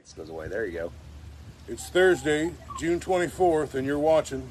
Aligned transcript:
X 0.00 0.14
goes 0.14 0.30
away. 0.30 0.48
There 0.48 0.64
you 0.64 0.72
go. 0.72 0.92
It's 1.68 1.90
Thursday, 1.90 2.54
June 2.78 3.00
24th, 3.00 3.74
and 3.74 3.86
you're 3.86 3.98
watching. 3.98 4.50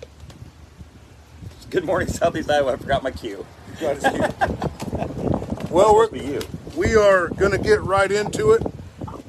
Good 1.72 1.86
morning, 1.86 2.08
Southeast 2.08 2.52
Iowa. 2.52 2.74
I 2.74 2.76
forgot 2.76 3.02
my 3.02 3.10
cue. 3.10 3.44
Got 3.82 3.96
his 3.96 4.04
cue. 4.14 5.68
well, 5.72 5.96
we're, 5.96 6.08
Be 6.12 6.20
you. 6.20 6.42
we 6.78 6.96
are 6.96 7.30
going 7.30 7.52
to 7.52 7.58
get 7.58 7.82
right 7.82 8.12
into 8.12 8.52
it. 8.52 8.62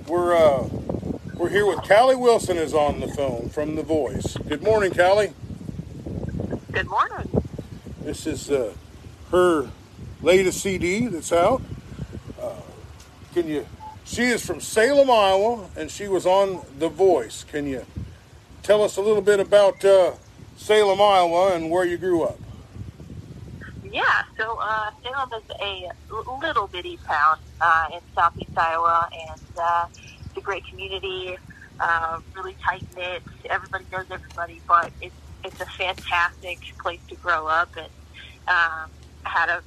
We're 0.06 0.36
uh, 0.36 0.68
we're 1.36 1.48
here 1.48 1.64
with 1.64 1.88
Callie 1.88 2.16
Wilson 2.16 2.58
is 2.58 2.74
on 2.74 3.00
the 3.00 3.08
phone 3.08 3.48
from 3.48 3.76
The 3.76 3.82
Voice. 3.82 4.36
Good 4.46 4.62
morning, 4.62 4.92
Callie. 4.92 5.32
Good 6.70 6.86
morning. 6.86 7.44
This 8.02 8.26
is 8.26 8.50
uh, 8.50 8.74
her 9.30 9.70
latest 10.20 10.60
CD 10.60 11.06
that's 11.06 11.32
out. 11.32 11.62
Uh, 12.38 12.60
can 13.32 13.48
you? 13.48 13.64
She 14.10 14.24
is 14.24 14.44
from 14.44 14.60
Salem, 14.60 15.08
Iowa, 15.08 15.70
and 15.76 15.88
she 15.88 16.08
was 16.08 16.26
on 16.26 16.66
The 16.80 16.88
Voice. 16.88 17.44
Can 17.44 17.64
you 17.68 17.86
tell 18.64 18.82
us 18.82 18.96
a 18.96 19.00
little 19.00 19.22
bit 19.22 19.38
about 19.38 19.84
uh, 19.84 20.14
Salem, 20.56 21.00
Iowa, 21.00 21.54
and 21.54 21.70
where 21.70 21.84
you 21.84 21.96
grew 21.96 22.24
up? 22.24 22.36
Yeah, 23.84 24.22
so 24.36 24.58
uh, 24.60 24.90
Salem 25.04 25.30
is 25.32 25.56
a 25.60 25.92
little 26.40 26.66
bitty 26.66 26.98
town 27.06 27.38
uh, 27.60 27.86
in 27.92 28.00
southeast 28.12 28.50
Iowa, 28.56 29.08
and 29.12 29.40
uh, 29.56 29.86
it's 29.92 30.36
a 30.36 30.40
great 30.40 30.66
community, 30.66 31.38
uh, 31.78 32.18
really 32.34 32.56
tight 32.66 32.82
knit. 32.96 33.22
Everybody 33.48 33.84
knows 33.92 34.06
everybody, 34.10 34.60
but 34.66 34.90
it's 35.00 35.14
it's 35.44 35.60
a 35.60 35.66
fantastic 35.66 36.58
place 36.82 37.00
to 37.10 37.14
grow 37.14 37.46
up, 37.46 37.70
and 37.76 37.86
um, 38.48 38.90
had 39.22 39.50
a 39.50 39.62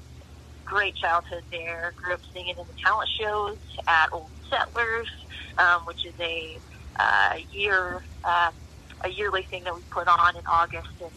great 0.66 0.96
childhood 0.96 1.44
there. 1.50 1.94
Grew 1.96 2.16
up 2.16 2.20
singing 2.34 2.58
in 2.58 2.68
the 2.68 2.82
talent 2.84 3.10
shows 3.18 3.58
at 3.88 4.12
Old 4.12 4.30
Settlers, 4.50 5.10
um, 5.58 5.82
which 5.88 6.06
is 6.06 6.14
a 6.20 6.60
uh, 7.00 7.36
year 7.52 8.04
um, 8.24 8.54
a 9.04 9.10
yearly 9.10 9.46
thing 9.50 9.64
that 9.66 9.76
we 9.76 9.82
put 9.92 10.08
on 10.08 10.36
in 10.36 10.44
August, 10.52 10.96
and 11.02 11.12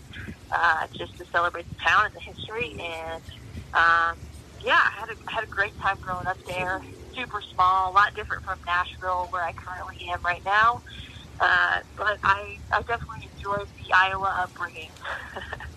uh, 0.51 0.87
just 0.97 1.17
to 1.19 1.25
celebrate 1.33 1.67
the 1.69 1.79
town 1.87 2.07
and 2.07 2.15
the 2.15 2.25
history. 2.25 2.75
And 2.79 3.23
um, 3.75 4.15
yeah, 4.65 4.79
I 4.79 4.93
had 4.99 5.09
a 5.11 5.17
had 5.31 5.45
a 5.45 5.51
great 5.51 5.75
time 5.83 5.97
growing 6.01 6.27
up 6.27 6.39
there. 6.47 6.81
Super 7.15 7.41
small, 7.55 7.93
a 7.93 7.95
lot 7.95 8.13
different 8.15 8.45
from 8.45 8.59
Nashville, 8.67 9.29
where 9.31 9.43
I 9.43 9.53
currently 9.57 9.97
am 10.13 10.21
right 10.25 10.43
now. 10.45 10.83
Uh, 11.41 11.81
but 11.97 12.19
I 12.25 12.59
I 12.73 12.81
definitely 12.81 13.31
enjoyed 13.33 13.69
the 13.77 13.95
Iowa 13.95 14.33
upbringing. 14.43 14.93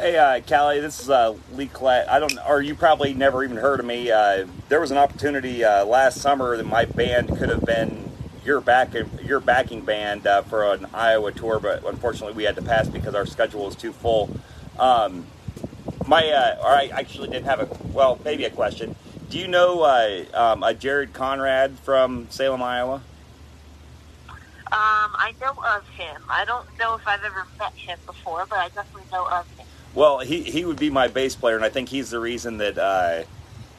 Hey, 0.00 0.16
uh, 0.16 0.40
Callie, 0.40 0.80
this 0.80 0.98
is 0.98 1.10
uh, 1.10 1.36
Lee 1.52 1.68
Clatt. 1.68 2.08
I 2.08 2.18
don't, 2.18 2.32
or 2.48 2.62
you 2.62 2.74
probably 2.74 3.12
never 3.12 3.44
even 3.44 3.58
heard 3.58 3.80
of 3.80 3.84
me. 3.84 4.10
Uh, 4.10 4.46
there 4.70 4.80
was 4.80 4.90
an 4.90 4.96
opportunity 4.96 5.62
uh, 5.62 5.84
last 5.84 6.22
summer 6.22 6.56
that 6.56 6.64
my 6.64 6.86
band 6.86 7.28
could 7.36 7.50
have 7.50 7.66
been 7.66 8.10
your 8.42 8.62
back, 8.62 8.94
your 9.22 9.40
backing 9.40 9.82
band 9.82 10.26
uh, 10.26 10.40
for 10.40 10.72
an 10.72 10.86
Iowa 10.94 11.32
tour, 11.32 11.60
but 11.60 11.84
unfortunately 11.84 12.32
we 12.32 12.44
had 12.44 12.56
to 12.56 12.62
pass 12.62 12.88
because 12.88 13.14
our 13.14 13.26
schedule 13.26 13.66
was 13.66 13.76
too 13.76 13.92
full. 13.92 14.30
Um, 14.78 15.26
my, 16.06 16.26
uh, 16.30 16.56
or 16.62 16.68
I 16.68 16.86
actually 16.86 17.28
didn't 17.28 17.44
have 17.44 17.60
a, 17.60 17.68
well, 17.92 18.18
maybe 18.24 18.46
a 18.46 18.50
question. 18.50 18.96
Do 19.28 19.38
you 19.38 19.48
know 19.48 19.82
uh, 19.82 20.24
um, 20.32 20.62
a 20.62 20.72
Jared 20.72 21.12
Conrad 21.12 21.78
from 21.80 22.26
Salem, 22.30 22.62
Iowa? 22.62 23.02
Um, 24.30 24.32
I 24.72 25.34
know 25.42 25.62
of 25.76 25.86
him. 25.90 26.22
I 26.30 26.46
don't 26.46 26.66
know 26.78 26.94
if 26.94 27.06
I've 27.06 27.22
ever 27.22 27.46
met 27.58 27.74
him 27.74 27.98
before, 28.06 28.46
but 28.48 28.60
I 28.60 28.68
definitely 28.70 29.02
know 29.12 29.28
of 29.28 29.46
him. 29.58 29.66
Well, 29.94 30.20
he, 30.20 30.42
he 30.42 30.64
would 30.64 30.78
be 30.78 30.90
my 30.90 31.08
bass 31.08 31.34
player, 31.34 31.56
and 31.56 31.64
I 31.64 31.68
think 31.68 31.88
he's 31.88 32.10
the 32.10 32.20
reason 32.20 32.58
that 32.58 32.78
uh, 32.78 33.22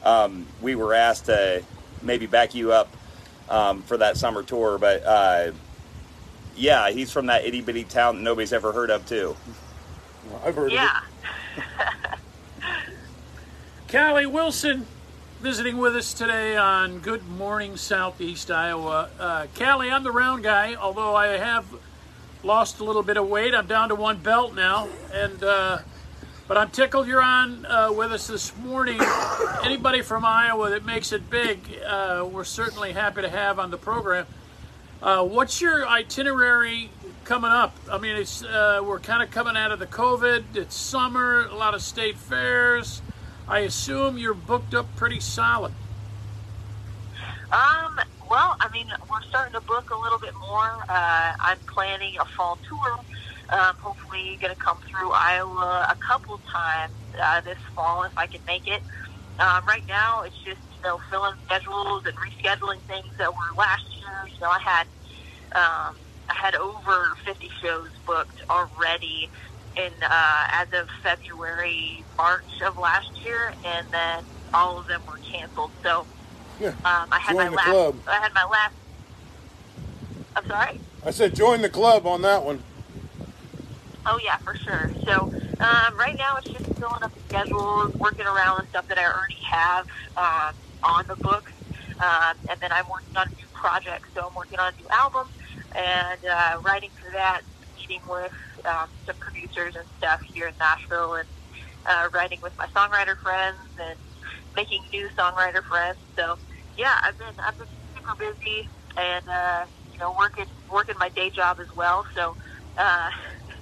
um, 0.04 0.46
we 0.60 0.74
were 0.74 0.94
asked 0.94 1.26
to 1.26 1.62
maybe 2.02 2.26
back 2.26 2.54
you 2.54 2.72
up 2.72 2.94
um, 3.48 3.82
for 3.82 3.96
that 3.96 4.16
summer 4.16 4.42
tour. 4.42 4.78
But 4.78 5.04
uh, 5.04 5.52
yeah, 6.56 6.90
he's 6.90 7.10
from 7.10 7.26
that 7.26 7.44
itty 7.44 7.62
bitty 7.62 7.84
town 7.84 8.16
that 8.16 8.22
nobody's 8.22 8.52
ever 8.52 8.72
heard 8.72 8.90
of, 8.90 9.06
too. 9.06 9.36
Well, 10.30 10.42
I've 10.44 10.54
heard 10.54 10.72
Yeah. 10.72 11.00
Callie 13.90 14.26
Wilson 14.26 14.86
visiting 15.40 15.76
with 15.76 15.96
us 15.96 16.14
today 16.14 16.56
on 16.56 17.00
Good 17.00 17.26
Morning 17.26 17.76
Southeast 17.76 18.50
Iowa. 18.50 19.10
Uh, 19.18 19.46
Callie, 19.58 19.90
I'm 19.90 20.04
the 20.04 20.12
round 20.12 20.44
guy, 20.44 20.74
although 20.74 21.16
I 21.16 21.28
have 21.36 21.66
lost 22.42 22.80
a 22.80 22.84
little 22.84 23.02
bit 23.02 23.16
of 23.16 23.28
weight. 23.28 23.54
I'm 23.54 23.66
down 23.66 23.88
to 23.88 23.94
one 23.94 24.18
belt 24.18 24.54
now, 24.54 24.88
and 25.12 25.42
uh, 25.42 25.78
but 26.52 26.60
I'm 26.60 26.68
tickled 26.68 27.06
you're 27.06 27.22
on 27.22 27.64
uh, 27.64 27.90
with 27.96 28.12
us 28.12 28.26
this 28.26 28.54
morning. 28.58 29.00
Anybody 29.64 30.02
from 30.02 30.22
Iowa 30.22 30.68
that 30.68 30.84
makes 30.84 31.10
it 31.10 31.30
big, 31.30 31.58
uh, 31.82 32.28
we're 32.30 32.44
certainly 32.44 32.92
happy 32.92 33.22
to 33.22 33.30
have 33.30 33.58
on 33.58 33.70
the 33.70 33.78
program. 33.78 34.26
Uh, 35.00 35.24
what's 35.24 35.62
your 35.62 35.88
itinerary 35.88 36.90
coming 37.24 37.50
up? 37.50 37.74
I 37.90 37.96
mean, 37.96 38.16
it's 38.16 38.44
uh, 38.44 38.82
we're 38.84 39.00
kind 39.00 39.22
of 39.22 39.30
coming 39.30 39.56
out 39.56 39.72
of 39.72 39.78
the 39.78 39.86
COVID. 39.86 40.54
It's 40.54 40.76
summer, 40.76 41.46
a 41.46 41.54
lot 41.54 41.72
of 41.72 41.80
state 41.80 42.18
fairs. 42.18 43.00
I 43.48 43.60
assume 43.60 44.18
you're 44.18 44.34
booked 44.34 44.74
up 44.74 44.94
pretty 44.94 45.20
solid. 45.20 45.72
Um, 47.50 47.98
well, 48.28 48.58
I 48.60 48.68
mean, 48.74 48.92
we're 49.10 49.22
starting 49.22 49.54
to 49.54 49.62
book 49.62 49.88
a 49.88 49.96
little 49.96 50.18
bit 50.18 50.34
more. 50.34 50.84
Uh, 50.86 51.32
I'm 51.40 51.58
planning 51.60 52.18
a 52.20 52.26
fall 52.26 52.58
tour. 52.68 53.00
Um, 53.52 53.76
hopefully, 53.76 54.38
going 54.40 54.54
to 54.54 54.58
come 54.60 54.78
through 54.88 55.10
Iowa 55.12 55.86
a 55.90 55.96
couple 55.96 56.40
times 56.50 56.92
uh, 57.22 57.42
this 57.42 57.58
fall 57.74 58.02
if 58.04 58.16
I 58.16 58.26
can 58.26 58.40
make 58.46 58.66
it. 58.66 58.80
Um, 59.38 59.62
right 59.66 59.86
now, 59.86 60.22
it's 60.22 60.36
just 60.42 60.60
you 60.78 60.82
know 60.84 60.98
filling 61.10 61.34
schedules 61.44 62.04
and 62.06 62.16
rescheduling 62.16 62.80
things 62.88 63.12
that 63.18 63.30
were 63.30 63.54
last 63.58 63.84
year. 63.98 64.34
You 64.34 64.40
know, 64.40 64.48
I 64.50 64.58
had 64.58 64.86
um, 65.54 65.96
I 66.30 66.34
had 66.34 66.54
over 66.54 67.08
50 67.26 67.50
shows 67.60 67.88
booked 68.06 68.42
already 68.48 69.28
in 69.76 69.92
uh, 70.02 70.44
as 70.52 70.68
of 70.72 70.88
February, 71.02 72.02
March 72.16 72.62
of 72.64 72.78
last 72.78 73.10
year, 73.22 73.52
and 73.66 73.86
then 73.90 74.24
all 74.54 74.78
of 74.78 74.86
them 74.86 75.02
were 75.06 75.18
canceled. 75.30 75.72
So 75.82 76.06
Yeah. 76.58 76.70
um, 76.70 77.08
I 77.12 77.18
had 77.20 77.34
Join 77.34 77.44
my 77.50 77.56
last. 77.56 77.64
club. 77.66 77.96
I 78.06 78.14
had 78.14 78.32
my 78.34 78.44
last. 78.44 78.74
I'm 80.36 80.46
sorry. 80.46 80.80
I 81.04 81.10
said 81.10 81.34
join 81.34 81.60
the 81.60 81.68
club 81.68 82.06
on 82.06 82.22
that 82.22 82.44
one. 82.44 82.62
Oh 84.06 84.18
yeah, 84.24 84.38
for 84.42 84.54
sure. 84.66 84.90
So 85.06 85.30
um, 85.62 85.94
right 85.98 86.14
now 86.18 86.34
it's 86.38 86.50
just 86.52 86.66
filling 86.78 87.02
up 87.02 87.12
schedules, 87.28 87.92
working 88.02 88.26
around 88.26 88.58
the 88.58 88.66
stuff 88.70 88.86
that 88.88 88.98
I 88.98 89.06
already 89.06 89.42
have 89.50 89.84
um, 90.18 90.54
on 90.82 91.04
the 91.08 91.16
books, 91.22 91.52
um, 92.02 92.34
and 92.50 92.58
then 92.60 92.70
I'm 92.74 92.86
working 92.90 93.14
on 93.14 93.26
a 93.30 93.34
new 93.38 93.46
project. 93.54 94.10
So 94.14 94.26
I'm 94.26 94.34
working 94.34 94.58
on 94.58 94.72
a 94.74 94.76
new 94.80 94.88
album 94.90 95.30
and 95.78 96.18
uh, 96.26 96.58
writing 96.66 96.90
for 96.98 97.10
that, 97.14 97.42
meeting 97.78 98.02
with 98.10 98.34
um, 98.66 98.90
some 99.06 99.16
producers 99.22 99.78
and 99.78 99.86
stuff 100.02 100.18
here 100.34 100.48
in 100.50 100.54
Nashville, 100.58 101.14
and 101.22 101.28
uh, 101.86 102.10
writing 102.14 102.38
with 102.42 102.52
my 102.58 102.66
songwriter 102.74 103.14
friends 103.22 103.70
and 103.78 103.98
making 104.56 104.82
new 104.92 105.06
songwriter 105.18 105.62
friends. 105.70 105.98
So 106.18 106.42
yeah, 106.76 106.98
I've 107.06 107.18
been 107.18 107.38
I've 107.46 107.58
been 107.58 107.70
super 107.94 108.18
busy 108.18 108.66
and 108.98 109.22
uh, 109.30 109.66
you 109.94 109.98
know 110.02 110.10
working 110.18 110.50
working 110.72 110.96
my 110.98 111.10
day 111.14 111.30
job 111.30 111.58
as 111.62 111.70
well. 111.76 112.02
So. 112.16 112.34
Uh, 112.78 113.10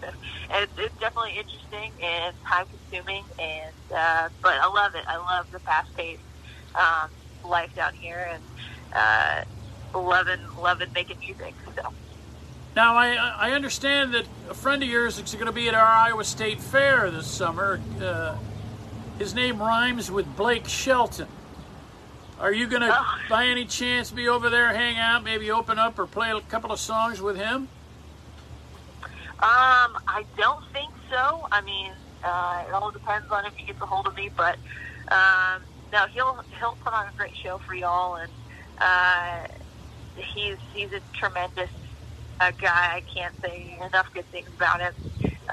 it's, 0.50 0.72
it's 0.78 0.94
definitely 1.00 1.38
interesting 1.38 1.93
and 2.03 2.34
time 2.44 2.66
consuming 2.66 3.25
and 3.38 3.72
uh, 3.94 4.28
but 4.43 4.55
I 4.55 4.66
love 4.66 4.94
it. 4.94 5.05
I 5.09 5.16
love 5.16 5.50
the 5.50 5.59
fast 5.61 5.94
paced 5.97 6.22
um, 6.75 7.11
life 7.44 7.75
down 7.75 7.94
here 7.94 8.31
and 8.33 8.43
uh, 8.94 9.99
loving 9.99 10.41
loving 10.61 10.93
making 10.93 11.19
music. 11.19 11.55
So 11.75 11.93
Now, 12.77 12.94
I, 12.97 13.15
I 13.16 13.53
understand 13.53 14.15
that 14.15 14.27
a 14.49 14.55
friend 14.55 14.83
of 14.83 14.88
yours 14.88 15.19
is 15.19 15.34
going 15.34 15.47
to 15.47 15.53
be 15.53 15.69
at 15.69 15.75
our 15.75 15.84
Iowa 15.87 16.25
State 16.25 16.61
Fair 16.61 17.11
this 17.11 17.27
summer. 17.27 17.81
Uh, 18.00 18.37
his 19.19 19.34
name 19.34 19.59
rhymes 19.61 20.11
with 20.11 20.37
Blake 20.37 20.67
Shelton. 20.69 21.27
Are 22.38 22.53
you 22.53 22.67
going 22.69 22.81
to, 22.82 22.97
Oh. 22.99 23.19
by 23.28 23.47
any 23.47 23.67
chance, 23.67 24.11
be 24.11 24.27
over 24.28 24.49
there, 24.49 24.69
hang 24.72 24.97
out, 24.97 25.22
maybe 25.22 25.50
open 25.50 25.78
up 25.78 25.99
or 25.99 26.06
play 26.06 26.31
a 26.31 26.41
couple 26.41 26.73
of 26.73 26.81
songs 26.81 27.20
with 27.20 27.37
him? 27.37 27.69
Um, 29.42 29.92
I 30.08 30.25
don't 30.38 30.64
think 30.72 30.92
so. 31.10 31.46
I 31.52 31.62
mean, 31.62 31.92
uh, 32.25 32.64
it 32.69 32.75
all 32.75 32.92
depends 32.92 33.26
on 33.32 33.44
if 33.46 33.54
he 33.56 33.66
gets 33.66 33.81
a 33.82 33.87
hold 33.87 34.06
of 34.08 34.14
me, 34.16 34.31
but 34.37 34.58
um, 35.12 35.62
no, 35.92 36.06
he'll 36.14 36.37
he'll 36.60 36.76
put 36.84 36.94
on 36.94 37.06
a 37.06 37.12
great 37.16 37.34
show 37.44 37.58
for 37.66 37.75
y'all 37.75 38.16
and. 38.16 38.32
Uh, 38.81 39.46
he's 40.16 40.58
he's 40.72 40.90
a 40.92 41.02
tremendous 41.14 41.72
uh, 42.40 42.52
guy. 42.62 43.00
I 43.00 43.02
can't 43.14 43.34
say 43.44 43.76
enough 43.87 44.06
good 44.14 44.31
things 44.31 44.50
about 44.54 44.81
him. 44.81 44.92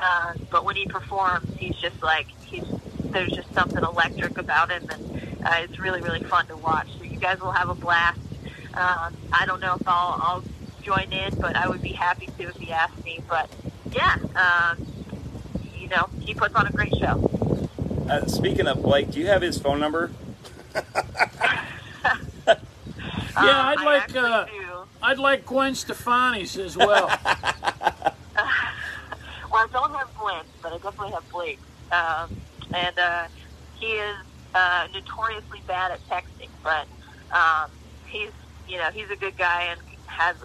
Uh, 0.01 0.33
but 0.51 0.65
when 0.65 0.75
he 0.75 0.87
performs, 0.87 1.47
he's 1.57 1.75
just 1.81 1.97
like 2.03 2.27
he's 2.41 2.65
there's 3.13 3.33
just 3.35 3.49
something 3.57 3.81
electric 3.83 4.37
about 4.37 4.71
him, 4.71 4.83
and 4.91 5.01
uh, 5.45 5.57
it's 5.63 5.79
really 5.81 6.01
really 6.01 6.21
fun 6.29 6.47
to 6.49 6.57
watch. 6.57 6.89
So 6.99 7.05
you 7.05 7.19
guys 7.19 7.37
will 7.41 7.53
have 7.53 7.69
a 7.69 7.75
blast. 7.75 8.19
Um, 8.77 9.11
I 9.33 9.45
don't 9.47 9.61
know 9.61 9.75
if 9.75 9.81
I'll 9.87 10.17
I'll 10.21 10.45
join 10.85 11.11
in, 11.11 11.31
but 11.41 11.55
I 11.57 11.69
would 11.69 11.81
be 11.81 11.93
happy 11.99 12.31
to 12.39 12.49
if 12.49 12.57
he 12.59 12.71
asked 12.71 13.01
me. 13.05 13.21
But 13.29 13.49
yeah, 13.93 14.15
um, 14.35 14.87
you 15.79 15.87
know, 15.89 16.07
he 16.19 16.33
puts 16.33 16.53
on 16.55 16.67
a 16.67 16.71
great 16.71 16.95
show. 16.97 17.23
Uh, 18.09 18.25
speaking 18.27 18.67
of 18.67 18.81
Blake, 18.81 19.11
do 19.11 19.19
you 19.19 19.27
have 19.27 19.41
his 19.41 19.59
phone 19.59 19.79
number? 19.79 20.11
Yeah, 22.45 23.43
Uh, 23.43 23.63
I'd 23.65 23.77
I 23.77 23.83
like 23.83 24.15
uh. 24.15 24.45
I'd 25.03 25.19
like 25.19 25.45
Gwen 25.45 25.73
Stefani's 25.75 26.57
as 26.57 26.75
well. 26.75 27.07
Well, 29.51 29.63
I 29.63 29.67
don't 29.71 29.93
have 29.93 30.09
Gwen, 30.19 30.43
but 30.61 30.73
I 30.73 30.77
definitely 30.77 31.11
have 31.11 31.31
Blake. 31.31 31.59
Um, 31.91 32.35
and 32.73 32.97
uh, 32.99 33.27
he 33.79 33.85
is 33.93 34.15
uh, 34.53 34.87
notoriously 34.93 35.61
bad 35.67 35.91
at 35.91 35.99
texting, 36.09 36.49
but 36.63 36.85
um, 37.31 37.69
he's 38.07 38.31
you 38.67 38.77
know 38.77 38.89
he's 38.91 39.09
a 39.09 39.15
good 39.15 39.37
guy 39.37 39.63
and 39.63 39.79
has 40.07 40.35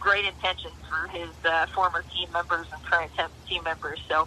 great 0.00 0.24
intentions 0.24 0.74
for 0.88 1.06
his 1.08 1.30
uh, 1.44 1.66
former 1.66 2.02
team 2.14 2.32
members 2.32 2.66
and 2.72 2.82
current 2.84 3.12
team 3.48 3.62
members. 3.62 4.00
So 4.08 4.26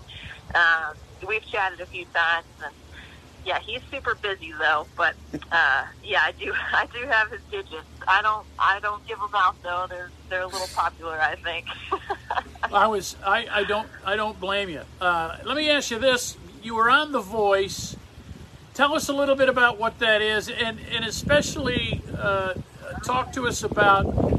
um, 0.56 0.96
we've 1.28 1.46
chatted 1.46 1.82
a 1.82 1.86
few 1.86 2.06
times, 2.06 2.46
and 2.64 2.74
yeah, 3.46 3.60
he's 3.60 3.82
super 3.92 4.16
busy 4.16 4.54
though. 4.58 4.88
But 4.96 5.16
uh, 5.52 5.86
yeah, 6.04 6.22
I 6.24 6.32
do 6.32 6.54
I 6.74 6.88
do 6.94 7.08
have 7.08 7.32
his 7.32 7.42
digits. 7.52 7.84
I 8.08 8.22
don't 8.22 8.46
I 8.58 8.80
don't 8.80 9.06
give 9.08 9.20
them 9.20 9.32
out 9.34 9.62
though. 9.64 9.88
They're 9.90 10.12
they're 10.30 10.42
a 10.42 10.48
little 10.48 10.70
popular, 10.74 11.20
I 11.20 11.36
think. 11.36 11.66
I 12.72 12.88
was 12.88 13.16
I, 13.26 13.48
I 13.52 13.64
don't 13.64 13.90
I 14.06 14.16
don't 14.16 14.40
blame 14.40 14.70
you. 14.70 14.82
Uh, 15.02 15.38
let 15.44 15.58
me 15.58 15.70
ask 15.70 15.92
you 15.92 16.00
this: 16.00 16.38
You 16.62 16.76
were 16.76 16.90
on 16.90 17.12
The 17.12 17.22
Voice. 17.22 17.98
Tell 18.74 18.96
us 18.96 19.08
a 19.08 19.14
little 19.14 19.36
bit 19.36 19.50
about 19.50 19.78
what 19.78 20.00
that 20.00 20.22
is, 20.22 20.50
and 20.50 20.80
and 20.92 21.06
especially 21.06 22.02
uh, 22.18 22.54
talk 23.04 23.32
to 23.34 23.48
us 23.48 23.62
about 23.64 24.33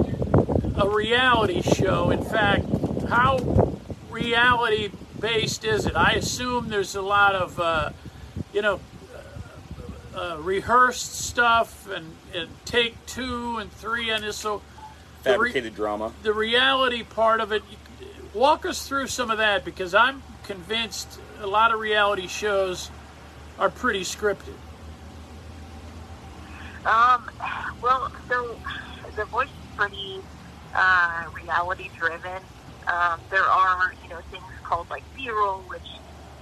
a 0.77 0.89
reality 0.89 1.63
show. 1.63 2.11
In 2.11 2.23
fact, 2.25 2.65
how 3.09 3.39
reality 4.11 4.91
based 5.21 5.65
is 5.65 5.87
it? 5.87 5.97
I 5.97 6.13
assume 6.13 6.69
there's 6.69 6.95
a 6.95 7.03
lot 7.03 7.35
of 7.35 7.59
uh, 7.61 7.91
you 8.53 8.63
know 8.63 8.81
uh, 10.17 10.39
rehearsed 10.41 11.15
stuff 11.15 11.89
and, 11.91 12.15
and 12.35 12.49
take 12.65 12.95
two 13.07 13.59
and 13.59 13.71
three 13.73 14.11
and 14.11 14.23
this. 14.25 14.37
So 14.37 14.63
the 15.23 15.31
re- 15.31 15.35
Fabricated 15.51 15.75
drama. 15.75 16.13
the 16.23 16.33
reality 16.33 17.03
part 17.03 17.41
of 17.41 17.51
it 17.53 17.63
walk 18.35 18.67
us 18.67 18.87
through 18.87 19.07
some 19.07 19.31
of 19.31 19.39
that 19.39 19.65
because 19.65 19.95
i'm 19.95 20.23
convinced 20.43 21.19
a 21.41 21.47
lot 21.47 21.73
of 21.73 21.81
reality 21.81 22.27
shows 22.27 22.91
are 23.59 23.71
pretty 23.71 24.01
scripted 24.03 24.53
Um, 26.85 27.31
well, 27.81 28.13
so 28.29 28.59
the 29.17 29.25
voice 29.25 29.49
is 29.49 29.77
pretty 29.77 30.21
uh, 30.75 31.23
reality 31.43 31.91
driven. 31.99 32.43
Um, 32.93 33.21
there 33.31 33.45
are, 33.45 33.95
you 34.03 34.09
know, 34.11 34.21
things 34.31 34.45
called 34.69 34.87
like 34.91 35.05
B-roll, 35.17 35.65
which 35.69 35.87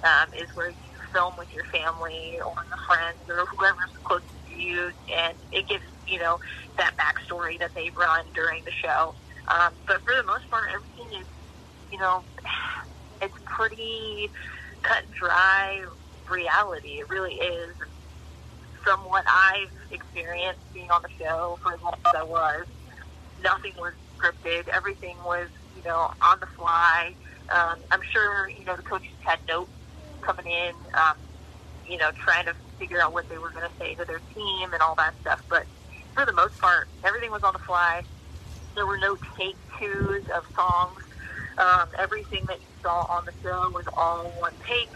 um, 0.05 0.29
is 0.35 0.49
where 0.55 0.71
you 0.71 0.93
film 1.15 1.35
with 1.39 1.49
your 1.55 1.65
family 1.73 2.39
or 2.41 2.55
your 2.57 2.81
friends 2.89 3.23
or 3.29 3.45
whoever's 3.57 3.95
closest 4.05 4.29
to 4.49 4.55
you, 4.55 4.91
and 5.15 5.35
it 5.53 5.69
gives, 5.69 5.85
you 6.07 6.19
know, 6.19 6.39
that 6.79 6.93
backstory 6.99 7.59
that 7.61 7.71
they 7.75 7.91
run 7.97 8.25
during 8.35 8.65
the 8.65 8.73
show. 8.83 9.15
Um, 9.49 9.71
but 9.87 10.01
for 10.05 10.15
the 10.17 10.25
most 10.27 10.49
part, 10.51 10.69
everything 10.75 11.21
is, 11.21 11.27
you 11.91 11.99
know, 11.99 12.25
it's 13.23 13.35
pretty 13.57 14.31
cut 14.83 15.05
and 15.05 15.13
dry 15.21 15.85
reality. 16.31 16.99
It 17.01 17.09
really 17.11 17.35
is 17.35 17.77
from 18.85 19.01
what 19.01 19.25
I've 19.29 19.71
experienced 19.91 20.61
being 20.75 20.91
on 20.91 21.03
the 21.03 21.25
show 21.25 21.59
for 21.63 21.75
as 21.75 21.81
long 21.83 21.95
as 22.05 22.13
I 22.19 22.25
was, 22.25 22.67
nothing 23.39 23.73
was 23.79 23.95
scripted. 24.23 24.69
Everything 24.75 25.17
was, 25.25 25.49
you 25.75 25.83
know, 25.85 26.09
on 26.23 26.39
the 26.41 26.47
fly. 26.57 27.15
Um, 27.53 27.77
I'm 27.91 28.01
sure, 28.13 28.49
you 28.51 28.65
know, 28.65 28.77
the 28.77 28.83
coaches 28.83 29.19
had 29.27 29.41
notes 29.49 29.73
coming 30.25 30.47
in, 30.47 30.73
um, 30.95 31.17
you 31.85 31.99
know, 31.99 32.13
trying 32.25 32.47
to 32.47 32.55
figure 32.79 33.01
out 33.03 33.13
what 33.13 33.29
they 33.29 33.39
were 33.39 33.51
going 33.53 33.67
to 33.67 33.75
say 33.81 33.95
to 33.97 34.05
their 34.07 34.23
team 34.35 34.73
and 34.73 34.83
all 34.83 34.95
that 34.97 35.15
stuff. 35.23 35.41
But 35.51 35.67
for 36.15 36.27
the 36.27 36.33
most 36.35 36.57
part, 36.61 36.89
everything 37.05 37.31
was 37.33 37.43
on 37.45 37.53
the 37.53 37.61
fly. 37.67 38.03
There 38.77 38.87
were 38.87 38.99
no 38.99 39.17
take 39.39 39.57
twos 39.81 40.25
of 40.37 40.45
songs. 40.57 41.01
Um, 41.59 41.87
everything 41.99 42.47
that 42.49 42.63
you 42.63 42.69
saw 42.83 43.05
on 43.11 43.25
the 43.27 43.33
show 43.43 43.71
was 43.71 43.85
all 43.97 44.33
one 44.39 44.55
take. 44.69 44.95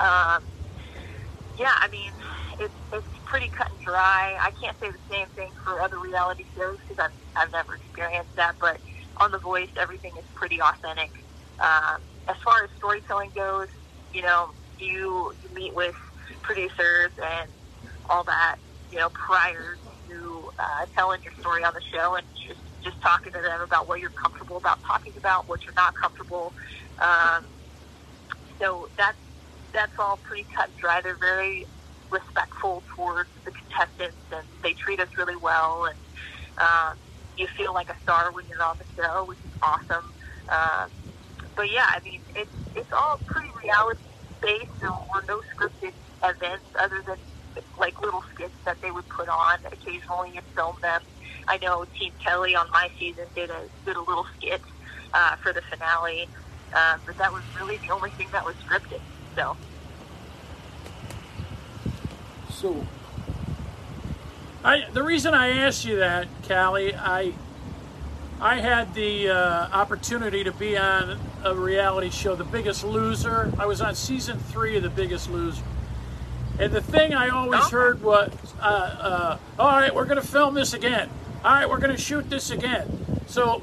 Um, 0.00 0.42
yeah, 1.58 1.72
I 1.80 1.88
mean, 1.90 2.10
it's 2.58 2.74
it's 2.92 3.06
pretty 3.34 3.50
cut 3.50 3.66
and 3.74 3.80
dry. 3.82 4.38
I 4.38 4.54
can't 4.62 4.78
say 4.78 4.86
the 4.94 5.02
same 5.10 5.26
thing 5.34 5.50
for 5.66 5.82
other 5.82 5.98
reality 5.98 6.44
shows 6.54 6.78
because 6.86 7.02
I've 7.02 7.18
I've 7.34 7.50
never 7.50 7.74
experienced 7.74 8.30
that. 8.36 8.54
But 8.60 8.78
on 9.18 9.32
The 9.32 9.40
Voice, 9.40 9.74
everything 9.76 10.12
is 10.16 10.24
pretty 10.36 10.62
authentic. 10.62 11.10
Um, 11.58 11.98
as 12.30 12.36
far 12.44 12.62
as 12.62 12.70
storytelling 12.78 13.32
goes, 13.34 13.66
you 14.12 14.22
know, 14.22 14.54
you 14.78 15.34
you 15.42 15.52
meet 15.52 15.74
with 15.74 15.96
producers 16.44 17.10
and 17.18 17.50
all 18.08 18.22
that, 18.22 18.54
you 18.92 18.98
know, 18.98 19.10
prior 19.10 19.78
to 20.06 20.50
uh, 20.56 20.86
telling 20.96 21.18
your 21.24 21.34
story 21.40 21.64
on 21.64 21.74
the 21.74 21.82
show, 21.90 22.14
and 22.14 22.22
just 22.46 22.62
just 22.84 23.02
talking 23.02 23.32
to 23.32 23.42
them 23.42 23.62
about 23.66 23.88
what 23.88 23.98
you're 23.98 24.14
comfortable 24.14 24.58
about 24.58 24.78
talking 24.86 25.12
about, 25.18 25.48
what 25.48 25.58
you're 25.66 25.74
not 25.74 25.92
comfortable. 26.00 26.54
Um, 27.02 27.50
so 28.62 28.86
that's 28.96 29.18
that's 29.74 29.92
all 29.98 30.20
pretty 30.22 30.46
cut 30.54 30.68
and 30.70 30.78
dry. 30.78 31.00
They're 31.02 31.18
very 31.18 31.66
respectful 32.10 32.82
towards 32.96 33.30
the 33.44 33.52
contestants, 33.52 34.20
and 34.32 34.46
they 34.62 34.74
treat 34.74 35.00
us 35.00 35.08
really 35.18 35.36
well. 35.36 35.86
And 35.88 35.98
um, 36.60 36.94
you 37.36 37.46
feel 37.56 37.74
like 37.74 37.88
a 37.90 37.96
star 38.02 38.32
when 38.32 38.44
you're 38.48 38.62
on 38.62 38.76
the 38.78 38.88
show, 38.96 39.24
which 39.26 39.38
is 39.44 39.52
awesome. 39.62 40.06
Um, 40.50 40.88
but 41.56 41.70
yeah, 41.70 41.86
I 41.88 42.00
mean, 42.04 42.20
it's 42.34 42.50
it's 42.74 42.90
all 42.92 43.20
pretty 43.26 43.48
reality 43.62 44.00
based. 44.42 44.74
There 44.80 44.90
were 44.90 45.24
no 45.28 45.40
scripted 45.54 45.94
events 46.22 46.66
other 46.78 47.02
than 47.06 47.16
like 47.78 47.94
little 48.02 48.22
skits 48.34 48.54
that 48.66 48.78
they 48.82 48.90
would 48.90 49.08
put 49.08 49.28
on 49.28 49.58
occasionally 49.70 50.36
and 50.36 50.46
film 50.56 50.76
them. 50.82 51.00
I 51.48 51.58
know 51.62 51.84
Team 51.98 52.12
Kelly 52.24 52.54
on 52.56 52.66
my 52.72 52.88
season 52.98 53.26
did 53.34 53.50
a 53.50 53.66
did 53.86 53.96
a 53.96 54.00
little 54.02 54.26
skit 54.36 54.60
uh, 55.14 55.36
for 55.42 55.52
the 55.52 55.62
finale, 55.70 56.28
uh, 56.74 56.96
but 57.06 57.16
that 57.18 57.32
was 57.32 57.42
really 57.54 57.78
the 57.86 57.94
only 57.94 58.10
thing 58.16 58.28
that 58.32 58.44
was 58.44 58.54
scripted. 58.66 59.02
So. 59.38 59.56
So, 62.64 62.86
I, 64.64 64.86
the 64.90 65.02
reason 65.02 65.34
I 65.34 65.58
asked 65.58 65.84
you 65.84 65.96
that, 65.96 66.28
Callie, 66.48 66.94
I 66.94 67.34
I 68.40 68.54
had 68.56 68.94
the 68.94 69.28
uh, 69.28 69.68
opportunity 69.70 70.44
to 70.44 70.52
be 70.52 70.74
on 70.74 71.20
a 71.44 71.54
reality 71.54 72.08
show, 72.08 72.34
The 72.34 72.44
Biggest 72.44 72.82
Loser. 72.82 73.52
I 73.58 73.66
was 73.66 73.82
on 73.82 73.94
season 73.94 74.38
three 74.38 74.78
of 74.78 74.82
The 74.82 74.88
Biggest 74.88 75.28
Loser, 75.28 75.62
and 76.58 76.72
the 76.72 76.80
thing 76.80 77.12
I 77.12 77.28
always 77.28 77.68
heard 77.68 78.02
was, 78.02 78.32
uh, 78.58 78.64
uh, 78.64 79.38
"All 79.58 79.78
right, 79.78 79.94
we're 79.94 80.06
going 80.06 80.22
to 80.22 80.26
film 80.26 80.54
this 80.54 80.72
again. 80.72 81.10
All 81.44 81.52
right, 81.52 81.68
we're 81.68 81.80
going 81.80 81.94
to 81.94 82.00
shoot 82.00 82.30
this 82.30 82.50
again." 82.50 82.86
So, 83.26 83.60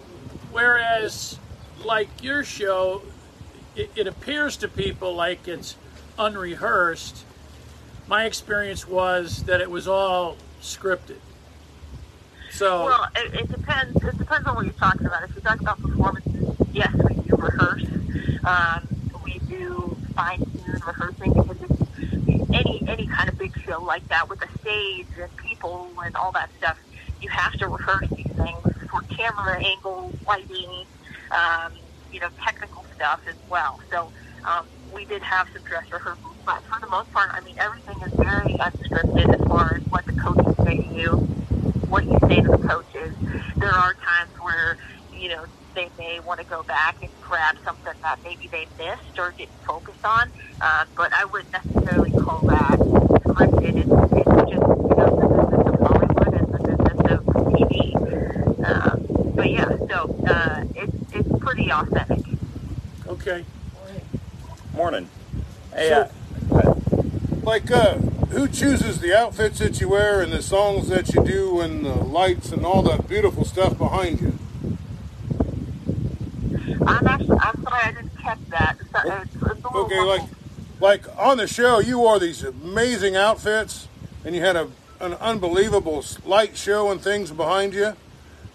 whereas 0.52 1.40
like 1.84 2.22
your 2.22 2.44
show, 2.44 3.02
it, 3.76 3.90
it 3.96 4.06
appears 4.06 4.58
to 4.58 4.68
people 4.68 5.16
like 5.16 5.48
it's 5.48 5.76
unrehearsed. 6.20 7.26
My 8.12 8.26
experience 8.26 8.86
was 8.86 9.44
that 9.44 9.62
it 9.62 9.72
was 9.72 9.88
all 9.88 10.36
scripted. 10.62 11.16
So 12.52 12.84
Well, 12.84 13.08
it, 13.16 13.34
it 13.36 13.50
depends. 13.50 14.04
It 14.04 14.18
depends 14.18 14.46
on 14.50 14.56
what 14.56 14.66
you're 14.66 14.74
talking 14.74 15.06
about. 15.06 15.24
If 15.24 15.34
you're 15.34 15.42
talking 15.42 15.62
about 15.62 15.82
performances, 15.82 16.58
yes, 16.74 16.94
we 16.94 17.16
do 17.26 17.38
rehearse. 17.38 17.86
Um, 18.44 18.84
we 19.24 19.40
do 19.48 19.98
fine 20.14 20.40
tune 20.40 20.82
rehearsing 20.86 21.32
because 21.32 21.56
it's 21.62 22.54
any 22.54 22.84
any 22.86 23.08
kind 23.08 23.30
of 23.30 23.38
big 23.38 23.54
show 23.66 23.82
like 23.82 24.06
that 24.10 24.28
with 24.30 24.42
a 24.42 24.60
stage 24.60 25.08
and 25.18 25.34
people 25.38 25.88
and 26.04 26.14
all 26.18 26.34
that 26.34 26.50
stuff. 26.58 26.78
You 27.22 27.30
have 27.30 27.54
to 27.60 27.70
rehearse 27.70 28.10
these 28.14 28.28
things 28.28 28.90
for 28.92 29.04
camera 29.16 29.64
angles, 29.64 30.16
lighting, 30.28 30.84
um, 31.32 31.72
you 32.12 32.20
know, 32.20 32.28
technical 32.44 32.84
stuff 32.94 33.22
as 33.30 33.36
well. 33.50 33.80
So 33.90 34.12
um, 34.44 34.66
we 34.94 35.06
did 35.06 35.22
have 35.22 35.48
some 35.54 35.64
dress 35.64 35.90
rehearsals, 35.94 36.31
but 36.46 36.64
for 36.66 36.80
the 36.82 36.88
most 36.88 37.12
part, 37.12 37.30
I 37.34 37.42
mean, 37.42 37.56
everything 37.60 37.96
is 38.02 38.12
very 38.20 38.56
unscripted 38.60 39.34
as 39.34 39.48
far 39.48 39.76
as 39.76 39.82
what 39.90 40.06
the 40.06 40.14
coaches 40.14 40.56
say 40.66 40.78
to 40.78 41.00
you 41.00 41.28
what 41.90 42.06
you 42.06 42.18
say 42.28 42.42
to 42.42 42.48
the 42.50 42.58
coaches. 42.58 43.14
There 43.60 43.70
are 43.72 43.94
times 43.96 44.32
where, 44.42 44.78
you 45.14 45.30
know, 45.30 45.46
they 45.76 45.90
may 45.98 46.20
want 46.22 46.40
to 46.40 46.46
go 46.46 46.64
back 46.64 46.96
and 47.02 47.12
grab 47.22 47.58
something 47.66 47.94
that 48.02 48.20
maybe 48.24 48.48
they 48.52 48.66
missed 48.78 49.20
or 49.20 49.34
didn't 49.38 49.52
focus 49.68 49.96
on, 50.04 50.32
uh, 50.62 50.86
but 50.96 51.12
I 51.14 51.26
wouldn't 51.26 51.52
necessarily 51.52 52.12
call 52.12 52.44
that 52.48 52.78
scripted. 52.80 53.78
It's, 53.78 53.90
it's 54.16 54.52
just, 54.52 54.52
you 54.52 54.96
know, 54.96 55.20
the 55.20 55.28
business 55.28 55.68
of 55.68 55.80
Hollywood 55.82 56.34
and 56.34 56.54
the 56.54 56.60
business 56.60 57.12
of 57.12 57.26
TV. 57.52 58.66
Um, 58.66 59.36
but 59.36 59.50
yeah, 59.52 59.66
so 59.90 60.16
uh, 60.28 60.64
it's, 60.76 60.94
it's 61.14 61.44
pretty 61.44 61.72
authentic. 61.72 62.26
okay. 63.08 63.44
Morning. 64.76 65.10
Hey, 65.74 65.90
So- 65.90 66.02
uh, 66.02 66.08
like, 67.52 67.70
uh, 67.70 67.96
who 68.32 68.48
chooses 68.48 69.02
the 69.02 69.14
outfits 69.14 69.60
that 69.60 69.82
you 69.82 69.90
wear 69.90 70.22
and 70.22 70.32
the 70.32 70.42
songs 70.42 70.88
that 70.88 71.14
you 71.14 71.22
do 71.22 71.60
and 71.60 71.86
the 71.86 71.96
lights 71.96 72.50
and 72.54 72.66
all 72.66 72.82
that 72.82 73.10
beautiful 73.10 73.44
stuff 73.44 73.78
behind 73.78 74.22
you? 74.22 74.40
I'm 76.88 77.06
actually, 77.06 77.38
I'm 77.42 77.62
sorry 77.62 77.84
I 77.84 77.92
didn't 77.92 78.18
catch 78.18 78.40
that. 78.52 78.78
It's, 78.80 78.90
it's, 78.94 79.36
it's 79.36 79.44
a 79.44 79.46
little 79.54 79.82
Okay, 79.82 80.00
like, 80.00 80.22
like 80.80 81.04
on 81.20 81.36
the 81.36 81.46
show, 81.46 81.80
you 81.80 82.00
wore 82.00 82.20
these 82.20 82.42
amazing 82.42 83.18
outfits, 83.18 83.90
and 84.24 84.34
you 84.34 84.40
had 84.40 84.56
a, 84.56 84.70
an 85.02 85.16
unbelievable 85.16 86.06
light 86.24 86.56
show 86.56 86.90
and 86.90 87.02
things 87.02 87.32
behind 87.32 87.74
you. 87.74 87.98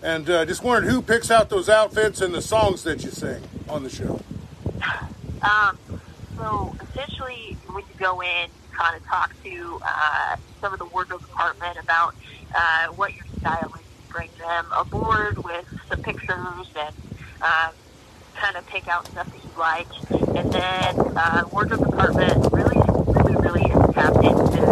And 0.02 0.30
uh, 0.30 0.46
just 0.46 0.62
wondered 0.62 0.88
who 0.88 1.02
picks 1.02 1.30
out 1.30 1.50
those 1.50 1.68
outfits 1.68 2.22
and 2.22 2.32
the 2.34 2.40
songs 2.40 2.82
that 2.84 3.04
you 3.04 3.10
sing 3.10 3.42
on 3.68 3.82
the 3.82 3.90
show. 3.90 4.22
Um, 5.42 5.78
so 6.38 6.74
essentially, 6.80 7.56
when 7.68 7.84
you 7.84 7.94
go 7.98 8.20
in, 8.20 8.48
kind 8.76 8.96
of 8.96 9.04
talk 9.06 9.32
to 9.42 9.80
uh, 9.82 10.36
some 10.60 10.72
of 10.72 10.78
the 10.78 10.84
wardrobe 10.86 11.20
department 11.22 11.78
about 11.82 12.14
uh, 12.54 12.88
what 12.88 13.14
your 13.14 13.24
style 13.38 13.72
is. 13.74 13.82
Bring 14.08 14.30
them 14.38 14.66
aboard 14.74 15.44
with 15.44 15.66
some 15.90 16.02
pictures 16.02 16.30
and 16.30 16.94
um, 17.42 17.72
kind 18.34 18.56
of 18.56 18.66
pick 18.66 18.88
out 18.88 19.06
stuff 19.08 19.30
that 19.30 19.44
you 19.44 19.50
like. 19.58 19.86
And 20.36 20.52
then 20.52 21.16
uh, 21.16 21.42
wardrobe 21.52 21.84
department 21.84 22.50
really, 22.52 22.80
really, 23.08 23.36
really 23.36 23.62
is 23.64 23.94
tapped 23.94 24.24
into 24.24 24.62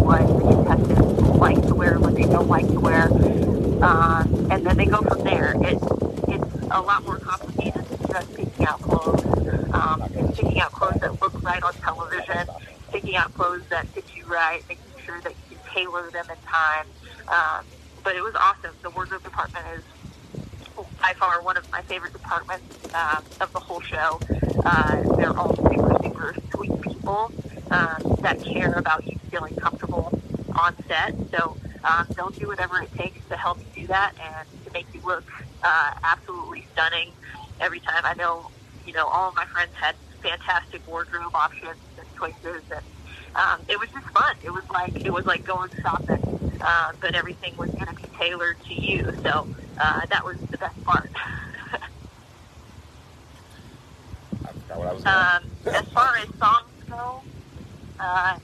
what 0.00 0.26
the 0.26 0.64
contestants 0.66 1.38
like 1.38 1.62
to 1.68 1.74
wear, 1.74 1.98
what 2.00 2.14
they 2.16 2.24
don't 2.24 2.48
like 2.48 2.66
to 2.66 2.80
wear. 2.80 3.04
Um, 3.82 4.48
and 4.50 4.66
then 4.66 4.76
they 4.76 4.86
go 4.86 4.98
from 5.02 5.22
there. 5.22 5.54
It, 5.62 5.78
it's 6.28 6.54
a 6.70 6.80
lot 6.80 7.04
more 7.04 7.18
complicated 7.18 7.84
than 7.86 8.08
just 8.08 8.34
picking 8.34 8.66
out 8.66 8.82
clothes. 8.82 9.24
Um, 9.72 10.02
it's 10.14 10.38
picking 10.38 10.60
out 10.60 10.72
clothes 10.72 11.00
that 11.00 11.20
look 11.20 11.42
right 11.42 11.62
on 11.62 11.74
television, 11.74 12.48
picking 12.90 13.16
out 13.16 13.32
clothes 13.34 13.62
that 13.70 13.86
fit 13.88 14.04
you 14.16 14.26
right, 14.26 14.62
making 14.68 14.84
sure 15.04 15.20
that 15.22 15.32
you 15.50 15.56
can 15.56 15.74
tailor 15.74 16.10
them 16.10 16.26
in 16.30 16.36
time. 16.46 16.86
Um, 17.28 17.64
but 18.02 18.16
it 18.16 18.22
was 18.22 18.34
awesome. 18.34 18.74
The 18.82 18.90
wardrobe 18.90 19.22
department 19.22 19.66
is 19.76 19.84
by 21.02 21.12
far 21.18 21.42
one 21.42 21.56
of 21.56 21.64
my 21.70 21.82
favorite 21.82 22.12
departments 22.12 22.64
uh, 22.94 23.20
of 23.40 23.52
the 23.52 23.60
whole 23.60 23.80
show. 23.80 24.20
Uh, 24.64 25.02
they're 25.16 25.36
all 25.36 25.54
super, 25.56 25.96
super 26.02 26.34
sweet 26.54 26.80
people 26.82 27.32
um, 27.70 28.18
that 28.22 28.42
care 28.42 28.72
about 28.74 29.06
you 29.06 29.16
feeling 29.30 29.54
comfortable 29.56 30.18
on 30.56 30.76
set. 30.88 31.14
So 31.32 31.56
um, 31.84 32.08
they'll 32.16 32.30
do 32.30 32.48
whatever 32.48 32.82
it 32.82 32.92
takes 32.96 33.18
to 33.28 33.36
help 33.36 33.58
you 33.58 33.82
do 33.82 33.86
that 33.88 34.12
and 34.20 34.64
to 34.64 34.72
make 34.72 34.86
you 34.92 35.00
look 35.04 35.24
uh, 35.62 35.90
absolutely 36.02 36.66
stunning 36.72 37.12
every 37.60 37.80
time. 37.80 38.02
I 38.04 38.14
know, 38.14 38.50
you 38.86 38.92
know, 38.92 39.06
all 39.06 39.28
of 39.28 39.36
my 39.36 39.46
friends 39.46 39.70
had 39.80 39.94
fantastic 40.22 40.86
wardrobe 40.86 41.34
options 41.34 41.78
choices, 42.20 42.62
and 42.70 42.84
um, 43.34 43.60
it 43.68 43.78
was 43.78 43.88
just 43.90 44.06
fun. 44.14 44.36
It 44.44 44.50
was 44.50 44.64
like 44.72 44.92
it 45.04 45.12
was 45.12 45.24
like 45.26 45.44
going 45.44 45.70
shopping, 45.82 46.22
uh, 46.60 46.92
but 47.00 47.14
everything 47.14 47.54
was 47.58 47.70
going 47.70 47.88
to 47.88 47.94
be 47.94 48.08
tailored 48.20 48.56
to 48.68 48.74
you. 48.74 49.12
So 49.24 49.46
uh, 49.78 50.06
that 50.10 50.24
was 50.24 50.36
the 50.50 50.58
best 50.58 50.76
part. 50.84 51.10
I 54.44 54.52
forgot 54.52 54.78
what 54.78 54.88
I 54.88 54.92
was 54.92 55.02
going. 55.04 55.16
Um, 55.16 55.42
as 55.74 55.92
far 55.92 56.16
as 56.16 56.28
songs 56.38 56.74
go, 56.88 57.22
uh, 57.98 58.34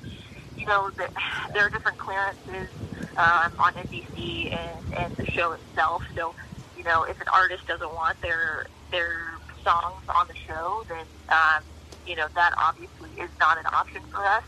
you 0.58 0.66
know, 0.66 0.90
the, 0.96 1.08
there 1.54 1.66
are 1.66 1.70
different 1.70 1.98
clearances 1.98 2.72
um, 3.16 3.52
on 3.58 3.72
NBC 3.74 4.52
and, 4.52 4.84
and 5.00 5.12
the 5.16 5.24
show 5.36 5.52
itself. 5.52 6.02
So, 6.16 6.34
you 6.76 6.84
know, 6.84 7.04
if 7.04 7.20
an 7.20 7.26
artist 7.34 7.66
doesn't 7.66 7.92
want 7.92 8.20
their 8.22 8.66
their 8.92 9.38
songs 9.64 10.04
on 10.08 10.26
the 10.28 10.34
show, 10.46 10.84
then 10.88 11.06
um, 11.28 11.62
you 12.06 12.16
know 12.16 12.28
that 12.36 12.52
obviously 12.62 13.10
is 13.22 13.30
not 13.40 13.58
an 13.58 13.64
option 13.74 14.02
for 14.12 14.24
us. 14.24 14.44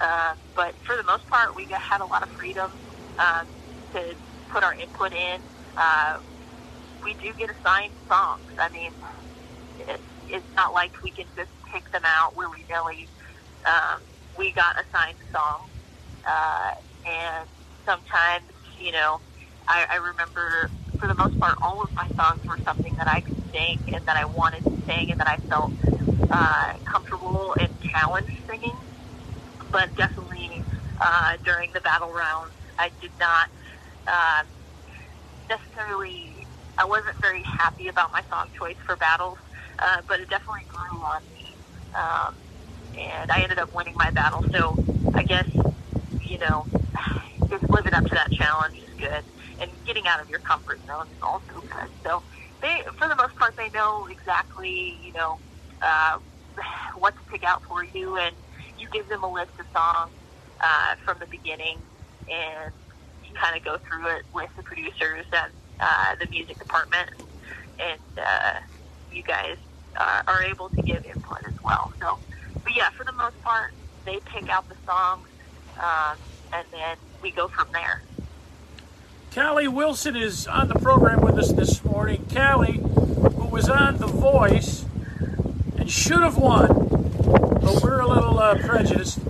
Uh, 0.00 0.34
but 0.56 0.74
for 0.86 0.96
the 0.96 1.04
most 1.04 1.26
part, 1.28 1.56
we 1.56 1.66
had 1.70 2.00
a 2.00 2.06
lot 2.06 2.22
of 2.22 2.28
freedom 2.38 2.70
um, 3.18 3.46
to 3.94 4.14
put 4.50 4.64
our 4.64 4.74
input 4.74 5.12
in. 5.12 5.40
Uh, 5.76 6.18
we 7.04 7.14
do 7.22 7.32
get 7.38 7.50
assigned 7.50 7.92
songs. 8.10 8.50
I 8.58 8.68
mean, 8.70 8.92
it, 9.78 10.00
it's 10.28 10.46
not 10.56 10.72
like 10.74 10.92
we 11.02 11.10
can 11.12 11.26
just 11.36 11.50
pick 11.72 11.90
them 11.92 12.02
out 12.04 12.36
willy 12.36 12.66
nilly. 12.70 13.08
Um, 13.66 14.00
we 14.38 14.52
got 14.52 14.76
assigned 14.76 15.18
songs, 15.34 15.70
uh, 16.28 16.72
and 17.06 17.48
sometimes, 17.86 18.50
you 18.78 18.92
know, 18.92 19.20
I, 19.68 19.86
I 19.92 19.96
remember 19.96 20.70
for 20.98 21.08
the 21.08 21.14
most 21.16 21.38
part, 21.40 21.54
all 21.62 21.82
of 21.84 21.90
my 21.96 22.06
songs 22.18 22.42
were 22.48 22.58
something 22.66 22.92
that 22.98 23.08
I 23.08 23.20
could 23.22 23.38
sing 23.52 23.78
and 23.94 24.02
that 24.06 24.16
I 24.16 24.26
wanted 24.26 24.62
to 24.66 24.76
sing 24.86 25.10
and 25.10 25.18
that 25.20 25.28
I 25.28 25.38
felt 25.48 25.72
uh, 26.30 26.72
comfortable 26.92 27.56
and 27.60 27.70
challenged 27.92 28.34
singing. 28.48 28.76
But 29.72 29.90
definitely 29.96 30.64
uh, 31.00 31.38
during 31.44 31.70
the 31.74 31.80
battle 31.82 32.12
rounds, 32.12 32.54
I 32.78 32.90
did 33.00 33.12
not 33.20 33.48
um, 34.08 34.46
necessarily. 35.50 36.46
I 36.78 36.86
wasn't 36.86 37.16
very 37.22 37.42
happy 37.58 37.88
about 37.88 38.10
my 38.12 38.22
song 38.30 38.48
choice 38.58 38.78
for 38.86 38.96
battles, 38.96 39.38
uh, 39.80 40.02
but 40.08 40.20
it 40.20 40.30
definitely 40.30 40.66
grew 40.70 41.02
on 41.02 41.22
me, 41.34 41.58
um, 41.98 42.32
and 42.94 43.30
I 43.30 43.42
ended 43.42 43.58
up 43.58 43.70
winning 43.74 43.94
my 43.98 44.10
battle. 44.14 44.44
So 44.54 44.78
I 45.14 45.24
guess 45.24 45.46
you 46.20 46.38
know, 46.38 46.66
just 47.50 47.64
living 47.72 47.94
up 47.94 48.06
to 48.06 48.14
that 48.14 48.30
challenge 48.32 48.76
is 48.82 48.90
good, 48.98 49.24
and 49.60 49.70
getting 49.86 50.06
out 50.06 50.20
of 50.20 50.28
your 50.28 50.40
comfort 50.40 50.80
zone 50.86 51.06
is 51.12 51.20
also 51.22 51.62
good. 51.66 51.90
So 52.06 52.22
they, 52.62 52.82
for 52.98 53.08
the 53.08 53.16
most 53.16 53.36
part, 53.36 53.54
they 53.56 53.70
know 53.70 54.06
exactly 54.10 54.98
you 55.02 55.12
know 55.12 55.40
uh, 55.82 56.18
what 56.96 57.14
to 57.16 57.22
pick 57.30 57.44
out 57.44 57.62
for 57.68 57.84
you, 57.84 58.16
and 58.18 58.34
you 58.76 58.88
give 58.92 59.08
them 59.08 59.22
a 59.24 59.30
list 59.30 59.52
of 59.60 59.66
songs 59.74 60.14
uh, 60.62 60.94
from 61.04 61.18
the 61.20 61.26
beginning, 61.30 61.78
and 62.28 62.72
you 63.22 63.32
kind 63.40 63.56
of 63.56 63.64
go 63.64 63.78
through 63.88 64.08
it 64.16 64.24
with 64.34 64.50
the 64.56 64.62
producers 64.64 65.26
and 65.32 65.52
uh, 65.80 66.14
the 66.20 66.26
music 66.30 66.58
department, 66.58 67.10
and 67.78 68.00
uh, 68.18 68.58
you 69.10 69.22
guys 69.24 69.58
uh, 70.00 70.22
are 70.28 70.42
able 70.42 70.70
to 70.70 70.82
give 70.82 71.02
input 71.04 71.42
as 71.46 71.54
well. 71.64 71.90
So, 72.02 72.18
but 72.64 72.74
yeah, 72.76 72.90
for 72.96 73.04
the 73.04 73.14
most 73.16 73.36
part, 73.42 73.72
they 74.06 74.20
pick 74.32 74.48
out 74.50 74.68
the 74.68 74.76
songs, 74.88 75.28
um, 75.82 76.18
and 76.52 76.66
then 76.72 76.96
we 77.22 77.32
go 77.32 77.48
from 77.54 77.68
there. 77.72 78.07
Callie 79.38 79.68
Wilson 79.68 80.16
is 80.16 80.48
on 80.48 80.66
the 80.66 80.74
program 80.74 81.20
with 81.20 81.38
us 81.38 81.52
this 81.52 81.84
morning. 81.84 82.26
Callie, 82.34 82.72
who 82.72 83.46
was 83.46 83.68
on 83.68 83.98
The 83.98 84.08
Voice 84.08 84.84
and 85.76 85.88
should 85.88 86.22
have 86.22 86.36
won, 86.36 86.66
but 86.66 87.80
we're 87.80 88.00
a 88.00 88.08
little 88.08 88.36
uh, 88.40 88.58
prejudiced. 88.58 89.20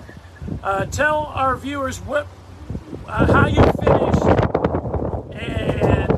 Uh, 0.63 0.87
tell 0.87 1.27
our 1.35 1.57
viewers 1.57 1.99
what, 1.99 2.27
uh, 3.07 3.31
how 3.31 3.49
you 3.49 3.61
finished, 3.61 4.23
and 5.43 6.11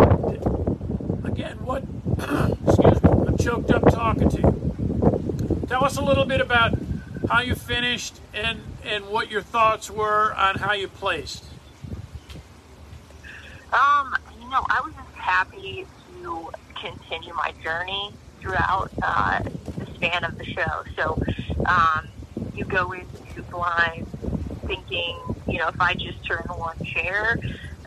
again, 1.27 1.57
what. 1.65 1.83
excuse 2.69 3.03
me, 3.03 3.11
I'm 3.11 3.39
choked 3.39 3.73
up 3.73 3.91
talking 3.91 4.29
to 4.29 4.37
you. 4.37 5.67
Tell 5.67 5.85
us 5.85 5.97
a 5.97 6.05
little 6.05 6.27
bit 6.27 6.41
about 6.41 6.79
how 7.29 7.41
you 7.41 7.57
finished 7.57 8.21
and 8.33 8.61
and 8.85 9.09
what 9.09 9.33
your 9.33 9.43
thoughts 9.43 9.91
were 9.91 10.33
on 10.35 10.59
how 10.59 10.75
you 10.75 10.87
placed. 10.87 11.50
Um, 13.73 14.15
you 14.35 14.49
know, 14.49 14.63
I 14.71 14.81
was 14.83 14.95
just 14.97 15.15
happy 15.15 15.87
to 16.07 16.51
continue 16.81 17.35
my 17.35 17.53
journey 17.63 18.19
throughout 18.43 18.91
uh, 19.03 19.39
the 19.79 19.87
span 19.95 20.25
of 20.25 20.33
the 20.39 20.47
show. 20.57 20.83
So, 20.99 21.19
um, 21.71 22.05
you 22.55 22.67
go 22.67 22.93
into 22.93 23.47
blind 23.53 24.07
thinking, 24.67 25.15
you 25.49 25.59
know, 25.59 25.69
if 25.69 25.79
I 25.81 25.95
just 25.95 26.19
turn 26.27 26.47
one 26.51 26.79
chair, 26.97 27.39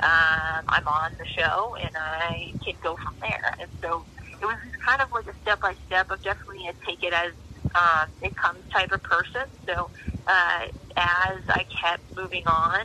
um, 0.03 0.63
I'm 0.69 0.87
on 0.87 1.11
the 1.19 1.27
show 1.37 1.75
and 1.83 1.91
I 1.95 2.53
can 2.63 2.75
go 2.83 2.95
from 3.03 3.15
there. 3.21 3.51
And 3.59 3.69
so 3.83 4.05
it 4.41 4.45
was 4.45 4.57
kind 4.87 5.01
of 5.01 5.09
like 5.13 5.27
a 5.27 5.35
step 5.41 5.61
by 5.61 5.75
step 5.87 6.11
of 6.11 6.21
definitely 6.23 6.67
a 6.69 6.75
take 6.87 7.03
it 7.03 7.13
as 7.13 7.31
um, 7.75 8.07
it 8.21 8.33
comes 8.37 8.63
type 8.73 8.91
of 8.91 9.03
person. 9.03 9.47
So 9.67 9.91
uh, 10.27 10.63
as 10.97 11.39
I 11.49 11.65
kept 11.83 12.03
moving 12.17 12.43
on, 12.47 12.81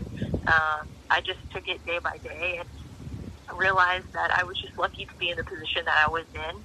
um, 0.49 0.83
I 1.11 1.21
just 1.27 1.41
took 1.53 1.65
it 1.69 1.85
day 1.87 1.99
by 2.03 2.19
day 2.23 2.59
and 2.61 2.69
realized 3.57 4.13
that 4.13 4.31
I 4.37 4.45
was 4.45 4.59
just 4.59 4.77
lucky 4.79 5.05
to 5.07 5.15
be 5.19 5.31
in 5.31 5.37
the 5.37 5.45
position 5.45 5.85
that 5.85 5.97
I 6.05 6.09
was 6.09 6.25
in. 6.35 6.63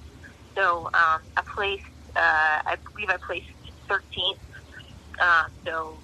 So 0.54 0.86
um, 0.86 1.20
I 1.36 1.42
placed, 1.54 1.84
uh, 2.16 2.62
I 2.66 2.76
believe 2.92 3.10
I 3.10 3.16
placed 3.16 3.46
13th. 3.88 4.38
Uh, 5.20 5.44
so 5.64 5.96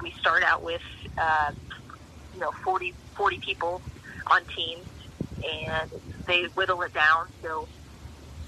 we 0.00 0.12
start 0.20 0.42
out 0.42 0.62
with, 0.62 0.82
uh, 1.18 1.52
you 2.34 2.40
know, 2.40 2.50
40, 2.62 2.94
40 3.14 3.38
people 3.38 3.82
on 4.26 4.42
teams, 4.56 4.86
and 5.42 5.90
they 6.26 6.44
whittle 6.54 6.80
it 6.82 6.94
down. 6.94 7.28
So 7.42 7.68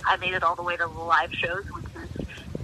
I 0.06 0.16
made 0.16 0.34
it 0.34 0.42
all 0.42 0.54
the 0.54 0.62
way 0.62 0.76
to 0.76 0.82
the 0.84 0.88
live 0.88 1.32
shows, 1.32 1.64
which 1.72 2.04
is 2.04 2.10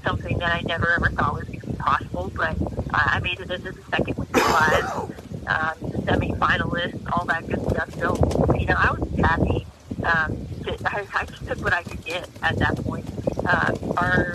something 0.04 0.38
that 0.38 0.50
I 0.52 0.62
never 0.62 0.90
ever 0.90 1.10
thought 1.10 1.34
was 1.34 1.44
going 1.44 1.76
possible. 1.78 2.32
But 2.36 2.56
uh, 2.92 2.98
I 3.14 3.20
made 3.20 3.40
it 3.40 3.50
into 3.50 3.72
the 3.72 3.82
second 3.90 4.18
week 4.18 4.34
live, 4.34 4.84
um, 5.46 6.04
semi-finalists, 6.04 7.12
all 7.12 7.24
that 7.26 7.46
good 7.46 7.62
stuff. 7.70 7.92
So 7.94 8.14
you 8.58 8.66
know, 8.66 8.76
I 8.76 8.92
was 8.92 9.08
happy. 9.18 9.66
Um, 10.04 10.48
to, 10.64 10.76
I, 10.84 11.06
I 11.14 11.24
just 11.26 11.46
took 11.46 11.62
what 11.62 11.72
I 11.72 11.82
could 11.82 12.04
get 12.04 12.28
at 12.42 12.58
that 12.58 12.76
point. 12.84 13.06
Uh, 13.46 13.74
our 13.96 14.34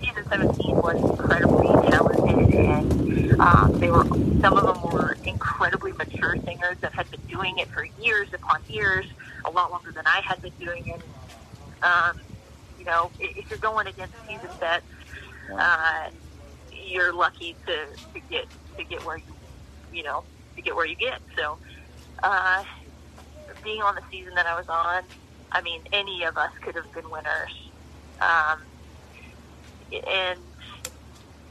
season 0.00 0.24
17 0.28 0.76
was 0.76 0.96
incredibly 0.96 1.68
talented, 1.90 2.54
and 2.54 3.40
um, 3.40 3.78
they 3.78 3.90
were 3.90 4.04
some 4.40 4.56
of 4.56 4.64
them 4.64 4.90
were 4.90 5.16
incredibly 5.24 5.92
mature 5.92 6.36
singers 6.44 6.78
that 6.80 6.92
had 6.92 7.10
been 7.10 7.20
doing 7.28 7.58
it 7.58 7.68
for 7.68 7.84
years 8.00 8.32
upon 8.32 8.62
years, 8.68 9.06
a 9.44 9.50
lot 9.50 9.70
longer 9.70 9.92
than 9.92 10.06
I 10.06 10.20
had 10.20 10.40
been 10.42 10.52
doing 10.58 10.86
it. 10.88 11.00
Um, 11.82 12.20
you 12.78 12.84
know, 12.84 13.10
if 13.18 13.48
you're 13.50 13.58
going 13.58 13.86
against 13.86 14.14
season 14.26 14.48
vets, 14.58 14.84
uh, 15.52 16.10
you're 16.72 17.12
lucky 17.12 17.56
to, 17.66 17.86
to 18.14 18.20
get 18.28 18.46
to 18.76 18.84
get 18.84 19.04
where 19.04 19.18
you 19.18 19.24
you 19.92 20.02
know 20.02 20.24
to 20.62 20.68
get 20.68 20.76
where 20.76 20.86
you 20.86 20.96
get. 20.96 21.20
So 21.38 21.58
uh, 22.22 22.62
being 23.64 23.82
on 23.82 23.94
the 23.94 24.02
season 24.12 24.34
that 24.36 24.46
I 24.46 24.54
was 24.54 24.66
on, 24.68 25.02
I 25.52 25.62
mean, 25.62 25.82
any 25.92 26.24
of 26.24 26.36
us 26.36 26.50
could 26.64 26.76
have 26.76 26.90
been 26.94 27.10
winners. 27.10 27.54
Um, 28.20 28.58
and 29.92 30.40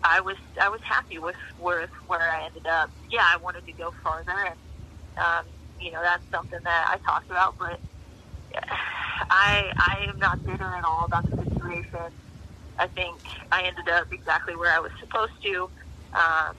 I 0.04 0.22
was 0.22 0.38
I 0.62 0.70
was 0.70 0.82
happy 0.88 1.20
with 1.20 1.36
with 1.58 1.90
where 2.08 2.22
I 2.22 2.46
ended 2.46 2.68
up. 2.68 2.92
Yeah, 3.12 3.24
I 3.24 3.38
wanted 3.44 3.66
to 3.66 3.74
go 3.74 3.92
farther, 4.04 4.32
and 4.32 4.60
um, 5.20 5.46
you 5.80 5.92
know 5.92 6.02
that's 6.04 6.24
something 6.34 6.60
that 6.64 6.86
I 6.90 6.98
talked 7.10 7.30
about. 7.32 7.56
But 7.60 7.82
I 9.30 9.72
I 9.78 10.06
am 10.10 10.18
not 10.20 10.40
bitter 10.46 10.64
at 10.76 10.86
all 10.86 11.06
about 11.06 11.26
the 11.26 11.34
situation. 11.38 12.12
I 12.80 12.88
think 12.88 13.22
I 13.52 13.64
ended 13.64 13.90
up 13.90 14.08
exactly 14.12 14.56
where 14.56 14.74
I 14.76 14.80
was 14.80 14.92
supposed 15.00 15.34
to. 15.44 15.70
Um, 16.16 16.56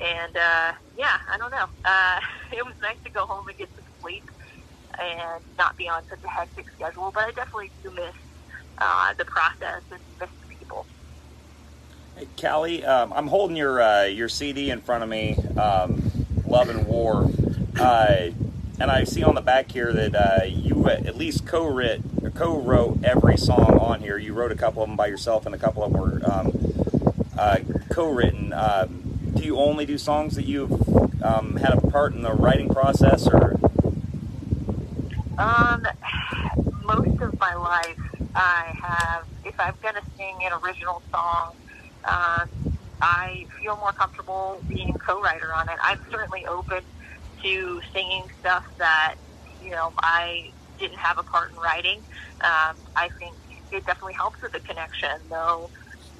and 0.00 0.36
uh, 0.36 0.72
yeah, 0.96 1.18
I 1.28 1.36
don't 1.38 1.50
know. 1.50 1.66
Uh, 1.84 2.20
it 2.52 2.64
was 2.64 2.74
nice 2.80 2.96
to 3.04 3.10
go 3.10 3.26
home 3.26 3.48
and 3.48 3.56
get 3.56 3.68
some 3.74 3.84
sleep 4.00 4.30
and 4.98 5.42
not 5.58 5.76
be 5.76 5.88
on 5.88 6.02
such 6.08 6.22
a 6.24 6.28
hectic 6.28 6.68
schedule. 6.70 7.10
But 7.12 7.24
I 7.24 7.30
definitely 7.32 7.70
do 7.82 7.90
miss 7.90 8.14
uh, 8.78 9.14
the 9.14 9.24
process 9.24 9.82
and 9.90 10.00
miss 10.20 10.30
the 10.42 10.54
people. 10.54 10.86
Hey, 12.16 12.28
Callie, 12.40 12.84
um, 12.84 13.12
I'm 13.12 13.26
holding 13.26 13.56
your 13.56 13.82
uh, 13.82 14.04
your 14.04 14.28
CD 14.28 14.70
in 14.70 14.80
front 14.80 15.02
of 15.02 15.08
me, 15.08 15.36
um, 15.56 16.02
Love 16.46 16.68
and 16.68 16.86
War, 16.86 17.30
uh, 17.78 18.30
and 18.78 18.90
I 18.90 19.04
see 19.04 19.22
on 19.22 19.34
the 19.34 19.40
back 19.40 19.70
here 19.70 19.92
that 19.92 20.14
uh, 20.14 20.44
you 20.44 20.88
at 20.88 21.16
least 21.16 21.46
co-writ, 21.46 22.02
co-wrote 22.34 23.04
every 23.04 23.36
song 23.36 23.78
on 23.78 24.00
here. 24.00 24.18
You 24.18 24.32
wrote 24.32 24.52
a 24.52 24.56
couple 24.56 24.82
of 24.82 24.88
them 24.88 24.96
by 24.96 25.06
yourself, 25.06 25.46
and 25.46 25.54
a 25.54 25.58
couple 25.58 25.82
of 25.82 25.92
them 25.92 26.00
were 26.00 26.20
um, 26.30 27.28
uh, 27.36 27.58
co-written. 27.90 28.52
Do 29.34 29.42
you 29.42 29.58
only 29.58 29.84
do 29.84 29.98
songs 29.98 30.36
that 30.36 30.46
you've 30.46 30.72
um, 31.22 31.56
had 31.56 31.74
a 31.74 31.80
part 31.80 32.14
in 32.14 32.22
the 32.22 32.32
writing 32.32 32.68
process, 32.68 33.26
or? 33.26 33.56
Um, 35.38 35.86
most 36.84 37.20
of 37.20 37.38
my 37.40 37.54
life, 37.54 37.98
I 38.34 38.72
have. 38.80 39.24
If 39.44 39.58
I'm 39.58 39.74
gonna 39.82 40.02
sing 40.16 40.36
an 40.42 40.52
original 40.64 41.02
song, 41.10 41.54
um, 42.04 42.48
I 43.02 43.46
feel 43.60 43.76
more 43.76 43.92
comfortable 43.92 44.62
being 44.68 44.94
co-writer 44.94 45.52
on 45.52 45.68
it. 45.68 45.76
I'm 45.82 46.00
certainly 46.10 46.46
open 46.46 46.82
to 47.42 47.80
singing 47.92 48.24
stuff 48.40 48.64
that 48.78 49.16
you 49.62 49.70
know 49.70 49.92
I 49.98 50.50
didn't 50.78 50.98
have 50.98 51.18
a 51.18 51.22
part 51.22 51.50
in 51.50 51.56
writing. 51.56 51.98
Um, 52.40 52.76
I 52.96 53.10
think 53.18 53.34
it 53.72 53.84
definitely 53.84 54.14
helps 54.14 54.40
with 54.40 54.52
the 54.52 54.60
connection, 54.60 55.20
though. 55.28 55.70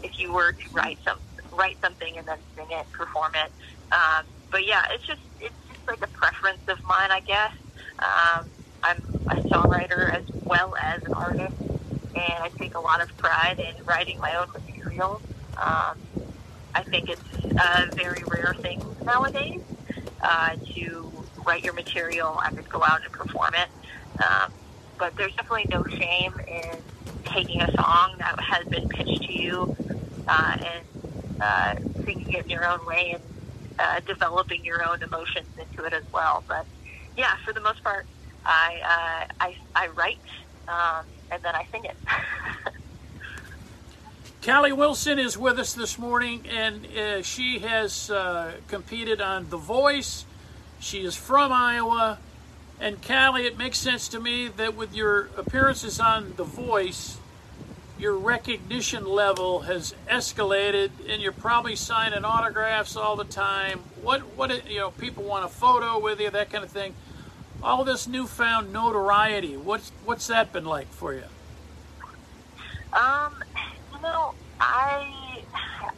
If 0.03 0.19
you 0.19 0.33
were 0.33 0.53
to 0.53 0.71
write 0.73 0.99
some 1.05 1.19
write 1.55 1.81
something 1.81 2.17
and 2.17 2.27
then 2.27 2.39
sing 2.57 2.67
it, 2.71 2.91
perform 2.93 3.33
it. 3.35 3.51
Um, 3.93 4.25
but 4.51 4.67
yeah, 4.67 4.87
it's 4.91 5.07
just 5.07 5.21
it's 5.41 5.55
just 5.69 5.87
like 5.87 6.03
a 6.03 6.09
preference 6.09 6.67
of 6.69 6.83
mine, 6.85 7.11
I 7.11 7.21
guess. 7.21 7.53
Um, 7.99 8.51
I'm 8.83 8.99
a 9.29 9.43
songwriter 9.49 10.13
as 10.13 10.25
well 10.45 10.77
as 10.77 11.03
an 11.05 11.15
artist, 11.15 11.57
and 12.15 12.43
I 12.43 12.51
take 12.59 12.75
a 12.75 12.81
lot 12.81 13.01
of 13.03 13.17
pride 13.17 13.59
in 13.59 13.85
writing 13.85 14.19
my 14.19 14.35
own 14.35 14.49
material. 14.53 15.21
Um, 15.57 15.99
I 16.75 16.83
think 16.83 17.09
it's 17.09 17.23
a 17.45 17.95
very 17.95 18.23
rare 18.27 18.55
thing 18.55 18.83
nowadays 19.05 19.61
uh, 20.21 20.57
to 20.75 21.13
write 21.47 21.65
your 21.65 21.75
material 21.75 22.41
and 22.45 22.57
then 22.57 22.65
go 22.69 22.83
out 22.83 23.03
and 23.05 23.13
perform 23.13 23.55
it. 23.55 23.69
Um, 24.23 24.53
but 24.99 25.17
there's 25.17 25.35
definitely 25.35 25.67
no 25.71 25.85
shame 25.85 26.35
in 26.47 26.77
taking 27.25 27.61
a 27.63 27.71
song 27.73 28.15
that 28.19 28.39
has 28.41 28.67
been 28.67 28.89
pitched 28.89 29.23
to 29.23 29.33
you 29.33 29.77
uh, 30.29 30.57
and 30.59 30.94
uh, 31.41 31.77
singing 32.05 32.33
it 32.33 32.45
in 32.45 32.51
your 32.51 32.67
own 32.67 32.85
way 32.87 33.13
and 33.13 33.23
uh, 33.79 34.01
developing 34.01 34.65
your 34.65 34.85
own 34.87 35.03
emotions 35.03 35.49
into 35.59 35.85
it 35.85 35.93
as 35.93 36.05
well. 36.13 36.45
But 36.47 36.67
yeah, 37.17 37.37
for 37.45 37.53
the 37.53 37.61
most 37.61 37.83
part, 37.83 38.07
I 38.45 38.81
uh, 38.85 39.35
I, 39.41 39.57
I 39.75 39.89
write 39.89 40.19
um, 40.69 41.05
and 41.31 41.43
then 41.43 41.55
I 41.55 41.67
sing 41.71 41.85
it. 41.85 41.97
Callie 44.45 44.73
Wilson 44.73 45.19
is 45.19 45.39
with 45.39 45.59
us 45.59 45.73
this 45.73 45.99
morning, 45.99 46.45
and 46.51 46.87
uh, 46.87 47.23
she 47.23 47.61
has 47.61 48.11
uh, 48.11 48.53
competed 48.69 49.21
on 49.21 49.49
The 49.49 49.57
Voice. 49.57 50.27
She 50.81 51.05
is 51.05 51.17
from 51.17 51.51
Iowa. 51.51 52.19
And 52.79 53.01
Callie, 53.01 53.47
it 53.47 53.57
makes 53.57 53.79
sense 53.79 54.09
to 54.09 54.21
me 54.21 54.49
that 54.49 54.75
with 54.75 54.95
your 54.95 55.31
appearances 55.39 55.99
on 55.99 56.35
The 56.37 56.45
Voice, 56.45 57.17
your 58.05 58.19
recognition 58.19 59.07
level 59.07 59.61
has 59.61 59.95
escalated, 60.11 60.91
and 61.09 61.23
you're 61.23 61.33
probably 61.33 61.75
signing 61.75 62.23
autographs 62.23 62.97
all 62.97 63.17
the 63.17 63.25
time. 63.25 63.81
What 64.03 64.21
what 64.37 64.71
you 64.71 64.79
know, 64.79 64.91
people 64.91 65.25
want 65.25 65.47
a 65.47 65.49
photo 65.49 65.99
with 65.99 66.21
you, 66.21 66.29
that 66.29 66.51
kind 66.51 66.63
of 66.63 66.71
thing 66.71 66.95
all 67.63 67.83
this 67.83 68.07
newfound 68.07 68.73
notoriety. 68.73 69.57
What's 69.57 69.91
what's 70.05 70.27
that 70.27 70.53
been 70.53 70.67
like 70.67 70.87
for 70.89 71.15
you? 71.15 71.25
Um, 72.93 73.43
you 73.95 74.03
know, 74.03 74.35
I 74.61 75.43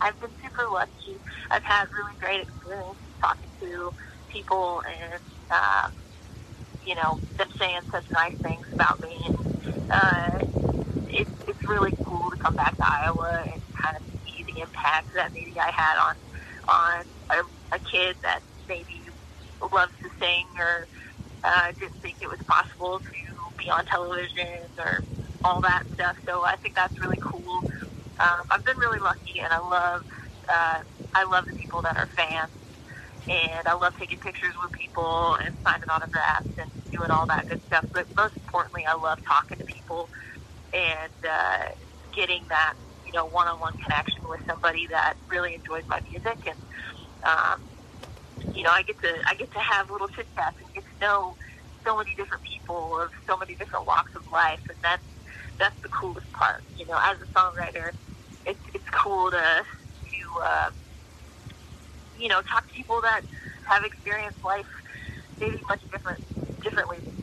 I've 0.00 0.18
been 0.20 0.30
super 0.40 0.68
lucky. 0.68 1.18
I've 1.50 1.64
had 1.64 1.88
really 1.90 2.12
great 2.20 2.42
experience 2.42 2.94
talking 3.20 3.50
to 3.62 3.92
people 4.28 4.80
and 4.88 5.20
um, 5.50 5.92
you 6.86 6.94
know 6.94 7.18
them 7.36 7.48
saying 7.58 7.80
such 7.90 8.08
nice 8.12 8.36
things 8.36 8.64
about 8.72 9.02
me. 9.02 9.18
And, 9.26 9.36
uh, 9.90 10.44
it's 11.08 11.30
it's 11.66 11.72
really 11.72 11.94
cool 12.06 12.30
to 12.30 12.36
come 12.36 12.54
back 12.54 12.78
to 12.78 12.84
Iowa 12.84 13.42
and 13.52 13.60
kind 13.82 13.96
of 13.96 14.02
see 14.24 14.44
the 14.46 14.62
impact 14.62 15.10
that 15.16 15.30
maybe 15.34 15.54
I 15.58 15.70
had 15.74 15.96
on 15.98 16.14
on 16.68 17.04
a, 17.30 17.76
a 17.76 17.80
kid 17.90 18.16
that 18.22 18.40
maybe 18.68 19.06
loves 19.72 19.92
to 20.02 20.08
sing 20.20 20.46
or 20.58 20.86
uh, 21.44 21.66
didn't 21.78 22.00
think 22.02 22.18
it 22.22 22.28
was 22.28 22.38
possible 22.48 23.00
to 23.00 23.20
be 23.58 23.70
on 23.70 23.84
television 23.86 24.70
or 24.78 25.06
all 25.44 25.60
that 25.62 25.82
stuff. 25.94 26.16
So 26.26 26.42
I 26.44 26.56
think 26.62 26.74
that's 26.74 26.94
really 27.00 27.18
cool. 27.22 27.62
Um, 28.20 28.42
I've 28.50 28.64
been 28.64 28.78
really 28.78 29.00
lucky, 29.00 29.38
and 29.42 29.52
I 29.52 29.60
love 29.60 30.02
uh, 30.48 30.80
I 31.14 31.24
love 31.30 31.44
the 31.46 31.54
people 31.54 31.82
that 31.82 31.96
are 31.96 32.08
fans, 32.16 32.50
and 33.28 33.66
I 33.66 33.74
love 33.74 33.94
taking 33.98 34.18
pictures 34.18 34.54
with 34.62 34.72
people 34.74 35.38
and 35.44 35.54
signing 35.66 35.88
autographs 35.90 36.50
and 36.58 36.70
doing 36.94 37.10
all 37.10 37.26
that 37.28 37.46
good 37.48 37.60
stuff. 37.66 37.86
But 37.94 38.06
most 38.16 38.34
importantly, 38.46 38.82
I 38.88 38.94
love 38.94 39.18
talking 39.26 39.58
to 39.58 39.66
people 39.66 40.10
and 40.72 41.12
uh, 41.28 41.64
getting 42.14 42.42
that 42.50 42.74
you 43.04 43.12
know 43.12 43.26
one-on-one 43.26 43.74
connection 43.82 44.22
with 44.28 44.40
somebody 44.48 44.86
that 44.90 45.14
really 45.30 45.54
enjoys 45.54 45.84
my 45.88 46.00
music 46.10 46.38
and. 46.46 46.58
Um, 47.26 47.58
you 48.54 48.62
know, 48.62 48.70
I 48.70 48.82
get 48.82 48.96
to 49.02 49.12
I 49.28 49.34
get 49.34 49.52
to 49.52 49.58
have 49.60 49.90
little 49.90 50.08
chit 50.08 50.28
chats 50.34 50.56
and 50.60 50.68
get 50.74 50.84
to 50.84 50.96
know 51.04 51.36
so 51.84 51.96
many 51.96 52.10
different 52.16 52.42
people 52.42 53.00
of 53.00 53.10
so 53.28 53.36
many 53.36 53.54
different 53.56 53.86
walks 53.86 54.12
of 54.16 54.22
life, 54.32 54.60
and 54.68 54.78
that's 54.82 55.02
that's 55.58 55.76
the 55.82 55.88
coolest 55.88 56.30
part. 56.32 56.64
You 56.76 56.86
know, 56.86 56.98
as 57.02 57.16
a 57.20 57.28
songwriter, 57.38 57.92
it's 58.44 58.60
it's 58.74 58.88
cool 58.92 59.30
to 59.30 59.36
to 59.38 60.20
uh, 60.44 60.70
you 62.16 62.28
know 62.28 62.40
talk 62.50 62.66
to 62.68 62.72
people 62.74 63.00
that 63.02 63.22
have 63.68 63.84
experienced 63.84 64.38
life 64.44 64.68
maybe 65.40 65.56
much 65.68 65.80
different 65.92 66.20
differently 66.62 66.98
than 67.04 67.15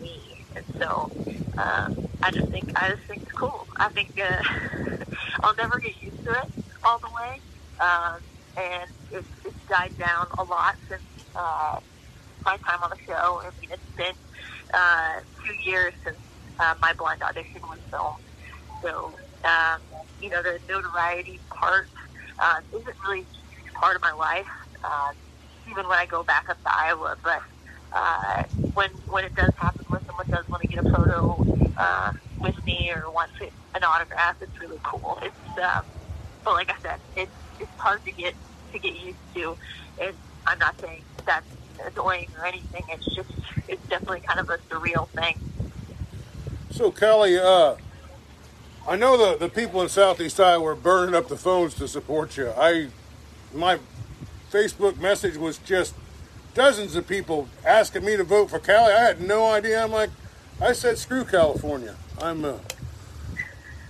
and 0.56 0.66
so 0.80 1.12
um, 1.58 1.90
I 2.24 2.32
just 2.32 2.50
think 2.52 2.66
I 2.76 2.90
just 2.90 3.02
think 3.08 3.22
it's 3.22 3.32
cool. 3.40 3.68
I 3.80 3.90
think 3.90 4.10
uh, 4.20 4.42
I'll 5.44 5.56
never 5.56 5.80
get 5.80 5.94
used 6.02 6.18
to 6.26 6.32
it 6.32 6.50
all 6.84 7.00
the 7.00 7.10
way. 7.10 7.42
Um, 7.80 8.20
and 8.58 8.90
it's, 9.12 9.28
it's 9.46 9.58
died 9.70 9.92
down 10.00 10.28
a 10.38 10.44
lot 10.44 10.76
since 10.90 11.04
uh, 11.36 11.80
my 12.46 12.58
time 12.68 12.80
on 12.84 12.90
the 12.90 12.98
show. 13.08 13.42
I 13.42 13.50
mean, 13.60 13.70
it's 13.72 13.92
been 13.98 14.16
uh, 14.74 15.22
two 15.46 15.70
years 15.70 15.94
since 16.06 16.18
uh, 16.60 16.76
my 16.82 16.94
blind 16.98 17.22
audition 17.24 17.62
was 17.64 17.80
filmed. 17.92 18.24
So, 18.84 19.16
um, 19.46 19.80
you 20.20 20.30
know, 20.30 20.42
the 20.44 20.60
notoriety 20.70 21.42
part 21.50 21.90
uh, 22.40 22.60
isn't 22.72 22.98
really 23.08 23.28
part 23.80 23.96
of 23.96 24.02
my 24.02 24.14
life, 24.14 24.48
uh, 24.84 25.12
even 25.70 25.88
when 25.88 25.98
I 25.98 26.06
go 26.06 26.24
back 26.24 26.46
up 26.50 26.62
to 26.64 26.72
Iowa. 26.78 27.16
But 27.24 27.42
uh, 27.94 28.44
when 28.74 28.90
when 29.10 29.24
it 29.24 29.36
does 29.36 29.54
happen, 29.56 29.86
when 29.88 30.04
someone 30.06 30.30
does 30.30 30.48
want 30.50 30.62
to 30.64 30.68
get 30.68 30.84
a 30.84 30.90
photo 30.90 31.46
uh, 31.78 32.12
with 32.40 32.64
me 32.66 32.92
or 32.92 33.10
wants 33.12 33.34
an 33.76 33.84
autograph, 33.84 34.42
it's 34.42 34.60
really 34.60 34.80
cool. 34.84 35.20
It's, 35.22 35.64
um, 35.64 35.86
but 36.44 36.54
like 36.54 36.72
I 36.72 36.82
said, 36.82 37.00
it's 37.16 37.32
it's 37.60 37.72
hard 37.78 38.04
to 38.06 38.12
get 38.12 38.34
to 38.72 38.80
get 38.80 38.96
used 38.96 39.18
to. 39.36 39.58
And 40.02 40.16
I'm 40.48 40.60
not 40.60 40.80
saying 40.82 41.04
that's 41.26 41.48
annoying 41.86 42.30
or 42.40 42.46
anything. 42.46 42.84
It's 42.90 43.06
just 43.14 43.30
it's 43.68 43.86
definitely 43.88 44.22
kind 44.22 44.40
of 44.40 44.50
a 44.50 44.58
surreal 44.70 45.08
thing. 45.10 45.40
So 46.72 46.92
Kelly, 46.92 47.38
uh, 47.38 47.76
I 48.88 48.96
know 48.96 49.18
the 49.18 49.38
the 49.38 49.50
people 49.50 49.82
in 49.82 49.90
Southeast 49.90 50.40
Iowa 50.40 50.64
were 50.64 50.76
burning 50.76 51.14
up 51.14 51.28
the 51.28 51.38
phones 51.38 51.76
to 51.76 51.88
support 51.88 52.38
you. 52.38 52.52
I 52.58 52.88
my 53.54 53.78
Facebook 54.52 55.00
message 55.00 55.38
was 55.38 55.60
just 55.60 55.94
dozens 56.54 56.96
of 56.96 57.08
people 57.08 57.48
asking 57.66 58.06
me 58.06 58.18
to 58.18 58.24
vote 58.24 58.50
for 58.50 58.60
Cali. 58.60 58.94
I 58.94 59.04
had 59.04 59.22
no 59.22 59.52
idea. 59.52 59.84
I'm 59.84 59.92
like, 59.92 60.10
I 60.62 60.74
said, 60.74 60.98
screw 60.98 61.26
California. 61.26 61.96
I'm 62.22 62.46
a, 62.46 62.60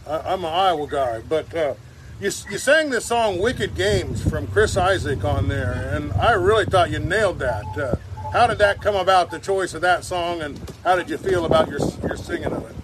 I'm 0.08 0.44
an 0.44 0.54
Iowa 0.54 0.88
guy, 0.88 1.22
but 1.28 1.54
uh, 1.56 1.76
you, 2.20 2.32
you 2.50 2.58
sang 2.58 2.90
the 2.90 3.02
song 3.02 3.40
"Wicked 3.40 3.76
Games" 3.76 4.28
from 4.28 4.48
Chris 4.48 4.78
Isaak 4.78 5.24
on 5.24 5.48
there, 5.50 5.74
and 5.94 6.14
I 6.14 6.32
really 6.34 6.66
thought 6.66 6.90
you 6.90 7.00
nailed 7.00 7.40
that. 7.40 7.66
Uh, 7.78 7.96
how 8.32 8.48
did 8.48 8.58
that 8.60 8.82
come 8.82 8.96
about? 8.96 9.30
The 9.30 9.40
choice 9.40 9.74
of 9.74 9.82
that 9.82 10.04
song, 10.04 10.42
and 10.42 10.60
how 10.84 10.96
did 10.96 11.10
you 11.10 11.18
feel 11.18 11.46
about 11.46 11.70
your 11.70 11.80
your 12.02 12.18
singing 12.18 12.54
of 12.54 12.64
it? 12.70 12.76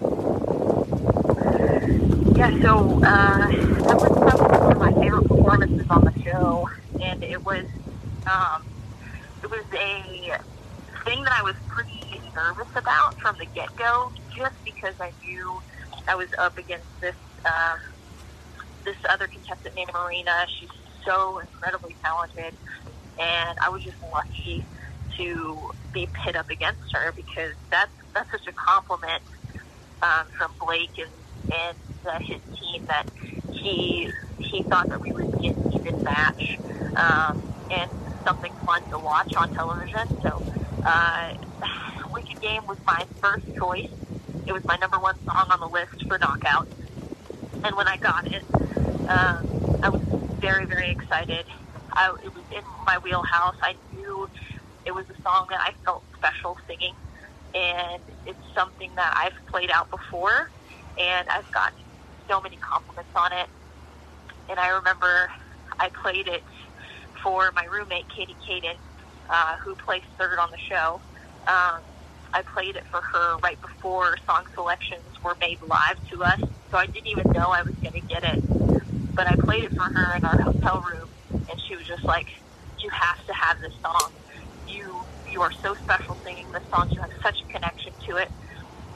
Yeah, 2.36 2.60
so 2.62 3.02
uh, 3.04 3.48
that 3.48 3.96
was 3.96 4.18
probably 4.18 4.58
one 4.58 4.72
of 4.72 4.78
my 4.78 4.92
favorite 4.92 5.26
performances 5.28 5.86
on 5.90 6.04
the 6.04 6.22
show, 6.22 6.70
and 7.02 7.24
it 7.24 7.44
was 7.44 7.64
um, 8.30 8.64
was 9.50 9.66
a 9.74 10.32
thing 11.04 11.24
that 11.24 11.32
I 11.34 11.42
was 11.42 11.54
pretty 11.68 12.22
nervous 12.34 12.70
about 12.76 13.18
from 13.20 13.34
the 13.38 13.46
get 13.54 13.68
go, 13.76 14.12
just 14.36 14.54
because 14.64 14.94
I 15.00 15.10
knew 15.26 15.60
I 16.08 16.14
was 16.14 16.28
up 16.38 16.56
against 16.56 16.88
this 17.02 17.18
um, 17.44 17.78
this 18.84 18.96
other 19.10 19.26
contestant 19.26 19.74
named 19.74 19.90
Marina. 19.92 20.46
She's 20.58 20.70
so 21.06 21.40
incredibly 21.40 21.96
talented, 22.04 22.54
and 23.18 23.54
I 23.62 23.68
was 23.68 23.82
just 23.82 23.98
lucky 24.12 24.62
to 25.18 25.70
be 25.92 26.08
pit 26.24 26.36
up 26.36 26.48
against 26.50 26.86
her 26.94 27.12
because 27.16 27.52
that's 27.70 27.92
that's 28.14 28.30
such 28.30 28.46
a 28.46 28.54
compliment 28.54 29.22
um, 30.02 30.26
from 30.38 30.50
Blake 30.60 30.94
and 30.98 31.12
and 31.50 31.78
uh, 32.06 32.18
his 32.28 32.40
team 32.60 32.82
that 32.86 33.04
he 33.62 34.08
he 34.50 34.62
thought 34.70 34.88
that 34.90 35.00
we 35.02 35.12
would 35.12 35.28
be 35.40 35.48
an 35.48 35.54
even 35.74 35.94
match 36.04 36.60
um, 36.96 37.34
and 37.70 37.90
something 38.26 38.52
fun 38.66 38.82
to 38.90 38.98
watch 38.98 39.32
on 39.36 39.50
television. 39.52 40.06
So, 40.22 40.42
uh, 40.84 41.30
Wicked 42.14 42.40
Game 42.40 42.62
was 42.68 42.78
my 42.86 43.04
first 43.22 43.44
choice. 43.58 43.88
It 44.46 44.52
was 44.52 44.62
my 44.66 44.76
number 44.76 44.98
one 44.98 45.14
song 45.26 45.46
on 45.50 45.60
the 45.60 45.68
list 45.72 46.04
for 46.08 46.18
Knockout, 46.18 46.66
and 47.64 47.76
when 47.76 47.86
I 47.88 47.96
got 47.98 48.26
it, 48.26 48.42
um, 49.08 49.44
I 49.82 49.90
was 49.90 50.00
very 50.40 50.66
very 50.66 50.90
excited. 50.90 51.46
I, 51.94 52.14
it 52.24 52.34
was 52.34 52.44
in 52.50 52.62
my 52.86 52.98
wheelhouse. 52.98 53.56
I 53.62 53.74
knew 53.92 54.28
it 54.86 54.92
was 54.92 55.04
a 55.10 55.22
song 55.22 55.46
that 55.50 55.60
I 55.60 55.72
felt 55.84 56.04
special 56.16 56.56
singing, 56.66 56.94
and 57.54 58.02
it's 58.26 58.38
something 58.54 58.90
that 58.96 59.12
I've 59.16 59.36
played 59.52 59.70
out 59.70 59.90
before, 59.90 60.50
and 60.98 61.28
I've 61.28 61.50
gotten 61.52 61.78
so 62.28 62.40
many 62.40 62.56
compliments 62.58 63.10
on 63.14 63.32
it. 63.32 63.48
And 64.48 64.58
I 64.58 64.68
remember 64.70 65.30
I 65.78 65.90
played 66.02 66.28
it 66.28 66.42
for 67.22 67.52
my 67.54 67.64
roommate 67.64 68.06
Katie 68.14 68.36
Kadan, 68.46 68.76
uh, 69.30 69.56
who 69.64 69.74
placed 69.76 70.06
third 70.18 70.38
on 70.38 70.50
the 70.50 70.58
show. 70.68 71.00
Um, 71.46 71.80
I 72.32 72.42
played 72.54 72.76
it 72.76 72.84
for 72.90 73.00
her 73.00 73.38
right 73.38 73.60
before 73.60 74.16
song 74.26 74.44
selections 74.54 75.04
were 75.24 75.36
made 75.40 75.58
live 75.62 75.96
to 76.10 76.22
us, 76.24 76.40
so 76.70 76.78
I 76.78 76.86
didn't 76.86 77.08
even 77.08 77.26
know 77.32 77.50
I 77.50 77.62
was 77.62 77.74
going 77.82 77.94
to 78.00 78.06
get 78.08 78.22
it. 78.24 78.40
But 79.16 79.26
I 79.26 79.36
played 79.36 79.64
it 79.64 79.72
for 79.76 79.84
her 79.84 80.16
in 80.16 80.24
our 80.24 80.38
hotel 80.38 80.80
room, 80.82 81.08
and 81.50 81.60
she 81.68 81.76
was 81.76 81.86
just 81.86 82.06
like, 82.06 82.26
"You 82.78 82.90
have 82.90 83.26
to 83.26 83.32
have 83.34 83.60
this 83.60 83.74
song. 83.82 84.12
You 84.66 85.04
you 85.26 85.42
are 85.42 85.52
so 85.62 85.74
special 85.84 86.16
singing 86.24 86.50
this 86.52 86.62
song. 86.70 86.88
You 86.92 87.00
have 87.00 87.10
such 87.22 87.36
a 87.42 87.52
connection 87.52 87.92
to 88.08 88.16
it. 88.16 88.30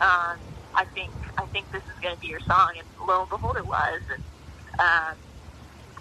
Um, 0.01 0.39
I 0.75 0.85
think 0.95 1.11
I 1.39 1.47
think 1.53 1.71
this 1.73 1.83
is 1.83 1.99
going 2.03 2.15
to 2.15 2.21
be 2.21 2.29
your 2.29 2.41
song." 2.49 2.75
And 2.79 2.87
lo 3.09 3.23
and 3.23 3.31
behold, 3.31 3.57
it 3.57 3.67
was. 3.67 4.01
And, 4.11 4.23
um, 4.79 5.19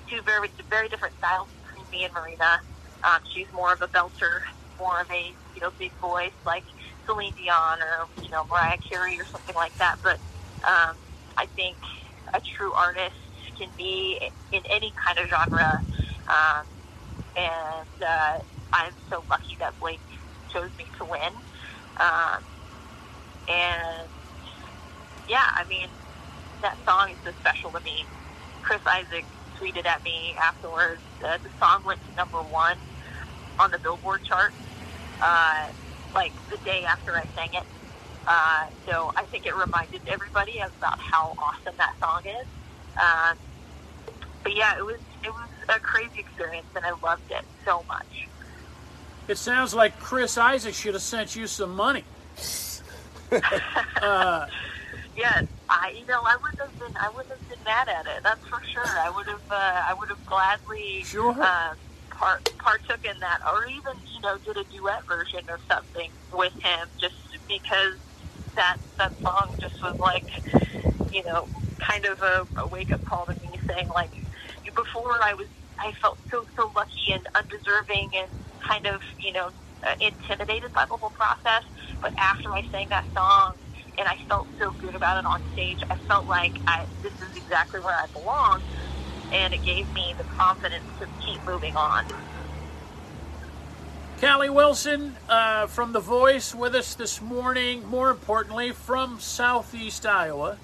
two 0.09 0.21
very 0.23 0.49
very 0.69 0.89
different 0.89 1.15
styles 1.17 1.49
me 1.93 2.05
and 2.05 2.13
Marina. 2.13 2.59
Um, 3.05 3.19
she's 3.33 3.47
more 3.53 3.73
of 3.73 3.81
a 3.81 3.87
belter, 3.89 4.41
more 4.79 5.01
of 5.01 5.07
a 5.11 5.37
you 5.55 5.61
know 5.61 5.71
big 5.79 5.93
voice 6.01 6.35
like 6.45 6.65
Celine 7.05 7.33
Dion 7.37 7.79
or 7.81 8.07
you 8.21 8.29
know 8.31 8.45
Mariah 8.51 8.77
Carey 8.89 9.19
or 9.19 9.25
something 9.31 9.55
like 9.55 9.77
that. 9.79 9.97
But 10.03 10.19
um, 10.67 10.97
I 11.37 11.47
think 11.55 11.77
a 12.33 12.41
true 12.57 12.73
artist 12.73 13.15
can 13.57 13.69
be 13.77 14.19
in 14.51 14.61
any 14.71 14.93
kind 15.05 15.19
of 15.19 15.29
genre, 15.29 15.83
um, 16.27 16.65
and 17.37 17.97
uh, 18.01 18.37
I'm 18.73 18.93
so 19.09 19.23
lucky 19.29 19.57
that 19.59 19.75
Blake 19.79 20.01
chose 20.53 20.71
me 20.77 20.85
to 20.99 21.05
win. 21.05 21.33
Um, 22.01 22.41
and 23.47 24.09
yeah, 25.27 25.45
I 25.55 25.65
mean 25.69 25.87
that 26.63 26.77
song 26.87 27.09
is 27.11 27.17
so 27.25 27.31
special 27.39 27.71
to 27.71 27.81
me. 27.85 28.07
Chris 28.63 28.81
Isaak 28.87 29.27
tweeted 29.63 29.85
at 29.85 30.03
me 30.03 30.35
afterwards. 30.41 31.01
Uh, 31.23 31.37
the 31.37 31.49
song 31.59 31.83
went 31.85 31.99
to 32.09 32.15
number 32.15 32.37
one 32.37 32.77
on 33.59 33.71
the 33.71 33.79
Billboard 33.79 34.23
chart, 34.23 34.51
uh, 35.21 35.67
like 36.13 36.31
the 36.49 36.57
day 36.57 36.83
after 36.83 37.15
I 37.15 37.25
sang 37.35 37.53
it. 37.53 37.63
Uh, 38.27 38.67
so 38.85 39.13
I 39.15 39.23
think 39.23 39.45
it 39.45 39.55
reminded 39.55 40.01
everybody 40.07 40.59
about 40.59 40.99
how 40.99 41.35
awesome 41.37 41.75
that 41.77 41.93
song 41.99 42.21
is. 42.25 42.47
Um, 42.97 43.37
but 44.43 44.55
yeah, 44.55 44.77
it 44.77 44.85
was 44.85 44.99
it 45.23 45.29
was 45.29 45.49
a 45.69 45.79
crazy 45.79 46.19
experience, 46.19 46.67
and 46.75 46.85
I 46.85 46.91
loved 47.01 47.31
it 47.31 47.45
so 47.65 47.83
much. 47.87 48.27
It 49.27 49.37
sounds 49.37 49.73
like 49.73 49.99
Chris 49.99 50.37
Isaak 50.37 50.73
should 50.73 50.93
have 50.93 51.03
sent 51.03 51.35
you 51.35 51.47
some 51.47 51.75
money. 51.75 52.03
uh, 54.01 54.45
yes, 55.17 55.45
I 55.73 55.93
you 55.97 56.05
know 56.05 56.21
I 56.25 56.37
wouldn't 56.37 56.61
have 56.61 56.77
been 56.79 56.95
I 57.01 57.09
wouldn't 57.09 57.33
have 57.33 57.47
been 57.49 57.63
mad 57.65 57.89
at 57.89 58.05
it. 58.07 58.21
That's 58.23 58.43
for 58.49 58.61
sure. 58.73 58.99
I 59.01 59.09
would 59.09 59.27
have 59.27 59.45
uh, 59.49 59.81
I 59.89 59.95
would 59.97 60.09
have 60.09 60.23
gladly 60.27 61.09
Sure. 61.09 61.33
uh, 61.41 61.73
part, 62.13 62.41
partook 62.61 63.05
in 63.05 63.17
that, 63.21 63.39
or 63.49 63.65
even 63.67 63.95
you 64.13 64.21
know 64.21 64.37
did 64.45 64.57
a 64.57 64.65
duet 64.69 65.01
version 65.09 65.41
or 65.49 65.59
something 65.71 66.11
with 66.33 66.53
him, 66.63 66.89
just 67.01 67.17
because 67.49 67.97
that 68.55 68.77
that 68.99 69.13
song 69.25 69.55
just 69.61 69.75
was 69.83 69.97
like 70.01 70.27
you 71.11 71.23
know 71.23 71.49
kind 71.87 72.05
of 72.05 72.21
a, 72.21 72.47
a 72.61 72.69
wake 72.69 72.93
up 72.93 73.03
call 73.05 73.25
to 73.27 73.35
me, 73.41 73.59
saying 73.69 73.87
like 73.95 74.13
before 74.75 75.19
I 75.23 75.33
was 75.35 75.49
I 75.79 75.93
felt 76.01 76.19
so 76.31 76.45
so 76.59 76.71
lucky 76.75 77.13
and 77.13 77.25
undeserving 77.35 78.09
and 78.15 78.29
kind 78.69 78.87
of 78.87 79.01
you 79.19 79.33
know 79.33 79.51
uh, 79.87 79.95
intimidated 80.01 80.71
by 80.73 80.85
the 80.89 80.97
whole 80.97 81.11
process, 81.11 81.63
but 82.01 82.13
after 82.19 82.49
I 82.53 82.63
sang 82.71 82.87
that 82.91 83.05
song 83.17 83.55
and 83.97 84.07
I 84.07 84.17
felt 84.27 84.47
so 84.59 84.71
good 84.71 84.95
about 84.95 85.19
it 85.19 85.25
on 85.25 85.41
stage. 85.53 85.79
I 85.89 85.95
felt 85.95 86.27
like 86.27 86.53
I, 86.67 86.85
this 87.01 87.13
is 87.13 87.37
exactly 87.37 87.79
where 87.79 87.95
I 87.95 88.07
belong, 88.07 88.61
and 89.31 89.53
it 89.53 89.63
gave 89.63 89.91
me 89.93 90.13
the 90.17 90.23
confidence 90.23 90.85
to 90.99 91.07
keep 91.21 91.43
moving 91.45 91.75
on. 91.75 92.05
Callie 94.19 94.49
Wilson 94.49 95.15
uh, 95.27 95.67
from 95.67 95.91
The 95.91 95.99
Voice 95.99 96.55
with 96.55 96.75
us 96.75 96.95
this 96.95 97.21
morning, 97.21 97.85
more 97.87 98.09
importantly, 98.09 98.71
from 98.71 99.19
Southeast 99.19 100.05
Iowa. 100.05 100.57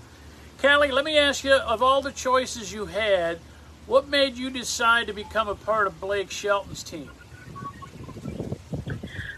Callie, 0.62 0.92
let 0.92 1.04
me 1.04 1.18
ask 1.18 1.44
you 1.44 1.54
of 1.54 1.84
all 1.84 2.02
the 2.02 2.12
choices 2.12 2.72
you 2.72 2.86
had, 2.86 3.40
what 3.86 4.08
made 4.08 4.38
you 4.38 4.50
decide 4.50 5.08
to 5.08 5.14
become 5.14 5.48
a 5.48 5.56
part 5.56 5.88
of 5.88 6.00
Blake 6.00 6.32
Shelton's 6.32 6.84
team? 6.84 7.10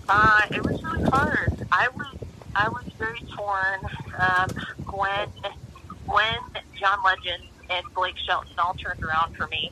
Uh, 0.08 0.42
it 0.52 0.64
was 0.64 0.84
really 0.84 1.04
hard. 1.10 1.66
I 1.72 1.88
was 1.96 2.21
I 2.56 2.70
was 2.70 2.86
very 2.98 3.24
torn 3.38 3.80
um, 4.20 4.50
when 4.94 5.28
when 6.08 6.40
John 6.80 6.98
Legend 7.06 7.44
and 7.70 7.86
Blake 7.96 8.16
Shelton 8.28 8.54
all 8.58 8.74
turned 8.74 9.02
around 9.04 9.36
for 9.36 9.48
me, 9.48 9.72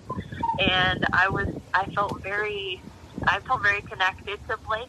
and 0.59 1.05
I 1.13 1.27
was 1.29 1.47
I 1.73 1.85
felt 1.93 2.21
very 2.23 2.81
I 3.27 3.39
felt 3.47 3.61
very 3.63 3.81
connected 3.81 4.39
to 4.47 4.57
Blake. 4.67 4.87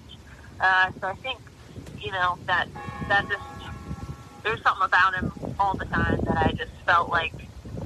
Uh, 0.60 0.90
so 1.00 1.08
I 1.08 1.14
think 1.16 1.40
you 2.00 2.12
know 2.12 2.38
that 2.46 2.68
that 3.08 3.26
just 3.28 3.42
there's 4.44 4.62
something 4.62 4.84
about 4.84 5.14
him 5.14 5.26
all 5.58 5.74
the 5.74 5.84
time 5.86 6.20
that 6.24 6.36
I 6.36 6.52
just 6.52 6.72
felt 6.86 7.10
like 7.10 7.34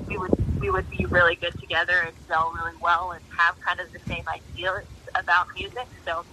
we 0.08 0.18
would 0.18 0.32
we 0.60 0.70
would 0.70 0.88
be 0.90 1.06
really 1.06 1.36
good 1.36 1.58
together 1.60 1.94
and 2.06 2.14
gel 2.28 2.52
really 2.52 2.76
well 2.80 3.12
and 3.12 3.22
have 3.38 3.54
kind 3.60 3.80
of 3.80 3.90
the 3.92 4.00
same 4.08 4.24
ideas 4.28 4.84
about 5.14 5.46
music. 5.56 5.88
So 6.06 6.24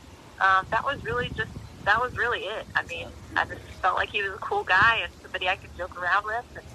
um, 0.42 0.66
that 0.72 0.84
was 0.84 1.04
really 1.06 1.30
just 1.30 1.52
that 1.86 2.00
was 2.02 2.16
really 2.18 2.40
it. 2.42 2.66
I 2.76 2.84
mean, 2.84 3.08
I 3.36 3.46
just 3.46 3.62
felt 3.82 3.96
like 3.96 4.10
he 4.10 4.22
was 4.22 4.34
a 4.34 4.38
cool 4.38 4.64
guy 4.64 5.00
and 5.04 5.12
somebody 5.22 5.50
I 5.50 5.56
could 5.56 5.76
joke 5.78 6.00
around 6.02 6.26
with 6.26 6.46
and 6.56 6.66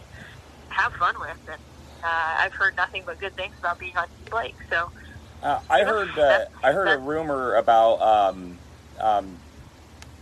have 0.68 0.92
fun 0.94 1.14
with. 1.20 1.38
And 1.48 1.60
uh, 2.02 2.36
I've 2.38 2.52
heard 2.52 2.76
nothing 2.76 3.02
but 3.06 3.18
good 3.20 3.34
things 3.36 3.54
about 3.58 3.78
being 3.78 3.96
on 3.96 4.06
Team 4.08 4.30
Blake. 4.30 4.54
So 4.70 4.90
Uh, 5.42 5.60
I 5.70 5.84
heard 5.84 6.18
uh, 6.18 6.46
I 6.62 6.72
heard 6.72 6.88
a 6.88 6.98
rumor 6.98 7.54
about 7.56 8.00
um, 8.00 8.58
um, 9.00 9.36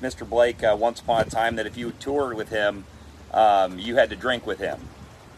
Mr. 0.03 0.29
Blake 0.29 0.63
uh, 0.63 0.77
once 0.79 1.01
upon 1.01 1.23
a 1.23 1.31
time 1.31 1.57
that 1.57 1.67
if 1.67 1.77
you 1.77 1.93
toured 1.93 2.37
with 2.37 2.49
him, 2.51 2.85
um, 3.33 3.79
you 3.79 3.97
had 3.97 4.11
to 4.11 4.17
drink 4.17 4.47
with 4.47 4.59
him 4.59 4.81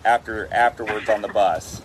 after 0.05 0.53
afterwards 0.53 1.09
on 1.09 1.23
the 1.23 1.29
bus. 1.29 1.83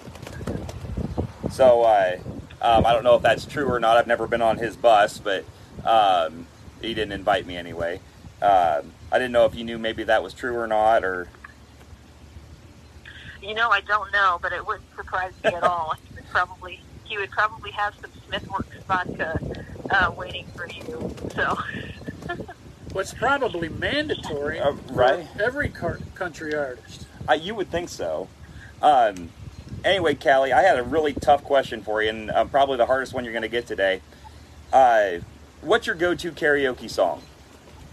So 1.51 1.83
uh, 1.83 2.17
um, 2.61 2.85
I 2.85 2.93
don't 2.93 3.03
know 3.03 3.15
if 3.15 3.21
that's 3.21 3.45
true 3.45 3.65
or 3.69 3.79
not. 3.79 3.97
I've 3.97 4.07
never 4.07 4.25
been 4.25 4.41
on 4.41 4.57
his 4.57 4.75
bus, 4.75 5.19
but 5.19 5.43
um, 5.85 6.47
he 6.81 6.93
didn't 6.93 7.11
invite 7.13 7.45
me 7.45 7.57
anyway. 7.57 7.99
Um 8.41 8.91
I 9.11 9.17
didn't 9.19 9.31
know 9.31 9.45
if 9.45 9.55
you 9.55 9.63
knew 9.63 9.77
maybe 9.77 10.03
that 10.03 10.23
was 10.23 10.33
true 10.33 10.57
or 10.57 10.67
not, 10.67 11.03
or 11.03 11.27
you 13.41 13.53
know, 13.55 13.69
I 13.69 13.81
don't 13.81 14.11
know, 14.13 14.37
but 14.41 14.53
it 14.53 14.65
wouldn't 14.65 14.85
surprise 14.95 15.33
me 15.43 15.51
at 15.55 15.63
all. 15.63 15.95
He 16.09 16.15
would 16.15 16.29
probably 16.29 16.79
he 17.05 17.17
would 17.17 17.31
probably 17.31 17.71
have 17.71 17.93
some 18.01 18.11
Smithworks 18.29 18.83
vodka 18.87 19.39
uh, 19.89 20.11
waiting 20.15 20.45
for 20.55 20.67
you. 20.67 21.13
So. 21.35 21.57
What's 22.93 23.13
probably 23.13 23.69
mandatory 23.69 24.59
Uh, 24.59 24.73
right. 24.91 25.25
for 25.35 25.41
every 25.41 25.69
car- 25.69 25.99
country 26.13 26.53
artist. 26.53 27.07
I, 27.27 27.35
you 27.35 27.55
would 27.55 27.69
think 27.71 27.87
so. 27.89 28.27
Um, 28.81 29.29
anyway, 29.85 30.13
Callie, 30.15 30.51
I 30.51 30.61
had 30.61 30.77
a 30.77 30.83
really 30.83 31.13
tough 31.13 31.41
question 31.43 31.81
for 31.83 32.01
you, 32.03 32.09
and 32.09 32.29
uh, 32.29 32.43
probably 32.45 32.75
the 32.77 32.85
hardest 32.85 33.13
one 33.13 33.23
you're 33.23 33.31
going 33.33 33.43
to 33.43 33.47
get 33.47 33.65
today. 33.65 34.01
Uh, 34.73 35.19
what's 35.61 35.87
your 35.87 35.95
go-to 35.95 36.31
karaoke 36.31 36.89
song? 36.89 37.21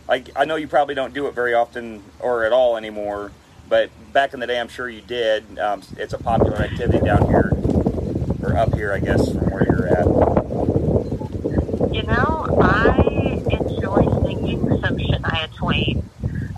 like 0.09 0.31
I 0.35 0.45
know 0.47 0.57
you 0.57 0.67
probably 0.67 0.95
don't 0.95 1.13
do 1.13 1.27
it 1.27 1.35
very 1.35 1.55
often 1.55 2.03
or 2.19 2.45
at 2.45 2.53
all 2.53 2.77
anymore, 2.77 3.31
but 3.69 3.91
back 4.13 4.33
in 4.35 4.41
the 4.41 4.47
day, 4.47 4.59
I'm 4.59 4.69
sure 4.69 4.89
you 4.89 5.03
did. 5.03 5.59
Um, 5.59 5.83
it's 5.99 6.15
a 6.15 6.19
popular 6.19 6.57
activity 6.57 7.05
down 7.05 7.27
here 7.27 7.53
or 8.43 8.57
up 8.57 8.75
here, 8.75 8.93
I 8.93 9.01
guess, 9.01 9.31
from 9.31 9.51
where 9.51 9.65
you're 9.65 9.87
at. 9.87 10.07
You 11.95 12.03
know, 12.05 12.59
I 12.63 13.43
enjoy 13.51 14.03
singing 14.27 14.61
some 14.81 14.97
Shania 14.97 15.55
Twain. 15.55 16.03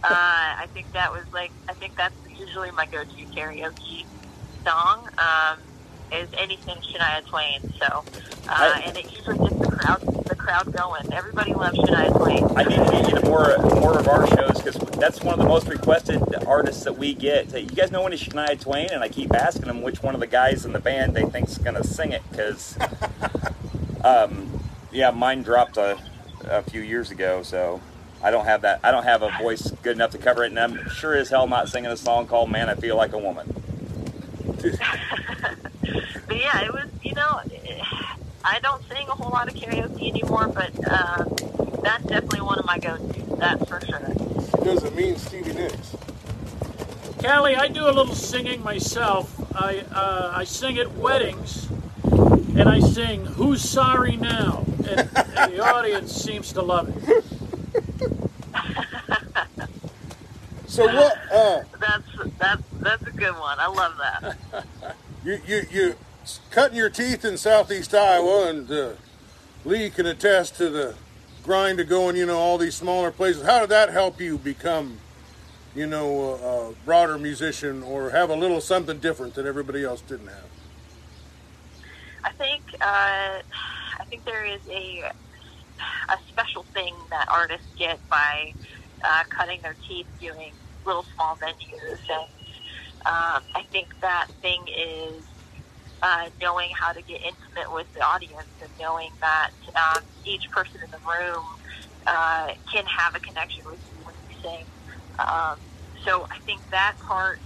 Uh, 0.03 0.07
I 0.09 0.67
think 0.73 0.91
that 0.93 1.13
was 1.13 1.25
like, 1.33 1.51
I 1.69 1.73
think 1.75 1.97
that's 1.97 2.15
usually 2.39 2.71
my 2.71 2.87
go-to 2.87 3.25
karaoke 3.27 4.05
song. 4.65 5.09
Um, 5.19 5.59
is 6.13 6.29
anything 6.37 6.77
Shania 6.77 7.25
Twain. 7.27 7.61
So, 7.79 8.05
uh, 8.49 8.81
and 8.85 8.97
it 8.97 9.13
usually 9.13 9.39
gets 9.39 9.61
the 9.61 9.77
crowd 9.77 10.27
crowd 10.51 10.73
going. 10.73 11.13
Everybody 11.13 11.55
loves 11.55 11.79
Shania 11.79 12.17
Twain. 12.17 12.45
I 12.57 12.65
need 12.65 12.85
to 12.85 12.91
get 12.91 13.09
you 13.09 13.21
to 13.21 13.25
more 13.27 13.57
more 13.81 13.99
of 13.99 14.09
our 14.09 14.27
shows 14.27 14.61
because 14.61 14.77
that's 14.99 15.23
one 15.23 15.35
of 15.35 15.39
the 15.39 15.47
most 15.47 15.69
requested 15.69 16.21
artists 16.45 16.83
that 16.85 16.99
we 16.99 17.15
get. 17.15 17.53
You 17.57 17.67
guys 17.69 17.93
know 17.93 18.05
any 18.05 18.17
Shania 18.17 18.61
Twain? 18.61 18.89
And 18.91 19.03
I 19.03 19.09
keep 19.09 19.33
asking 19.33 19.67
them 19.67 19.81
which 19.83 20.03
one 20.03 20.15
of 20.15 20.21
the 20.21 20.27
guys 20.27 20.65
in 20.65 20.73
the 20.73 20.81
band 20.81 21.15
they 21.15 21.23
think's 21.25 21.57
gonna 21.57 21.85
sing 21.85 22.11
it 22.11 22.23
because, 22.31 22.77
um, 24.05 24.61
yeah, 24.91 25.11
mine 25.11 25.43
dropped 25.43 25.77
a, 25.77 25.99
a 26.45 26.63
few 26.63 26.81
years 26.81 27.11
ago, 27.11 27.43
so. 27.43 27.81
I 28.23 28.31
don't 28.31 28.45
have 28.45 28.61
that. 28.61 28.81
I 28.85 28.91
don't 28.91 29.05
have 29.05 29.23
a 29.23 29.31
voice 29.39 29.71
good 29.83 29.97
enough 29.97 30.11
to 30.11 30.19
cover 30.19 30.45
it, 30.45 30.49
and 30.49 30.59
I'm 30.59 30.91
sure 30.91 31.17
as 31.17 31.31
hell 31.31 31.47
not 31.47 31.71
singing 31.71 31.91
a 31.91 31.97
song 31.97 32.27
called 32.27 32.51
"Man, 32.51 32.69
I 32.69 32.75
Feel 32.75 32.95
Like 32.95 33.15
a 33.15 33.19
Woman." 33.19 33.47
but 34.61 36.37
yeah, 36.37 36.61
it 36.61 36.71
was, 36.71 36.85
you 37.03 37.15
know, 37.15 37.41
I 38.45 38.59
don't 38.61 38.83
sing 38.89 39.07
a 39.09 39.13
whole 39.13 39.31
lot 39.31 39.49
of 39.49 39.55
karaoke 39.55 40.09
anymore, 40.09 40.49
but 40.49 40.73
uh, 40.91 41.25
that's 41.83 42.05
definitely 42.05 42.41
one 42.41 42.59
of 42.59 42.65
my 42.65 42.79
go-tos. 42.79 43.39
That's 43.39 43.69
for 43.69 43.81
sure. 43.85 44.65
Doesn't 44.65 44.95
mean 44.95 45.17
Stevie 45.17 45.53
Nicks. 45.53 45.97
Callie, 47.23 47.55
I 47.55 47.69
do 47.69 47.85
a 47.85 47.93
little 47.93 48.15
singing 48.15 48.63
myself. 48.63 49.37
I 49.55 49.81
uh, 49.93 50.33
I 50.35 50.45
sing 50.45 50.79
at 50.79 50.97
weddings, 50.97 51.69
and 52.57 52.63
I 52.63 52.81
sing 52.81 53.27
"Who's 53.27 53.61
Sorry 53.61 54.17
Now," 54.17 54.65
and, 54.89 55.01
and 55.01 55.53
the 55.53 55.61
audience 55.61 56.13
seems 56.13 56.53
to 56.55 56.63
love 56.63 56.89
it. 56.89 57.25
so 60.67 60.87
what? 60.87 61.19
Uh, 61.31 61.63
that's 61.79 62.05
that's 62.39 62.63
that's 62.81 63.03
a 63.03 63.11
good 63.11 63.39
one. 63.39 63.59
I 63.59 63.67
love 63.67 63.99
that. 63.99 64.97
you 65.25 65.41
you 65.47 65.67
you 65.71 65.97
cutting 66.51 66.77
your 66.77 66.91
teeth 66.91 67.25
in 67.25 67.37
southeast 67.37 67.95
Iowa, 67.95 68.49
and 68.49 68.71
uh, 68.71 68.91
Lee 69.65 69.91
can 69.91 70.07
attest 70.07 70.57
to 70.57 70.69
the 70.69 70.95
grind 71.43 71.79
to 71.79 71.85
going, 71.85 72.17
you 72.17 72.27
know, 72.27 72.39
all 72.39 72.59
these 72.59 72.75
smaller 72.75 73.11
places. 73.11 73.45
How 73.45 73.61
did 73.61 73.71
that 73.71 73.91
help 73.91 74.21
you 74.21 74.39
become, 74.39 74.99
you 75.75 75.87
know, 75.87 76.21
a, 76.21 76.71
a 76.71 76.73
broader 76.85 77.19
musician 77.19 77.83
or 77.83 78.11
have 78.11 78.31
a 78.31 78.37
little 78.37 78.61
something 78.61 78.99
different 78.99 79.35
that 79.35 79.47
everybody 79.47 79.85
else 79.85 80.03
didn't 80.03 80.29
have? 80.29 80.51
I 82.25 82.33
think 82.33 82.63
uh, 82.81 83.41
I 84.01 84.05
think 84.09 84.25
there 84.25 84.45
is 84.45 84.61
a 84.69 85.11
a 86.11 86.19
special 86.29 86.65
thing 86.75 86.95
that 87.11 87.27
artists 87.31 87.67
get 87.79 87.99
by 88.09 88.53
uh, 89.03 89.25
cutting 89.31 89.61
their 89.63 89.77
teeth 89.89 90.07
doing 90.21 90.53
little 90.85 91.05
small 91.15 91.37
venues, 91.37 91.99
and 92.11 92.29
um, 93.07 93.43
I 93.55 93.65
think 93.71 93.89
that 94.01 94.29
thing 94.43 94.61
is 94.69 95.25
uh, 96.03 96.31
knowing 96.41 96.71
how 96.79 96.93
to 96.93 97.03
get 97.03 97.21
intimate 97.23 97.73
with 97.73 97.87
the 97.95 98.01
audience 98.01 98.49
and 98.63 98.71
knowing 98.81 99.11
that 99.21 99.51
um, 99.77 100.03
each 100.25 100.45
person 100.55 100.81
in 100.85 100.91
the 100.91 101.01
room 101.05 101.45
uh, 102.07 102.49
can 102.73 102.85
have 102.87 103.15
a 103.15 103.21
connection 103.21 103.65
with 103.67 103.81
you 103.91 104.05
when 104.05 104.15
you 104.29 104.35
sing. 104.43 104.67
Um, 105.19 105.59
so 106.07 106.27
I 106.31 106.39
think 106.47 106.63
that 106.71 106.97
part 107.07 107.41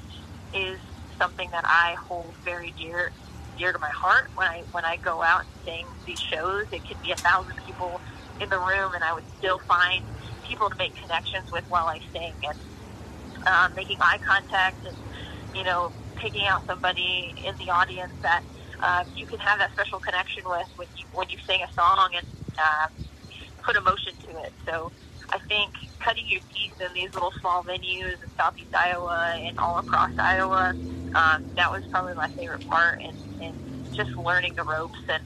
is 0.54 0.78
something 1.20 1.48
that 1.52 1.64
I 1.66 1.96
hold 2.08 2.34
very 2.44 2.74
dear 2.78 3.12
dear 3.58 3.72
to 3.72 3.78
my 3.78 3.90
heart 3.94 4.30
when 4.34 4.48
I 4.48 4.64
when 4.72 4.84
I 4.84 4.96
go 5.04 5.22
out 5.22 5.42
and 5.46 5.50
sing 5.64 5.86
these 6.06 6.20
shows. 6.32 6.66
It 6.72 6.86
could 6.86 7.00
be 7.02 7.12
a 7.12 7.16
thousand 7.28 7.54
people 7.66 8.02
in 8.40 8.48
the 8.50 8.58
room, 8.58 8.94
and 8.94 9.04
I 9.04 9.14
would 9.14 9.24
still 9.38 9.60
find 9.68 10.02
people 10.46 10.68
to 10.70 10.76
make 10.78 10.94
connections 10.96 11.50
with 11.52 11.64
while 11.68 11.86
I 11.86 11.98
sing 12.12 12.34
and 12.44 12.58
um, 13.46 13.74
making 13.76 13.98
eye 14.00 14.18
contact 14.26 14.84
and 14.86 14.96
you 15.54 15.64
know 15.64 15.92
picking 16.16 16.46
out 16.46 16.62
somebody 16.66 17.34
in 17.46 17.54
the 17.58 17.70
audience 17.72 18.12
that 18.22 18.42
uh, 18.82 19.02
you 19.16 19.26
can 19.26 19.38
have 19.40 19.58
that 19.58 19.70
special 19.72 20.00
connection 20.00 20.42
with 20.46 20.66
when 20.76 20.88
you 20.96 21.04
when 21.12 21.28
you 21.30 21.38
sing 21.48 21.60
a 21.62 21.70
song 21.78 22.10
and 22.14 22.26
uh, 22.58 22.86
put 23.64 23.76
emotion 23.76 24.12
to 24.26 24.30
it. 24.44 24.52
So 24.66 24.92
I 25.30 25.38
think 25.48 25.72
cutting 26.04 26.24
your 26.28 26.40
teeth 26.52 26.76
in 26.80 26.92
these 26.94 27.10
little 27.14 27.32
small 27.40 27.64
venues 27.64 28.20
in 28.20 28.28
southeast 28.38 28.74
Iowa 28.74 29.18
and 29.46 29.56
all 29.58 29.78
across 29.78 30.12
Iowa, 30.18 30.74
um, 31.14 31.40
that 31.56 31.70
was 31.70 31.82
probably 31.90 32.14
my 32.14 32.28
favorite 32.36 32.64
part, 32.68 33.00
and, 33.02 33.16
and 33.40 33.54
just 33.96 34.10
learning 34.18 34.52
the 34.56 34.64
ropes. 34.64 34.98
And 35.08 35.22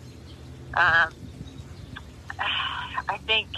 um, 0.76 1.10
I 3.08 3.18
think 3.26 3.48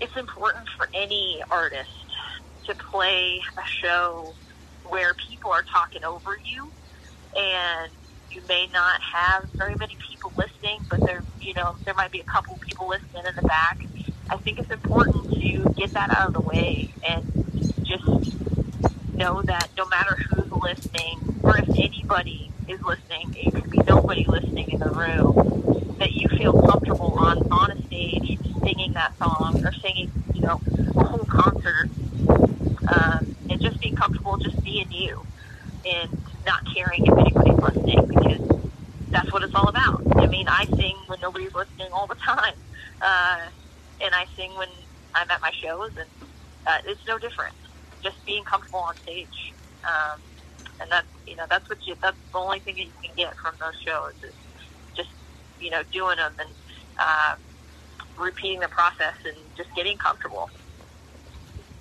it's 0.00 0.16
important 0.16 0.66
for 0.76 0.88
any 0.94 1.42
artist 1.50 1.88
to 2.66 2.74
play 2.90 3.40
a 3.58 3.62
show 3.84 4.34
where 4.92 5.14
people 5.30 5.50
are 5.50 5.64
talking 5.72 6.04
over 6.04 6.36
you 6.44 6.70
and 7.36 7.90
you 8.30 8.42
may 8.46 8.68
not 8.72 9.00
have 9.00 9.44
very 9.58 9.74
many 9.76 9.96
people 10.10 10.32
listening, 10.36 10.80
but 10.90 11.00
there, 11.06 11.24
you 11.40 11.54
know, 11.54 11.76
there 11.86 11.94
might 11.94 12.12
be 12.12 12.20
a 12.20 12.24
couple 12.24 12.58
people 12.66 12.88
listening 12.88 13.24
in 13.26 13.34
the 13.36 13.42
back. 13.48 13.78
I 14.30 14.36
think 14.38 14.58
it's 14.60 14.70
important 14.70 15.32
to 15.40 15.74
get 15.78 15.94
that 15.94 16.10
out 16.10 16.28
of 16.28 16.34
the 16.34 16.42
way 16.42 16.94
and 17.08 17.24
just 17.88 18.04
know 19.18 19.42
that 19.46 19.70
no 19.78 19.86
matter 19.88 20.16
who's 20.30 20.50
listening, 20.52 21.20
or 21.44 21.58
if 21.58 21.68
anybody 21.76 22.52
is 22.68 22.80
listening, 22.84 23.32
it 23.34 23.54
could 23.54 23.70
be 23.70 23.82
nobody 23.88 24.26
listening 24.28 24.70
in 24.72 24.80
the 24.80 24.90
room, 24.92 25.96
that 26.00 26.12
you 26.12 26.28
feel 26.38 26.52
comfortable 26.52 27.16
on 27.18 27.38
on 27.50 27.72
a 27.72 27.86
stage 27.86 28.38
singing 28.64 28.92
that 28.94 29.12
song 29.18 29.60
or 29.64 29.72
singing, 29.82 30.10
you 30.34 30.42
know, 30.42 30.60
a 30.98 31.04
whole 31.04 31.26
concert, 31.26 31.90
um, 32.86 33.31
just 33.62 33.80
being 33.80 33.94
comfortable, 33.94 34.38
just 34.38 34.56
being 34.64 34.86
you, 34.90 35.24
and 35.84 36.10
not 36.46 36.60
caring 36.74 37.06
if 37.06 37.14
anybody's 37.18 37.58
listening 37.62 38.02
because 38.10 38.42
that's 39.12 39.32
what 39.32 39.42
it's 39.44 39.54
all 39.56 39.68
about. 39.68 40.04
I 40.18 40.28
mean, 40.28 40.46
I 40.48 40.66
sing 40.78 40.96
when 41.08 41.20
nobody's 41.22 41.54
listening 41.54 41.92
all 41.92 42.06
the 42.08 42.16
time, 42.26 42.56
uh, 43.02 43.50
and 44.02 44.14
I 44.14 44.26
sing 44.36 44.54
when 44.56 44.68
I'm 45.14 45.30
at 45.30 45.40
my 45.42 45.52
shows, 45.62 45.92
and 45.96 46.10
uh, 46.66 46.78
it's 46.86 47.02
no 47.08 47.18
different. 47.18 47.54
Just 48.02 48.16
being 48.26 48.44
comfortable 48.44 48.80
on 48.80 48.94
stage, 49.02 49.38
um, 49.88 50.20
and 50.80 50.90
that's 50.92 51.08
you 51.26 51.36
know 51.36 51.46
that's 51.50 51.68
what 51.70 51.78
you 51.86 51.96
that's 52.02 52.18
the 52.32 52.38
only 52.38 52.60
thing 52.60 52.76
that 52.76 52.86
you 52.86 52.94
can 53.04 53.14
get 53.16 53.34
from 53.42 53.54
those 53.60 53.76
shows 53.86 54.14
is 54.22 54.34
just 54.96 55.10
you 55.60 55.70
know 55.70 55.82
doing 55.92 56.16
them 56.18 56.32
and 56.38 56.50
uh, 56.98 57.34
repeating 58.18 58.60
the 58.60 58.68
process 58.68 59.14
and 59.24 59.36
just 59.56 59.70
getting 59.76 59.98
comfortable. 59.98 60.50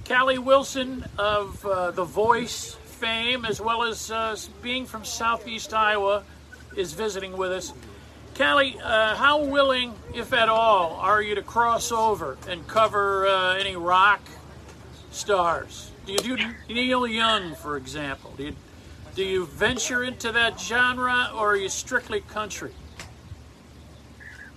Callie 0.07 0.39
Wilson 0.39 1.05
of 1.17 1.65
uh, 1.65 1.91
The 1.91 2.03
Voice 2.03 2.75
fame, 2.85 3.45
as 3.45 3.61
well 3.61 3.83
as 3.83 4.11
uh, 4.11 4.35
being 4.61 4.85
from 4.85 5.05
Southeast 5.05 5.73
Iowa, 5.73 6.23
is 6.75 6.93
visiting 6.93 7.37
with 7.37 7.51
us. 7.51 7.73
Callie, 8.35 8.79
uh, 8.83 9.15
how 9.15 9.43
willing, 9.43 9.93
if 10.13 10.33
at 10.33 10.49
all, 10.49 10.93
are 10.95 11.21
you 11.21 11.35
to 11.35 11.41
cross 11.41 11.91
over 11.91 12.37
and 12.47 12.67
cover 12.67 13.27
uh, 13.27 13.55
any 13.55 13.75
rock 13.75 14.21
stars? 15.11 15.91
Do 16.05 16.13
you 16.13 16.19
do 16.19 16.37
Neil 16.67 17.05
Young, 17.05 17.55
for 17.55 17.77
example? 17.77 18.33
Do 18.37 18.45
you, 18.45 18.55
do 19.15 19.23
you 19.23 19.45
venture 19.45 20.03
into 20.03 20.31
that 20.31 20.59
genre, 20.59 21.29
or 21.35 21.53
are 21.53 21.57
you 21.57 21.69
strictly 21.69 22.21
country? 22.21 22.71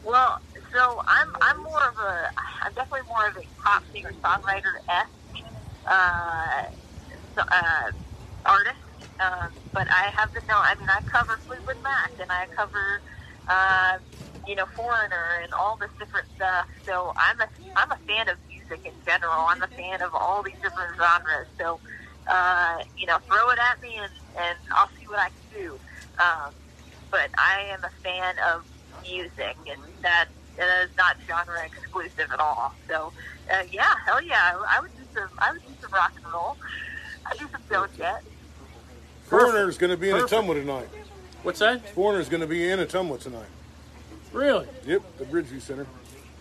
Well, 0.04 0.40
so 0.72 1.02
I'm 1.07 1.35
I'm 1.40 1.62
more 1.62 1.88
of 1.88 1.98
a 1.98 2.30
I'm 2.62 2.72
definitely 2.74 3.09
more 3.09 3.26
of 3.26 3.37
a 3.37 3.42
pop 3.62 3.85
singer 3.92 4.12
songwriter 4.22 4.76
esque 4.88 5.11
uh, 5.86 6.62
uh, 7.38 7.88
artist. 8.46 8.84
Um, 9.20 9.50
but 9.72 9.86
I 9.90 10.10
have 10.16 10.32
been 10.34 10.46
known. 10.48 10.62
I 10.64 10.74
mean, 10.78 10.88
I 10.90 11.00
cover 11.10 11.40
Fleetwood 11.46 11.78
Mac 11.82 12.12
and 12.18 12.30
I 12.30 12.46
cover, 12.56 13.02
uh, 13.48 13.98
you 14.46 14.56
know, 14.56 14.66
Foreigner 14.76 15.40
and 15.42 15.52
all 15.54 15.78
this 15.80 15.90
different 15.98 16.26
stuff. 16.36 16.66
So 16.86 17.12
I'm 17.16 17.40
a 17.40 17.48
I'm 17.76 17.90
a 17.92 18.00
fan 18.08 18.28
of 18.28 18.36
music 18.50 18.82
in 18.84 18.94
general. 19.06 19.46
I'm 19.48 19.62
a 19.62 19.70
fan 19.78 20.02
of 20.02 20.10
all 20.14 20.42
these 20.42 20.58
different 20.62 20.98
genres. 20.98 21.48
So, 21.60 21.80
uh, 22.28 22.78
you 22.98 23.06
know, 23.06 23.18
throw 23.30 23.50
it 23.50 23.58
at 23.60 23.80
me 23.82 23.94
and 23.96 24.12
and 24.36 24.58
I'll 24.74 24.90
see 24.98 25.06
what 25.06 25.20
I 25.20 25.30
can 25.30 25.46
do. 25.54 25.80
Um, 26.18 26.52
but 27.10 27.30
I 27.38 27.70
am 27.72 27.84
a 27.84 27.94
fan 28.02 28.34
of 28.54 28.62
music, 29.02 29.56
and 29.70 29.80
that 30.02 30.26
is 30.58 30.90
not 30.98 31.16
genre 31.28 31.62
exclusive 31.66 32.30
at 32.32 32.40
all. 32.40 32.74
So, 32.90 33.12
uh, 33.52 33.64
yeah, 33.70 33.94
hell 34.06 34.22
yeah, 34.24 34.54
I 34.70 34.80
would 34.82 34.94
do 34.96 35.03
some 35.14 35.29
I 35.38 35.53
would 35.53 35.62
do 35.62 35.68
some 35.81 35.92
rock 35.92 36.12
and 36.16 36.33
roll. 36.33 36.57
I 37.27 37.37
do 37.37 37.48
some 37.50 37.62
Doja. 37.68 38.18
Foreigner's 39.24 39.79
going 39.79 39.90
to 39.90 39.96
be 39.96 40.11
in 40.11 40.16
Ottumwa 40.16 40.55
tonight. 40.55 40.88
What's 41.42 41.61
that? 41.61 41.88
Foreigner's 41.90 42.29
going 42.29 42.42
to 42.42 42.46
be 42.46 42.68
in 42.68 42.79
Ottumwa 42.79 43.18
tonight. 43.18 43.48
Really? 44.33 44.66
Yep, 44.87 45.03
the 45.18 45.24
Bridgeview 45.24 45.61
Center. 45.61 45.87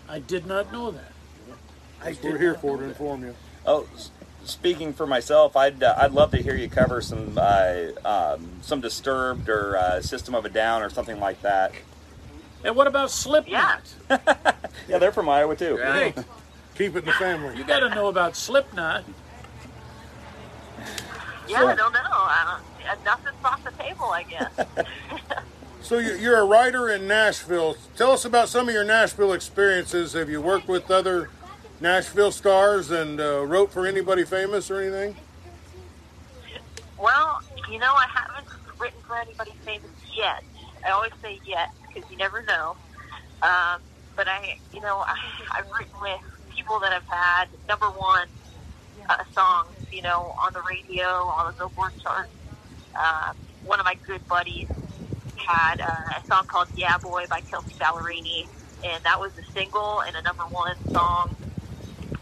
I 0.10 0.20
did 0.20 0.46
not 0.46 0.72
know 0.72 0.92
that. 0.92 1.12
I 2.04 2.18
We're 2.22 2.38
here 2.38 2.56
for 2.56 2.78
to 2.78 2.84
inform 2.84 3.24
you. 3.24 3.36
Oh, 3.66 3.88
speaking 4.44 4.94
for 4.94 5.08
myself, 5.08 5.56
I'd 5.56 5.82
uh, 5.82 5.96
I'd 5.98 6.12
love 6.12 6.32
to 6.32 6.42
hear 6.42 6.56
you 6.56 6.68
cover 6.68 7.02
some 7.02 7.38
uh, 7.38 7.92
um, 8.04 8.50
some 8.62 8.82
Disturbed 8.82 9.48
or 9.48 9.78
uh, 9.78 10.02
System 10.02 10.36
of 10.36 10.44
a 10.44 10.50
Down 10.50 10.82
or 10.82 10.90
something 10.90 11.20
like 11.20 11.42
that. 11.44 11.72
And 12.66 12.76
what 12.76 12.88
about 12.88 13.12
Slipknot? 13.12 13.82
Yeah, 14.88 14.98
they're 14.98 15.12
from 15.12 15.30
Iowa 15.30 15.56
too. 15.56 15.78
Right. 15.78 16.18
Keep 16.76 16.96
it 16.96 17.00
in 17.00 17.06
the 17.06 17.12
family. 17.14 17.56
You 17.58 17.64
got 17.64 17.80
to 17.82 17.90
know 17.90 18.08
about 18.08 18.36
Slipknot. 18.36 19.04
Yeah, 21.48 21.60
So- 21.60 21.68
I 21.68 21.76
don't 21.76 21.94
know. 21.94 22.00
Uh, 22.04 22.60
nothing's 23.06 23.36
off 23.46 23.64
the 23.64 23.72
table, 23.72 24.06
I 24.06 24.24
guess. 24.24 24.52
So 25.82 25.98
you- 25.98 26.16
you're 26.16 26.40
a 26.40 26.46
writer 26.46 26.90
in 26.90 27.08
Nashville. 27.10 27.76
Tell 27.98 28.12
us 28.12 28.24
about 28.24 28.48
some 28.48 28.70
of 28.70 28.74
your 28.74 28.86
Nashville 28.86 29.34
experiences. 29.34 30.14
Have 30.14 30.30
you 30.30 30.40
worked 30.40 30.70
with 30.70 30.90
other 30.90 31.30
Nashville 31.82 32.32
stars 32.32 32.90
and 32.90 33.20
uh, 33.20 33.46
wrote 33.46 33.70
for 33.70 33.86
anybody 33.86 34.24
famous 34.24 34.72
or 34.72 34.80
anything? 34.80 35.16
well, 36.98 37.42
you 37.70 37.80
know, 37.80 37.94
I 37.94 38.08
haven't 38.08 38.48
written 38.80 38.98
for 39.06 39.18
anybody 39.18 39.52
famous 39.66 39.90
yet. 40.16 40.42
I 40.88 40.92
always 40.92 41.12
say 41.22 41.38
yet 41.46 41.70
because 41.94 42.10
you 42.10 42.16
never 42.16 42.42
know. 42.44 42.78
Um, 43.42 43.82
but 44.16 44.30
I, 44.30 44.58
you 44.74 44.80
know, 44.80 45.00
I, 45.06 45.18
I've 45.52 45.70
written 45.70 46.00
with 46.02 46.22
people 46.64 46.80
that 46.80 46.94
have 46.94 47.04
had 47.08 47.46
number 47.68 47.88
one 47.88 48.28
uh, 49.10 49.18
songs, 49.36 49.76
you 49.92 50.02
know, 50.02 50.34
on 50.42 50.54
the 50.54 50.62
radio, 50.70 51.04
on 51.04 51.52
the 51.52 51.58
Billboard 51.58 51.92
chart. 52.02 52.30
Uh, 52.96 53.34
one 53.66 53.80
of 53.80 53.86
my 53.86 53.96
good 54.08 54.22
buddies 54.30 54.68
had 55.36 55.82
uh, 55.82 56.20
a 56.20 56.22
song 56.34 56.46
called 56.48 56.68
"Yeah 56.76 56.98
Boy" 57.04 57.26
by 57.30 57.42
Kelsea 57.52 57.76
Ballerini, 57.80 58.48
and 58.86 59.04
that 59.04 59.20
was 59.20 59.32
a 59.38 59.60
single 59.60 60.02
and 60.08 60.16
a 60.16 60.22
number 60.22 60.44
one 60.44 60.76
song. 60.94 61.32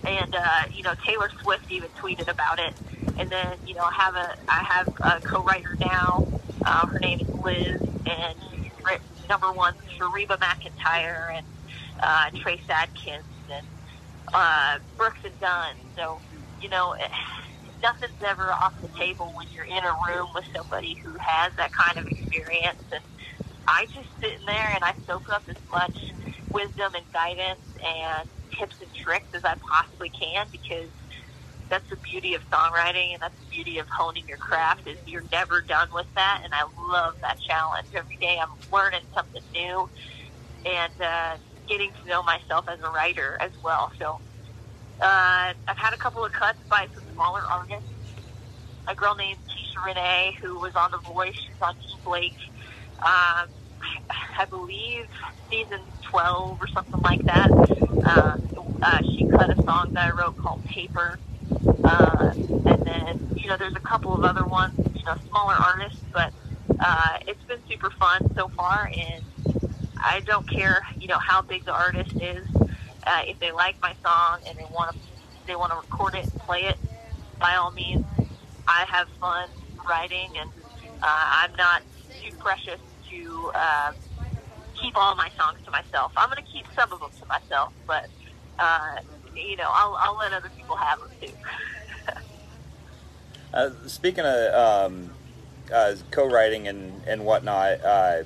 And 0.06 0.34
uh, 0.34 0.62
you 0.74 0.82
know, 0.82 0.94
Taylor 1.06 1.30
Swift 1.44 1.66
even 1.70 1.90
tweeted 2.02 2.32
about 2.32 2.58
it. 2.60 2.74
And 3.20 3.30
then, 3.30 3.58
you 3.68 3.76
know, 3.76 3.84
I 3.84 3.94
have 3.94 4.16
a 4.16 4.30
I 4.48 4.64
have 4.64 4.88
a 5.06 5.22
co-writer 5.22 5.78
now. 5.80 6.24
Uh, 6.66 6.88
her 6.88 7.00
name 7.00 7.20
is 7.20 7.28
Liz, 7.46 7.82
and 8.08 8.36
she's 8.50 8.72
written 8.84 9.06
number 9.30 9.52
one 9.52 9.74
for 9.98 10.10
Reba 10.10 10.38
McEntire 10.38 11.30
and 11.38 11.46
uh, 12.02 12.26
Trace 12.42 12.66
Adkins 12.70 13.26
uh, 14.34 14.80
Brooks 14.98 15.20
and 15.26 15.38
Dunn. 15.40 15.76
So, 15.98 16.22
you 16.62 16.70
know, 16.70 16.96
nothing's 17.84 18.20
ever 18.26 18.52
off 18.52 18.74
the 18.82 18.90
table 19.00 19.34
when 19.36 19.48
you're 19.52 19.66
in 19.70 19.84
a 19.84 19.96
room 20.10 20.28
with 20.36 20.46
somebody 20.56 20.98
who 21.04 21.16
has 21.22 21.52
that 21.58 21.72
kind 21.74 21.98
of 22.00 22.06
experience. 22.08 22.82
And 22.92 23.04
I 23.68 23.86
just 23.94 24.10
sit 24.22 24.34
in 24.40 24.46
there 24.48 24.70
and 24.76 24.84
I 24.84 24.94
soak 25.08 25.30
up 25.34 25.44
as 25.50 25.58
much 25.72 25.96
wisdom 26.54 26.94
and 26.96 27.06
guidance 27.14 27.66
and 27.84 28.28
tips 28.60 28.76
and 28.82 28.92
tricks 28.94 29.30
as 29.34 29.44
I 29.46 29.56
possibly 29.62 30.12
can 30.12 30.48
because 30.52 30.92
that's 31.70 31.88
the 31.90 31.98
beauty 32.12 32.36
of 32.36 32.42
songwriting 32.52 33.14
and 33.14 33.22
that's 33.22 33.38
the 33.40 33.48
beauty 33.50 33.80
of 33.80 33.88
honing 33.90 34.24
your 34.28 34.38
craft 34.38 34.88
is 34.88 34.98
you're 35.06 35.26
never 35.32 35.62
done 35.68 35.88
with 35.94 36.08
that 36.16 36.42
and 36.44 36.54
I 36.54 36.64
love 36.92 37.16
that 37.22 37.38
challenge. 37.42 37.88
Every 37.96 38.18
day 38.22 38.38
I'm 38.42 38.54
learning 38.72 39.02
something 39.16 39.44
new 39.54 39.90
and 40.66 40.94
uh, 41.02 41.38
getting 41.72 41.94
to 42.04 42.10
know 42.10 42.24
myself 42.24 42.66
as 42.70 42.80
a 42.82 42.92
writer 42.92 43.38
as 43.42 43.52
well. 43.64 43.92
So 44.00 44.22
uh, 45.02 45.54
I've 45.68 45.78
had 45.78 45.94
a 45.94 45.98
couple 45.98 46.26
of 46.26 46.34
cuts 46.34 46.60
by 46.70 46.88
some 46.94 47.06
smaller 47.14 47.42
artists. 47.50 47.88
A 48.88 48.96
girl 48.96 49.16
named 49.16 49.40
Keisha 49.48 49.86
Renee 49.86 50.38
who 50.42 50.60
was 50.60 50.74
on 50.76 50.92
The 50.92 51.00
Voice. 51.00 51.36
She's 51.36 51.62
on 51.62 51.76
Team 51.78 52.00
Blake. 52.04 52.38
Um, 53.00 53.50
I 54.38 54.46
believe 54.50 55.08
season 55.50 55.80
12 56.12 56.62
or 56.62 56.68
something 56.68 57.02
like 57.04 57.26
that. 57.28 57.52
Uh, 58.04 58.38
uh, 58.82 59.02
she 59.16 59.26
cut 59.26 59.52
a 59.52 59.58
song 59.66 59.92
that 59.94 60.10
I 60.10 60.12
wrote 60.20 60.38
called 60.38 60.64
Paper. 60.66 61.20
Uh, 61.84 62.34
and 62.68 62.86
then, 62.86 63.16
you 63.36 63.48
know, 63.50 63.58
there's 63.58 63.76
a 63.76 63.82
couple 63.82 64.16
of 64.16 64.24
other 64.24 64.46
ones, 64.46 64.76
you 64.96 65.04
know, 65.06 65.16
smaller 65.30 65.56
artists, 65.56 66.00
but 66.14 66.34
uh, 66.80 67.20
it's 67.28 67.44
been 67.46 67.62
super 67.70 67.92
fun 68.00 68.22
so 68.36 68.50
far. 68.58 68.90
And 68.98 69.24
I 70.04 70.22
don't 70.22 70.48
care, 70.48 70.82
you 71.00 71.08
know, 71.08 71.20
how 71.20 71.42
big 71.42 71.66
the 71.66 71.74
artist 71.74 72.14
is. 72.22 72.48
Uh, 72.56 73.22
if 73.26 73.40
they 73.40 73.52
like 73.52 73.82
my 73.82 73.94
song 74.04 74.40
and 74.48 74.58
they 74.58 74.66
want 74.66 74.96
to, 74.96 75.00
they 75.48 75.56
want 75.56 75.72
to 75.72 75.78
record 75.78 76.16
it 76.16 76.26
and 76.26 76.40
play 76.40 76.64
it, 76.64 76.78
by 77.40 77.56
all 77.56 77.72
means, 77.72 78.06
I 78.68 78.86
have 78.86 79.08
fun 79.20 79.50
writing, 79.88 80.30
and 80.38 80.50
uh, 81.02 81.06
I'm 81.06 81.56
not 81.56 81.82
too 82.22 82.36
precious 82.38 82.80
to 83.10 83.52
uh, 83.56 83.94
keep 84.80 84.96
all 84.96 85.16
my 85.16 85.30
songs 85.38 85.60
to 85.66 85.72
myself. 85.72 86.12
I'm 86.16 86.30
going 86.30 86.44
to 86.44 86.52
keep 86.52 86.66
some 86.76 86.92
of 86.94 87.00
them 87.00 87.10
to 87.20 87.26
myself, 87.28 87.74
but 87.88 88.08
uh, 88.60 88.98
you 89.36 89.56
know, 89.58 89.70
I'll, 89.70 89.96
I'll 90.00 90.18
let 90.18 90.34
other 90.34 90.50
people 90.56 90.76
have 90.76 91.00
them 91.00 91.10
too. 91.22 91.34
Uh, 93.54 93.70
speaking 93.86 94.24
of 94.24 94.54
um, 94.54 95.12
uh, 95.74 95.94
co-writing 96.10 96.70
and 96.70 97.02
and 97.06 97.26
whatnot, 97.26 97.84
uh, 97.84 98.24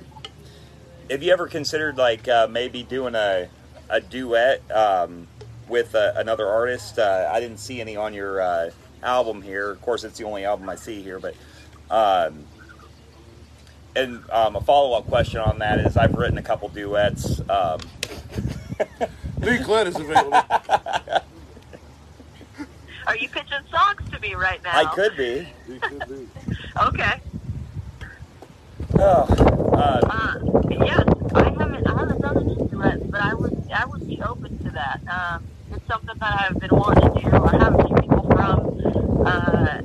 have 1.10 1.22
you 1.22 1.32
ever 1.32 1.46
considered 1.46 1.96
like 1.96 2.28
uh, 2.28 2.48
maybe 2.50 2.82
doing 2.82 3.14
a 3.14 3.48
a 3.88 4.00
duet 4.00 4.68
um, 4.70 5.26
with 5.68 5.94
uh, 5.94 6.12
another 6.16 6.46
artist? 6.46 6.98
Uh, 6.98 7.30
I 7.32 7.40
didn't 7.40 7.58
see 7.58 7.80
any 7.80 7.96
on 7.96 8.14
your 8.14 8.40
uh, 8.40 8.70
album 9.02 9.42
here. 9.42 9.70
Of 9.70 9.80
course, 9.82 10.04
it's 10.04 10.18
the 10.18 10.24
only 10.24 10.44
album 10.44 10.68
I 10.68 10.76
see 10.76 11.02
here, 11.02 11.18
but. 11.18 11.34
Um, 11.88 12.44
and 13.94 14.22
um, 14.30 14.56
a 14.56 14.60
follow-up 14.60 15.06
question 15.06 15.40
on 15.40 15.58
that 15.60 15.78
is 15.78 15.96
I've 15.96 16.12
written 16.12 16.36
a 16.36 16.42
couple 16.42 16.68
duets. 16.68 17.40
Um, 17.48 17.80
Lee 19.38 19.56
Klett 19.58 19.86
is 19.86 19.96
available. 19.96 20.42
Are 23.06 23.16
you 23.16 23.28
pitching 23.28 23.64
songs 23.70 24.02
to 24.10 24.20
me 24.20 24.34
right 24.34 24.62
now? 24.62 24.78
I 24.78 24.84
could 24.94 25.16
be. 25.16 25.48
Could 25.80 26.08
be. 26.08 26.28
Okay. 26.88 27.20
Oh, 28.98 29.26
uh, 29.74 30.00
Uh, 30.08 30.40
yeah, 30.70 31.02
I 31.34 31.50
haven't, 31.50 31.86
I 31.86 31.98
haven't 31.98 32.20
done 32.22 32.38
any 32.38 32.54
duets, 32.68 33.02
but 33.10 33.20
I 33.20 33.34
would, 33.34 33.70
I 33.74 33.84
would 33.84 34.06
be 34.06 34.22
open 34.22 34.58
to 34.64 34.70
that. 34.70 35.00
Um, 35.08 35.44
it's 35.70 35.86
something 35.86 36.16
that 36.18 36.40
I've 36.50 36.58
been 36.58 36.70
wanting 36.74 37.14
to 37.14 37.30
do. 37.30 37.36
I 37.44 37.56
have 37.58 37.74
a 37.78 37.86
few 37.86 37.96
people 37.96 38.22
from, 38.30 39.26
uh, 39.26 39.82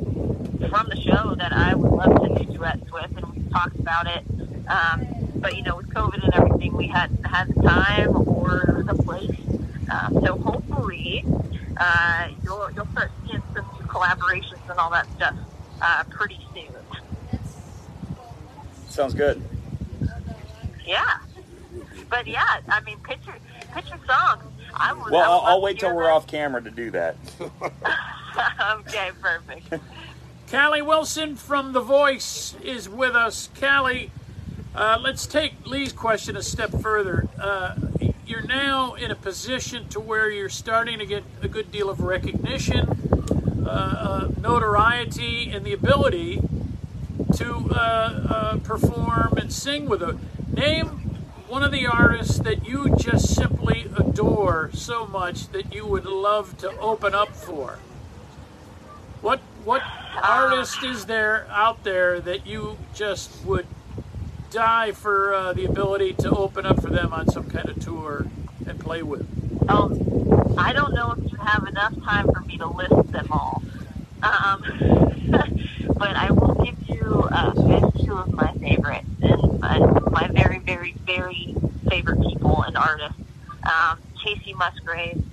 from 0.69 0.88
the 0.89 0.95
show 1.02 1.36
that 1.36 1.52
I 1.52 1.76
would 1.76 1.91
love 1.91 2.21
to 2.21 2.45
do 2.45 2.54
duets 2.54 2.89
with, 2.91 3.12
and 3.17 3.26
we've 3.34 3.52
talked 3.52 3.78
about 3.80 4.08
it. 4.08 4.24
Um, 4.69 5.06
but 5.36 5.58
you 5.58 5.63
know, 5.63 5.76
with 5.78 5.89
COVID 5.89 6.24
and 6.24 6.34
everything, 6.34 6.74
we 6.78 6.88
hadn't 6.88 7.24
had 7.26 7.50
the 7.54 7.62
time 7.63 8.15
or 8.15 8.84
the 8.88 8.95
place. 9.04 9.32
Um, 9.91 10.21
so 10.24 10.38
hopefully, 10.38 11.26
uh, 11.78 12.30
you'll 12.43 12.71
you'll 12.71 12.88
start 12.88 13.12
seeing 13.26 13.41
some 13.54 13.65
new 13.78 13.86
collaborations 13.88 14.69
and 14.69 14.80
all 14.80 14.91
that 14.91 15.08
stuff 15.17 15.36
uh, 15.82 16.04
pretty 16.10 16.39
soon. 16.54 16.67
Sounds 18.92 19.14
good. 19.14 19.42
Yeah. 20.86 21.20
But 22.10 22.28
yeah, 22.28 22.60
I 22.68 22.82
mean, 22.82 23.00
picture 23.00 23.34
picture 23.74 23.98
songs. 24.06 24.44
I 24.74 24.92
would. 24.94 25.12
Well, 25.12 25.22
I 25.22 25.28
would 25.28 25.32
I'll, 25.32 25.40
I'll 25.56 25.62
wait 25.62 25.80
till 25.80 25.96
we're 25.96 26.04
that. 26.04 26.12
off 26.12 26.28
camera 26.28 26.62
to 26.62 26.70
do 26.70 26.92
that. 26.92 27.16
okay, 28.78 29.12
perfect. 29.22 29.74
Cali 30.48 30.82
Wilson 30.82 31.38
from 31.38 31.72
The 31.72 31.80
Voice 31.80 32.56
is 32.62 32.90
with 32.90 33.16
us. 33.16 33.48
Cali, 33.56 34.12
uh, 34.76 35.00
let's 35.02 35.26
take 35.26 35.66
Lee's 35.66 35.94
question 35.94 36.36
a 36.36 36.44
step 36.44 36.72
further. 36.82 37.30
Uh, 37.40 37.76
you're 38.26 38.42
now 38.42 38.96
in 38.96 39.12
a 39.12 39.16
position 39.16 39.88
to 39.90 40.02
where 40.02 40.30
you're 40.30 40.50
starting 40.50 41.00
to 41.00 41.06
get 41.06 41.24
a 41.42 41.48
good 41.48 41.72
deal 41.72 41.90
of 41.90 42.02
recognition, 42.02 42.90
uh, 43.66 43.70
uh, 43.70 44.32
notoriety, 44.42 45.50
and 45.50 45.66
the 45.66 45.72
ability 45.72 46.42
to 47.34 47.70
uh, 47.72 47.76
uh, 47.76 48.58
perform 48.60 49.34
and 49.38 49.52
sing 49.52 49.88
with 49.88 50.02
a 50.02 50.17
name 50.52 51.02
one 51.48 51.63
of 51.63 51.72
the 51.72 51.86
artists 51.86 52.39
that 52.39 52.65
you 52.65 52.96
just 52.96 53.36
simply 53.36 53.86
adore 53.98 54.70
so 54.74 55.06
much 55.06 55.50
that 55.50 55.74
you 55.74 55.86
would 55.86 56.06
love 56.06 56.58
to 56.58 56.72
open 56.80 57.14
up 57.14 57.36
for. 57.36 57.80
What 59.22 59.39
what 59.66 59.82
artist 60.24 60.84
is 60.84 61.06
there 61.06 61.45
out 61.49 61.84
there 61.84 62.22
that 62.22 62.47
you 62.47 62.78
just 62.93 63.43
would 63.45 63.68
die 64.49 64.91
for 64.91 65.34
uh, 65.34 65.53
the 65.53 65.66
ability 65.66 66.14
to 66.14 66.30
open 66.32 66.66
up 66.66 66.82
for 66.82 66.89
them 66.89 67.14
on 67.14 67.28
some 67.28 67.49
kind 67.49 67.68
of 67.70 67.80
tour 67.80 68.28
and 68.66 68.80
play 68.80 69.03
with? 69.03 69.28
Um, 69.70 70.56
I 70.58 70.74
don't 70.74 70.93
know 70.93 71.12
if 71.12 71.32
you 71.32 71.38
have 71.38 71.68
enough 71.68 71.93
time 72.03 72.32
for 72.32 72.39
me 72.41 72.58
to 72.58 72.68
list 72.68 73.12
them 73.12 73.28
all. 73.32 73.62
Um, 74.24 74.64
but 75.97 76.16
I 76.16 76.32
will 76.32 76.56
give 76.64 76.78
you 76.89 77.28
uh, 77.32 77.53
just 77.53 78.06
two 78.06 78.18
of 78.18 78.34
my 78.34 78.53
favorites 78.56 79.08
and 79.22 79.60
my, 79.60 79.80
my 80.10 80.28
very, 80.32 80.60
very, 80.60 80.93
very 81.06 81.56
favorite 81.89 82.22
people 82.22 82.64
and 82.64 82.78
artists. 82.78 83.18
Um, 83.64 83.99
Kacey 84.24 84.51
Musgrave, 84.62 85.24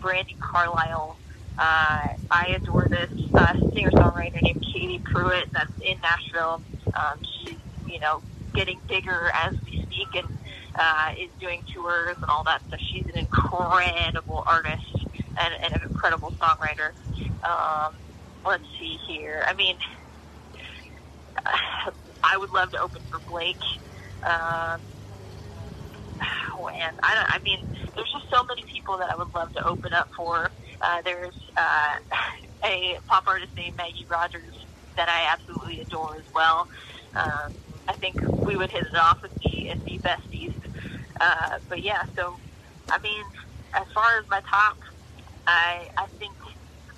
Brandi 0.00 0.38
Carlile. 0.38 1.16
Uh, 1.58 2.08
I 2.30 2.54
adore 2.54 2.86
this 2.88 3.10
uh, 3.34 3.54
singer-songwriter 3.74 4.40
named 4.40 4.64
Katie 4.72 5.00
Pruitt 5.00 5.52
that's 5.52 5.72
in 5.80 5.98
Nashville. 6.00 6.62
Um, 6.94 7.18
she's, 7.24 7.56
you 7.88 7.98
know, 7.98 8.22
getting 8.54 8.78
bigger 8.86 9.32
as 9.34 9.54
we 9.64 9.82
speak 9.82 10.14
and 10.14 10.28
uh, 10.76 11.12
is 11.18 11.28
doing 11.40 11.64
tours 11.74 12.16
and 12.16 12.26
all 12.26 12.44
that 12.44 12.62
stuff. 12.68 12.78
She's 12.92 13.04
an 13.06 13.18
incredible 13.18 14.44
artist. 14.46 14.86
and, 15.38 15.54
and 15.62 15.74
an 15.74 15.82
incredible 15.88 16.30
songwriter. 16.32 16.92
Um, 17.44 17.94
let's 18.44 18.64
see 18.78 18.98
here. 19.08 19.44
I 19.46 19.54
mean, 19.54 19.76
I 22.22 22.36
would 22.36 22.50
love 22.50 22.70
to 22.72 22.80
open 22.80 23.02
for 23.10 23.18
Blake. 23.20 23.56
Um, 24.22 24.80
and 26.66 26.98
I 27.02 27.14
don't. 27.14 27.30
I 27.30 27.38
mean, 27.44 27.58
there's 27.94 28.10
just 28.10 28.26
so 28.32 28.42
many 28.48 28.64
people 28.72 28.98
that 28.98 29.08
I 29.10 29.16
would 29.16 29.30
love 29.34 29.52
to 29.54 29.62
open 29.64 29.92
up 29.94 30.08
for. 30.16 30.50
Uh, 30.82 30.98
there's 31.04 31.36
uh, 31.56 31.94
a 32.64 32.98
pop 33.06 33.24
artist 33.28 33.50
named 33.56 33.76
Maggie 33.78 34.06
Rogers 34.10 34.54
that 34.96 35.08
I 35.08 35.30
absolutely 35.32 35.80
adore 35.80 36.16
as 36.18 36.26
well. 36.34 36.66
Um, 37.14 37.54
I 37.86 37.94
think 38.00 38.16
we 38.44 38.56
would 38.56 38.70
hit 38.70 38.82
it 38.84 38.98
off 38.98 39.18
with 39.22 39.32
the 39.40 39.70
and 39.70 39.78
be 39.86 40.00
besties. 40.02 40.52
Uh, 41.20 41.58
but 41.68 41.82
yeah, 41.82 42.02
so 42.16 42.40
I 42.90 42.98
mean, 42.98 43.22
as 43.74 43.86
far 43.94 44.18
as 44.18 44.24
my 44.30 44.40
top, 44.50 44.76
I 45.46 45.86
I 45.96 46.06
think 46.18 46.34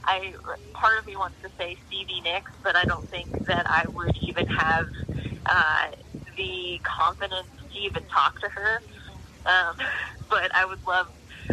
I 0.05 0.33
part 0.75 0.99
of 0.99 1.07
me 1.07 1.17
wants 1.17 1.37
to 1.43 1.51
say 1.59 1.77
Stevie 1.87 2.21
Nicks, 2.25 2.51
but 2.65 2.77
I 2.77 2.85
don't 2.87 3.09
think 3.11 3.29
that 3.47 3.67
I 3.69 3.85
would 3.95 4.15
even 4.27 4.45
have 4.49 4.87
uh, 5.47 5.87
the 6.37 6.81
confidence 6.85 7.49
to 7.73 7.79
even 7.79 8.03
talk 8.09 8.39
to 8.41 8.49
her. 8.55 8.81
Um, 9.47 9.77
but 10.31 10.55
I 10.55 10.65
would 10.65 10.85
love, 10.87 11.09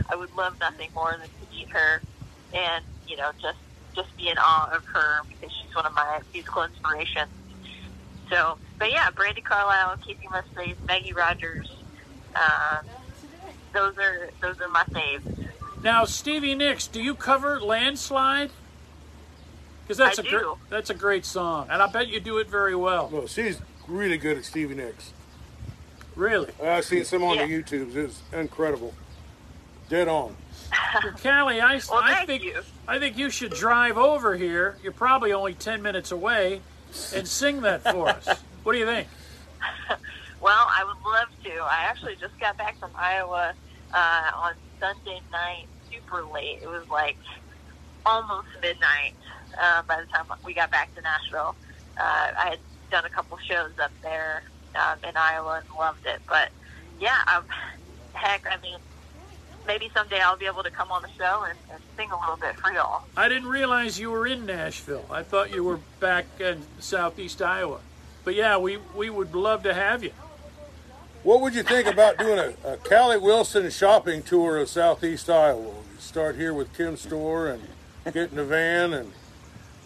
I 0.09 0.15
would 0.15 0.35
love 0.35 0.59
nothing 0.59 0.89
more 0.93 1.11
than 1.11 1.27
to 1.27 1.55
meet 1.55 1.69
her, 1.69 2.01
and 2.53 2.83
you 3.07 3.17
know, 3.17 3.31
just 3.41 3.57
just 3.95 4.15
be 4.17 4.29
in 4.29 4.37
awe 4.37 4.69
of 4.75 4.85
her 4.85 5.21
because 5.27 5.51
she's 5.55 5.75
one 5.75 5.85
of 5.85 5.93
my 5.93 6.19
musical 6.33 6.63
inspirations. 6.63 7.29
So, 8.29 8.57
but 8.77 8.91
yeah, 8.91 9.09
Brandi 9.11 9.43
Carlile, 9.43 9.97
Kacey 9.97 10.29
Musgraves, 10.29 10.79
Maggie 10.85 11.13
Rogers, 11.13 11.69
uh, 12.35 12.81
those 13.73 13.97
are 13.97 14.29
those 14.41 14.59
are 14.61 14.67
my 14.69 14.83
faves. 14.85 15.47
Now, 15.83 16.05
Stevie 16.05 16.55
Nicks, 16.55 16.87
do 16.87 17.01
you 17.01 17.15
cover 17.15 17.59
Landslide? 17.59 18.51
Because 19.83 19.97
that's 19.97 20.19
I 20.19 20.23
a 20.23 20.25
gr- 20.25 20.45
that's 20.69 20.89
a 20.89 20.93
great 20.93 21.25
song, 21.25 21.67
and 21.69 21.81
I 21.81 21.87
bet 21.87 22.07
you 22.07 22.19
do 22.19 22.37
it 22.39 22.49
very 22.49 22.75
well. 22.75 23.09
Well, 23.11 23.27
she's 23.27 23.61
really 23.87 24.17
good 24.17 24.37
at 24.37 24.45
Stevie 24.45 24.75
Nicks. 24.75 25.13
Really, 26.17 26.51
I've 26.63 26.83
seen 26.83 27.05
some 27.05 27.23
on 27.23 27.37
the 27.37 27.47
Yeah. 27.47 27.59
YouTubes. 27.59 27.95
It's 27.95 28.21
incredible. 28.33 28.93
Dead 29.87 30.07
on. 30.07 30.35
well, 31.03 31.13
Cali, 31.21 31.61
I, 31.61 31.79
Well, 31.89 32.01
I 32.03 32.15
thank 32.15 32.27
think 32.27 32.43
you. 32.43 32.61
I 32.87 32.97
think 32.97 33.17
you 33.19 33.29
should 33.29 33.51
drive 33.53 33.97
over 33.99 34.35
here. 34.35 34.77
You're 34.81 34.91
probably 34.93 35.31
only 35.31 35.53
ten 35.53 35.81
minutes 35.83 36.11
away, 36.11 36.61
and 37.13 37.27
sing 37.27 37.61
that 37.61 37.83
for 37.83 38.09
us. 38.09 38.27
What 38.63 38.73
do 38.73 38.79
you 38.79 38.85
think? 38.85 39.07
Well, 40.39 40.67
I 40.69 40.83
would 40.83 40.97
love 41.03 41.29
to. 41.45 41.63
I 41.63 41.85
actually 41.89 42.15
just 42.15 42.39
got 42.39 42.57
back 42.59 42.77
from 42.79 42.91
Iowa 42.95 43.53
uh, 43.91 44.31
on 44.35 44.53
Sunday 44.79 45.19
night, 45.31 45.65
super 45.91 46.23
late. 46.23 46.59
It 46.61 46.67
was 46.69 46.87
like 46.89 47.17
almost 48.05 48.47
midnight 48.61 49.13
uh, 49.59 49.81
by 49.81 49.99
the 49.99 50.05
time 50.07 50.25
we 50.45 50.53
got 50.53 50.69
back 50.69 50.93
to 50.93 51.01
Nashville. 51.01 51.55
Uh, 51.99 52.31
I 52.37 52.49
had 52.51 52.59
done 52.91 53.05
a 53.05 53.09
couple 53.09 53.35
shows 53.39 53.71
up 53.81 53.91
there 54.03 54.43
um, 54.77 54.97
in 55.07 55.15
Iowa 55.17 55.61
and 55.63 55.77
loved 55.77 56.05
it. 56.05 56.21
But 56.27 56.49
yeah, 56.99 57.17
um, 57.35 57.45
heck, 58.13 58.45
I 58.49 58.61
mean, 58.61 58.77
maybe 59.65 59.89
someday 59.93 60.19
I'll 60.19 60.37
be 60.37 60.45
able 60.45 60.63
to 60.63 60.71
come 60.71 60.91
on 60.91 61.01
the 61.01 61.09
show 61.17 61.45
and, 61.47 61.57
and 61.71 61.81
sing 61.95 62.09
a 62.11 62.19
little 62.19 62.37
bit 62.37 62.55
for 62.55 62.71
y'all. 62.71 63.03
I 63.15 63.27
didn't 63.27 63.49
realize 63.49 63.99
you 63.99 64.11
were 64.11 64.25
in 64.25 64.45
Nashville. 64.45 65.05
I 65.11 65.23
thought 65.23 65.53
you 65.53 65.63
were 65.63 65.79
back 65.99 66.25
in 66.39 66.61
southeast 66.79 67.41
Iowa. 67.41 67.79
But 68.23 68.35
yeah, 68.35 68.57
we, 68.57 68.77
we 68.95 69.09
would 69.09 69.35
love 69.35 69.63
to 69.63 69.73
have 69.73 70.03
you. 70.03 70.11
What 71.23 71.41
would 71.41 71.55
you 71.55 71.63
think 71.63 71.87
about 71.87 72.17
doing 72.17 72.39
a, 72.39 72.73
a 72.73 72.77
Cali 72.77 73.17
Wilson 73.17 73.69
shopping 73.69 74.21
tour 74.23 74.57
of 74.57 74.69
Southeast 74.69 75.29
Iowa? 75.29 75.63
You 75.63 75.99
start 75.99 76.35
here 76.35 76.53
with 76.53 76.75
Kim's 76.75 77.01
store 77.01 77.47
and 77.47 77.61
get 78.13 78.31
in 78.31 78.39
a 78.39 78.43
van 78.45 78.93
and 78.93 79.11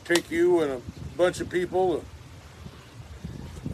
take 0.06 0.30
you 0.30 0.60
and 0.62 0.72
a 0.72 0.82
bunch 1.18 1.40
of 1.40 1.50
people 1.50 2.04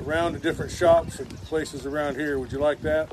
around 0.02 0.34
the 0.34 0.40
different 0.40 0.72
shops 0.72 1.20
and 1.20 1.30
places 1.44 1.86
around 1.86 2.16
here. 2.16 2.40
Would 2.40 2.52
you 2.52 2.60
like 2.60 2.82
that? 2.82 3.12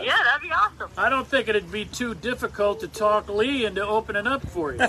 yeah, 0.00 0.16
that'd 0.24 0.42
be 0.42 0.50
awesome. 0.50 0.90
I 0.96 1.08
don't 1.08 1.26
think 1.26 1.48
it'd 1.48 1.70
be 1.70 1.84
too 1.84 2.14
difficult 2.14 2.80
to 2.80 2.88
talk 2.88 3.28
Lee 3.28 3.64
into 3.64 3.86
opening 3.86 4.26
up 4.26 4.46
for 4.48 4.74
you. 4.74 4.88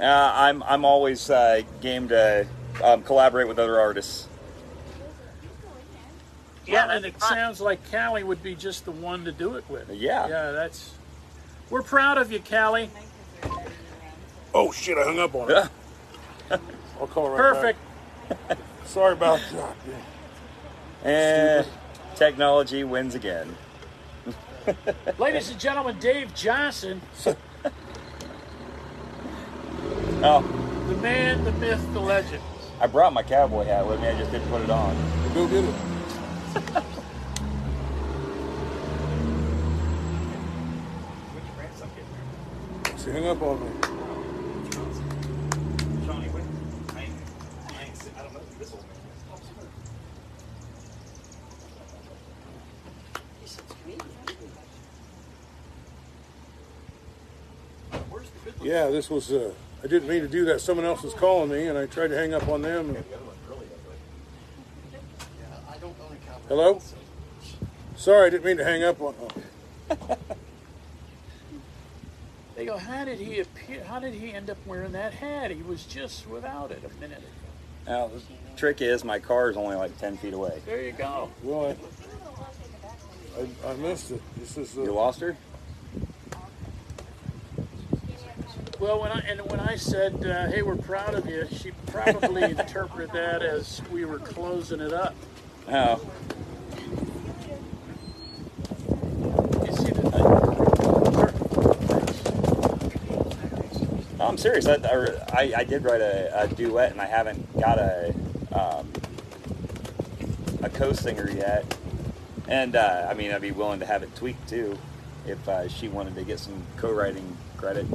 Uh, 0.00 0.32
I'm 0.34 0.62
I'm 0.64 0.84
always 0.84 1.30
uh, 1.30 1.62
game 1.80 2.08
to 2.08 2.46
um, 2.82 3.02
collaborate 3.04 3.46
with 3.46 3.58
other 3.58 3.78
artists. 3.78 4.28
Yeah, 6.66 6.86
well, 6.86 6.96
and 6.96 7.06
it 7.06 7.14
fun. 7.14 7.28
sounds 7.30 7.60
like 7.60 7.90
Cali 7.90 8.24
would 8.24 8.42
be 8.42 8.54
just 8.54 8.84
the 8.84 8.90
one 8.90 9.24
to 9.24 9.32
do 9.32 9.54
it 9.54 9.64
with. 9.68 9.88
Yeah. 9.90 10.26
Yeah, 10.26 10.50
that's. 10.50 10.94
We're 11.70 11.82
proud 11.82 12.18
of 12.18 12.32
you, 12.32 12.40
Cali. 12.40 12.90
Oh 14.52 14.72
shit! 14.72 14.98
I 14.98 15.04
hung 15.04 15.18
up 15.18 15.34
on 15.34 15.50
it. 15.50 15.68
I'll 17.00 17.06
call 17.06 17.28
right 17.30 17.36
Perfect. 17.36 17.78
back. 18.48 18.58
Sorry 18.86 19.12
about 19.12 19.40
that. 19.52 19.76
And 21.04 21.66
technology 22.14 22.82
wins 22.82 23.14
again. 23.14 23.54
Ladies 25.18 25.50
and 25.50 25.60
gentlemen, 25.60 25.98
Dave 25.98 26.32
Johnson, 26.34 27.02
Oh, 30.26 30.40
the 30.88 30.96
man, 31.02 31.44
the 31.44 31.52
myth, 31.52 31.86
the 31.92 32.00
legend. 32.00 32.42
I 32.80 32.86
brought 32.86 33.12
my 33.12 33.22
cowboy 33.22 33.64
hat 33.64 33.86
with 33.86 34.00
me. 34.00 34.08
I 34.08 34.18
just 34.18 34.30
didn't 34.32 34.48
put 34.48 34.62
it 34.62 34.70
on. 34.70 34.96
Go 35.34 35.46
get 35.46 35.64
it. 35.64 35.74
She 42.96 43.10
hung 43.10 43.26
up 43.26 43.42
on 43.42 43.60
me. 43.60 43.93
Yeah, 58.64 58.88
this 58.88 59.10
was. 59.10 59.30
Uh, 59.30 59.52
I 59.82 59.86
didn't 59.86 60.08
mean 60.08 60.22
to 60.22 60.28
do 60.28 60.46
that. 60.46 60.60
Someone 60.62 60.86
else 60.86 61.02
was 61.02 61.12
calling 61.12 61.50
me, 61.50 61.66
and 61.66 61.76
I 61.76 61.84
tried 61.86 62.08
to 62.08 62.16
hang 62.16 62.32
up 62.32 62.48
on 62.48 62.62
them. 62.62 62.96
Hello. 66.48 66.80
Sorry, 67.96 68.26
I 68.26 68.30
didn't 68.30 68.44
mean 68.46 68.56
to 68.56 68.64
hang 68.64 68.82
up 68.82 69.00
on. 69.00 69.14
Oh. 69.90 70.16
They 72.56 72.66
go, 72.66 72.76
how 72.78 73.04
did 73.04 73.18
he 73.18 73.40
appear? 73.40 73.82
How 73.82 73.98
did 73.98 74.14
he 74.14 74.32
end 74.32 74.48
up 74.48 74.56
wearing 74.64 74.92
that 74.92 75.12
hat? 75.12 75.50
He 75.50 75.60
was 75.62 75.82
just 75.86 76.28
without 76.28 76.70
it 76.70 76.84
a 76.84 77.00
minute 77.00 77.18
ago. 77.18 77.26
Now, 77.88 78.06
the 78.06 78.22
trick 78.56 78.80
is 78.80 79.02
my 79.04 79.18
car 79.18 79.50
is 79.50 79.56
only 79.56 79.74
like 79.74 79.98
10 79.98 80.18
feet 80.18 80.34
away. 80.34 80.62
There 80.64 80.80
you 80.80 80.92
go. 80.92 81.30
Well, 81.42 81.76
I, 83.36 83.40
I, 83.40 83.72
I 83.72 83.74
missed 83.74 84.12
it. 84.12 84.22
This 84.36 84.56
is. 84.56 84.72
You 84.76 84.92
Uh, 84.92 84.94
lost 84.94 85.18
her? 85.18 85.36
Well, 88.84 89.00
when 89.00 89.12
I 89.12 89.20
and 89.20 89.40
when 89.50 89.60
I 89.60 89.76
said, 89.76 90.26
uh, 90.26 90.46
"Hey, 90.48 90.60
we're 90.60 90.76
proud 90.76 91.14
of 91.14 91.26
you," 91.26 91.48
she 91.50 91.70
probably 91.86 92.42
interpreted 92.50 93.12
that 93.12 93.40
as 93.40 93.80
we 93.90 94.04
were 94.04 94.18
closing 94.18 94.78
it 94.78 94.92
up. 94.92 95.14
Oh. 95.66 96.02
You 99.64 99.72
see 99.72 99.90
the 99.90 100.02
No, 104.18 104.26
I'm 104.26 104.36
serious. 104.36 104.66
I, 104.66 104.74
I, 105.32 105.52
I 105.56 105.64
did 105.64 105.82
write 105.82 106.02
a, 106.02 106.42
a 106.42 106.48
duet, 106.48 106.92
and 106.92 107.00
I 107.00 107.06
haven't 107.06 107.58
got 107.58 107.78
a 107.78 108.14
um, 108.52 108.92
a 110.62 110.68
co-singer 110.68 111.30
yet. 111.30 111.74
And 112.48 112.76
uh, 112.76 113.06
I 113.08 113.14
mean, 113.14 113.32
I'd 113.32 113.40
be 113.40 113.50
willing 113.50 113.80
to 113.80 113.86
have 113.86 114.02
it 114.02 114.14
tweaked 114.14 114.46
too, 114.46 114.78
if 115.26 115.48
uh, 115.48 115.68
she 115.68 115.88
wanted 115.88 116.16
to 116.16 116.22
get 116.24 116.38
some 116.38 116.62
co-writing 116.76 117.38
credit. 117.56 117.86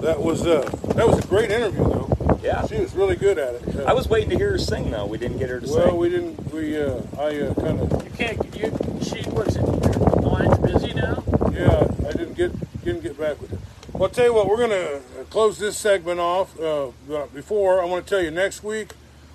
That 0.00 0.20
was. 0.22 0.46
Uh, 0.46 0.62
that 0.94 1.06
was 1.06 1.18
a 1.24 1.26
great 1.28 1.50
interview, 1.50 1.84
though. 1.84 2.38
Yeah. 2.42 2.66
She 2.66 2.76
was 2.76 2.94
really 2.94 3.16
good 3.16 3.38
at 3.38 3.54
it. 3.56 3.76
Uh, 3.76 3.84
I 3.84 3.92
was 3.92 4.08
waiting 4.08 4.30
to 4.30 4.36
hear 4.36 4.52
her 4.52 4.58
sing, 4.58 4.90
though. 4.90 5.06
We 5.06 5.18
didn't 5.18 5.38
get 5.38 5.50
her 5.50 5.60
to 5.60 5.66
Well, 5.66 5.74
sing. 5.74 5.86
Well, 5.86 5.96
we 5.98 6.08
didn't. 6.08 6.52
We. 6.52 6.80
Uh, 6.80 7.00
I 7.18 7.40
uh, 7.40 7.54
kind 7.54 7.80
of. 7.80 8.04
You 8.04 8.10
can't. 8.10 8.56
You. 8.56 8.70
She 9.02 9.28
was 9.30 9.56
it. 9.56 9.62
Your 9.62 10.22
line's 10.22 10.58
busy 10.58 10.94
now. 10.94 11.22
Yeah, 11.52 11.86
I 12.08 12.12
didn't 12.12 12.34
get 12.34 12.84
didn't 12.84 13.02
get 13.02 13.18
back 13.18 13.40
with 13.40 13.52
it. 13.52 13.58
Well, 13.92 14.04
I'll 14.04 14.08
tell 14.08 14.24
you 14.24 14.34
what. 14.34 14.46
We're 14.48 14.56
gonna 14.56 14.74
uh, 15.20 15.24
close 15.30 15.58
this 15.58 15.76
segment 15.76 16.20
off. 16.20 16.58
Uh, 16.58 16.90
before 17.34 17.82
I 17.82 17.84
want 17.84 18.06
to 18.06 18.10
tell 18.10 18.22
you, 18.22 18.30
next 18.30 18.62
week 18.64 18.92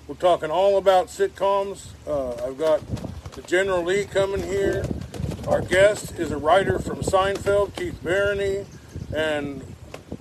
we're 0.08 0.14
talking 0.16 0.50
all 0.50 0.76
about 0.78 1.06
sitcoms. 1.08 1.88
Uh, 2.06 2.34
I've 2.44 2.58
got 2.58 2.80
the 3.32 3.42
General 3.42 3.82
Lee 3.84 4.04
coming 4.04 4.42
here. 4.42 4.84
Our 5.46 5.60
guest 5.62 6.18
is 6.18 6.32
a 6.32 6.36
writer 6.36 6.78
from 6.80 7.02
Seinfeld, 7.02 7.76
Keith 7.76 8.02
Barony, 8.02 8.66
and 9.14 9.62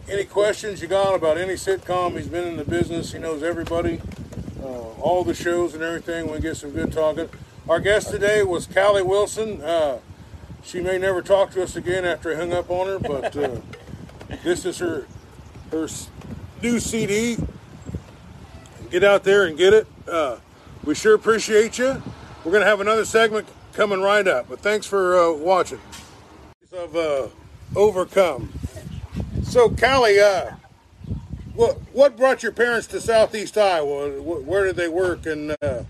any 0.10 0.24
questions 0.24 0.82
you 0.82 0.88
got 0.88 1.16
about 1.16 1.38
any 1.38 1.54
sitcom, 1.54 2.18
he's 2.18 2.28
been 2.28 2.48
in 2.48 2.58
the 2.58 2.64
business. 2.64 3.12
He 3.12 3.20
knows 3.20 3.42
everybody, 3.42 4.02
uh, 4.62 4.68
all 4.68 5.24
the 5.24 5.34
shows 5.34 5.74
and 5.74 5.84
everything. 5.84 6.32
We 6.32 6.40
get 6.40 6.58
some 6.58 6.72
good 6.72 6.92
talking. 6.92 7.30
Our 7.68 7.80
guest 7.80 8.10
today 8.10 8.44
was 8.44 8.68
Cali 8.68 9.02
Wilson. 9.02 9.62
Uh, 9.62 10.00
she 10.64 10.82
may 10.82 10.98
never 10.98 11.22
talk 11.22 11.52
to 11.52 11.64
us 11.64 11.76
again 11.76 12.06
after 12.06 12.34
I 12.34 12.36
hung 12.36 12.54
up 12.54 12.70
on 12.70 12.88
her, 12.88 13.00
but 13.00 13.36
uh, 13.36 13.62
this 14.44 14.66
is 14.66 14.80
her 14.80 15.08
her 15.72 15.88
new 16.62 16.80
CD. 16.80 17.38
Get 18.92 19.04
out 19.04 19.24
there 19.24 19.46
and 19.46 19.58
get 19.58 19.74
it. 19.74 19.88
Uh, 20.08 20.38
we 20.84 20.94
sure 20.94 21.16
appreciate 21.16 21.80
you. 21.80 22.02
We're 22.44 22.52
going 22.52 22.62
to 22.62 22.68
have 22.68 22.82
another 22.82 23.06
segment 23.06 23.48
coming 23.74 24.02
right 24.02 24.28
up, 24.28 24.48
but 24.48 24.60
thanks 24.60 24.86
for 24.86 25.20
uh, 25.20 25.34
watching. 25.34 25.80
Of 26.72 26.96
uh, 26.96 27.28
Overcome. 27.76 28.54
So, 29.56 29.70
Cali, 29.70 30.20
uh, 30.20 30.52
what 31.54 31.80
what 31.94 32.18
brought 32.18 32.44
your 32.44 32.52
parents 32.52 32.88
to 32.88 33.00
Southeast 33.00 33.58
Iowa? 33.58 34.10
Where 34.22 34.66
did 34.66 34.76
they 34.76 34.90
work, 34.90 35.26
and 35.26 35.56
uh, 35.62 35.84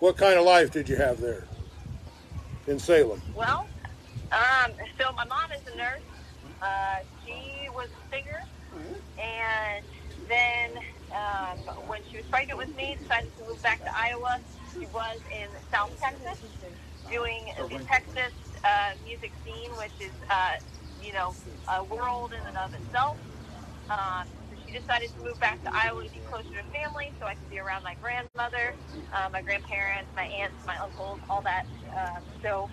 what 0.00 0.16
kind 0.16 0.36
of 0.36 0.44
life 0.44 0.72
did 0.72 0.88
you 0.88 0.96
have 0.96 1.20
there 1.20 1.44
in 2.66 2.80
Salem? 2.80 3.22
Well, 3.36 3.68
um, 4.32 4.72
so 4.98 5.12
my 5.12 5.24
mom 5.24 5.52
is 5.52 5.60
a 5.72 5.76
nurse. 5.76 6.00
Uh, 6.60 6.66
she 7.24 7.68
was 7.72 7.86
a 7.90 8.12
singer, 8.12 8.42
and 9.16 9.84
then 10.28 10.70
um, 11.14 11.58
when 11.86 12.00
she 12.10 12.16
was 12.16 12.26
pregnant 12.26 12.58
with 12.58 12.74
me, 12.74 12.98
decided 13.00 13.30
to 13.38 13.44
move 13.44 13.62
back 13.62 13.84
to 13.84 13.96
Iowa. 13.96 14.40
She 14.74 14.86
was 14.86 15.20
in 15.30 15.46
South 15.70 15.92
Texas 16.00 16.40
doing 17.08 17.52
the 17.68 17.78
Texas 17.84 18.32
uh, 18.64 18.94
music 19.06 19.30
scene, 19.44 19.70
which 19.78 19.92
is 20.00 20.10
uh, 20.28 20.54
you 21.02 21.12
know 21.12 21.36
a 21.68 21.84
world 21.84 22.32
in 22.32 22.42
and 22.46 22.56
of 22.56 22.72
itself. 22.74 23.18
Um, 23.90 24.30
she 24.64 24.72
decided 24.72 25.12
to 25.12 25.20
move 25.20 25.38
back 25.40 25.60
to 25.62 25.70
Iowa 25.74 26.00
to 26.04 26.10
be 26.10 26.22
closer 26.24 26.56
to 26.56 26.64
family, 26.72 27.12
so 27.20 27.26
I 27.28 27.34
could 27.36 27.50
be 27.52 27.60
around 27.60 27.84
my 27.84 27.94
grandmother, 28.00 28.78
uh, 29.12 29.28
my 29.32 29.42
grandparents, 29.42 30.08
my 30.16 30.24
aunts, 30.24 30.56
my 30.64 30.78
uncles, 30.80 31.20
all 31.28 31.42
that. 31.44 31.68
Um, 31.92 32.22
so 32.40 32.70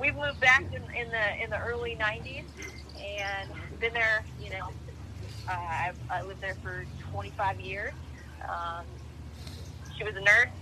we've 0.00 0.16
moved 0.16 0.40
back 0.40 0.64
in, 0.72 0.82
in 0.96 1.08
the 1.12 1.26
in 1.44 1.48
the 1.50 1.60
early 1.60 1.96
'90s 1.98 2.48
and 2.96 3.50
been 3.80 3.92
there. 3.94 4.24
You 4.38 4.50
know, 4.50 4.66
uh, 5.48 5.74
I've, 5.90 6.00
I 6.10 6.26
lived 6.26 6.40
there 6.40 6.58
for 6.62 6.86
25 7.12 7.60
years. 7.60 7.94
Um, 8.48 8.86
she 9.98 10.04
was 10.04 10.14
a 10.16 10.24
nurse, 10.24 10.56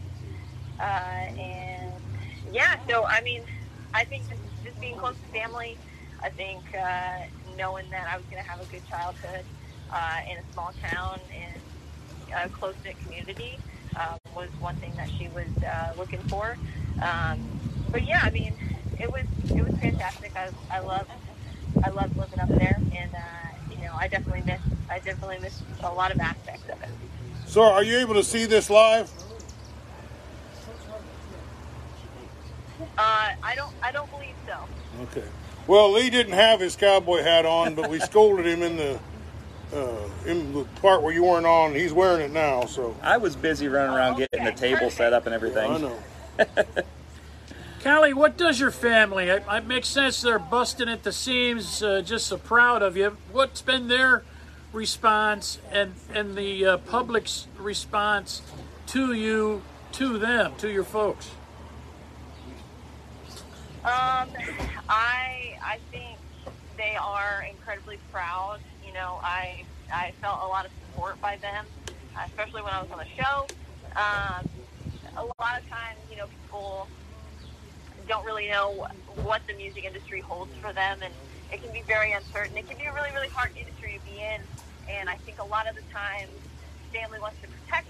uh, 0.81 1.25
and 1.37 2.03
yeah. 2.53 2.77
So 2.91 3.05
I 3.09 3.23
mean, 3.23 3.43
I 3.95 4.05
think 4.07 4.29
just, 4.29 4.43
just 4.65 4.81
being 4.81 4.99
close 4.99 5.17
to 5.23 5.29
family. 5.31 5.79
I 6.23 6.29
think 6.31 6.63
uh, 6.75 7.57
knowing 7.57 7.89
that 7.91 8.07
I 8.13 8.17
was 8.17 8.27
going 8.31 8.43
to 8.43 8.49
have 8.49 8.61
a 8.61 8.67
good 8.67 8.83
childhood 8.89 9.45
uh, 9.91 10.17
in 10.31 10.39
a 10.39 10.53
small 10.53 10.73
town 10.83 11.19
and 11.33 12.45
a 12.45 12.49
close 12.51 12.75
knit 12.85 12.99
community 13.03 13.59
um, 13.97 14.19
was 14.35 14.49
one 14.61 14.77
thing 14.77 14.93
that 14.97 15.09
she 15.19 15.29
was 15.29 15.49
uh, 15.65 15.99
looking 15.99 16.21
for. 16.25 16.57
Um, 17.03 17.41
but 17.91 18.07
yeah, 18.07 18.21
I 18.23 18.31
mean, 18.31 18.53
it 19.01 19.11
was 19.11 19.25
it 19.49 19.63
was 19.63 19.73
fantastic. 19.81 20.33
I 20.37 20.51
I 20.71 20.81
love 20.81 21.07
I 21.83 21.89
love 21.91 22.17
living 22.17 22.39
up 22.39 22.49
there, 22.49 22.79
and 22.95 23.15
uh, 23.15 23.19
you 23.71 23.79
know, 23.79 23.95
I 23.99 24.09
definitely 24.09 24.43
miss 24.43 24.61
I 24.91 24.99
definitely 24.99 25.39
miss 25.39 25.61
a 25.83 25.93
lot 25.93 26.13
of 26.13 26.21
aspects 26.21 26.69
of 26.69 26.83
it. 26.83 26.91
So, 27.47 27.63
are 27.63 27.83
you 27.83 27.99
able 27.99 28.15
to 28.15 28.23
see 28.23 28.45
this 28.45 28.71
live? 28.71 29.11
Uh, 32.81 33.29
I 33.43 33.55
don't 33.57 33.73
I 33.83 33.91
don't 33.93 34.11
believe 34.11 34.37
so. 34.47 34.69
Okay. 35.03 35.27
Well, 35.67 35.93
Lee 35.93 36.11
didn't 36.11 36.33
have 36.33 36.61
his 36.61 36.77
cowboy 36.77 37.23
hat 37.23 37.47
on, 37.47 37.75
but 37.75 37.89
we 37.89 38.01
scolded 38.01 38.47
him 38.47 38.63
in 38.63 38.77
the 38.77 38.99
uh, 39.73 40.09
in 40.27 40.53
the 40.53 40.65
part 40.81 41.03
where 41.03 41.13
you 41.13 41.25
weren't 41.25 41.47
on. 41.47 41.75
He's 41.75 41.93
wearing 41.93 42.23
it 42.23 42.33
now, 42.33 42.65
so 42.65 42.97
I 43.03 43.19
was 43.19 43.37
busy 43.37 43.69
running 43.69 43.95
around 43.95 44.17
getting 44.17 44.45
the 44.45 44.53
table 44.53 44.91
set 44.91 45.13
up 45.13 45.27
and 45.27 45.35
everything. 45.35 45.71
I 45.71 45.79
know. 45.79 45.99
Cali, 47.81 48.13
what 48.13 48.37
does 48.37 48.61
your 48.61 48.71
family? 48.71 49.29
It, 49.29 49.45
it 49.51 49.67
makes 49.67 49.89
sense 49.89 50.21
they're 50.21 50.39
busting 50.39 50.89
at 50.89 51.03
the 51.03 51.13
seams, 51.13 51.83
uh, 51.83 52.03
just 52.03 52.27
so 52.27 52.37
proud 52.37 52.83
of 52.83 52.97
you. 52.97 53.17
What's 53.33 53.63
been 53.63 53.89
their 53.89 54.23
response 54.73 55.59
and 55.71 55.95
and 56.13 56.37
the 56.37 56.67
uh, 56.67 56.77
public's 56.79 57.47
response 57.59 58.43
to 58.89 59.13
you, 59.13 59.63
to 59.93 60.19
them, 60.19 60.55
to 60.59 60.69
your 60.71 60.85
folks? 60.85 61.31
Um, 63.83 64.29
I 64.91 65.57
I 65.65 65.79
think 65.91 66.19
they 66.77 66.97
are 66.97 67.47
incredibly 67.51 67.99
proud. 68.13 68.59
You 68.87 68.93
know, 68.93 69.19
I 69.23 69.65
I 69.91 70.13
felt 70.21 70.41
a 70.43 70.47
lot 70.47 70.67
of 70.67 70.73
support 70.73 71.19
by 71.23 71.37
them, 71.37 71.65
especially 72.27 72.61
when 72.61 72.75
I 72.75 72.83
was 72.83 72.91
on 72.91 72.99
the 72.99 73.07
show. 73.17 73.47
Um, 73.97 74.47
a 75.17 75.25
lot 75.25 75.59
of 75.59 75.67
times, 75.71 75.99
you 76.11 76.19
know, 76.19 76.27
people 76.27 76.89
don't 78.07 78.25
really 78.27 78.49
know 78.49 78.87
what 79.23 79.41
the 79.49 79.55
music 79.55 79.85
industry 79.85 80.21
holds 80.21 80.55
for 80.61 80.75
them, 80.75 80.99
and 81.03 81.15
it 81.51 81.63
can 81.63 81.73
be 81.73 81.81
very 81.83 82.13
uncertain. 82.13 82.59
It 82.59 82.69
can 82.69 82.77
be 82.77 82.85
a 82.85 82.93
really 82.93 83.13
really 83.15 83.29
hard 83.29 83.53
industry 83.57 83.99
to 83.99 84.11
be 84.13 84.21
in, 84.21 84.43
and 84.91 85.09
I 85.09 85.17
think 85.17 85.41
a 85.41 85.47
lot 85.47 85.67
of 85.67 85.75
the 85.75 85.83
time, 85.91 86.29
family 86.93 87.19
wants 87.19 87.41
to 87.41 87.49
protect 87.49 87.89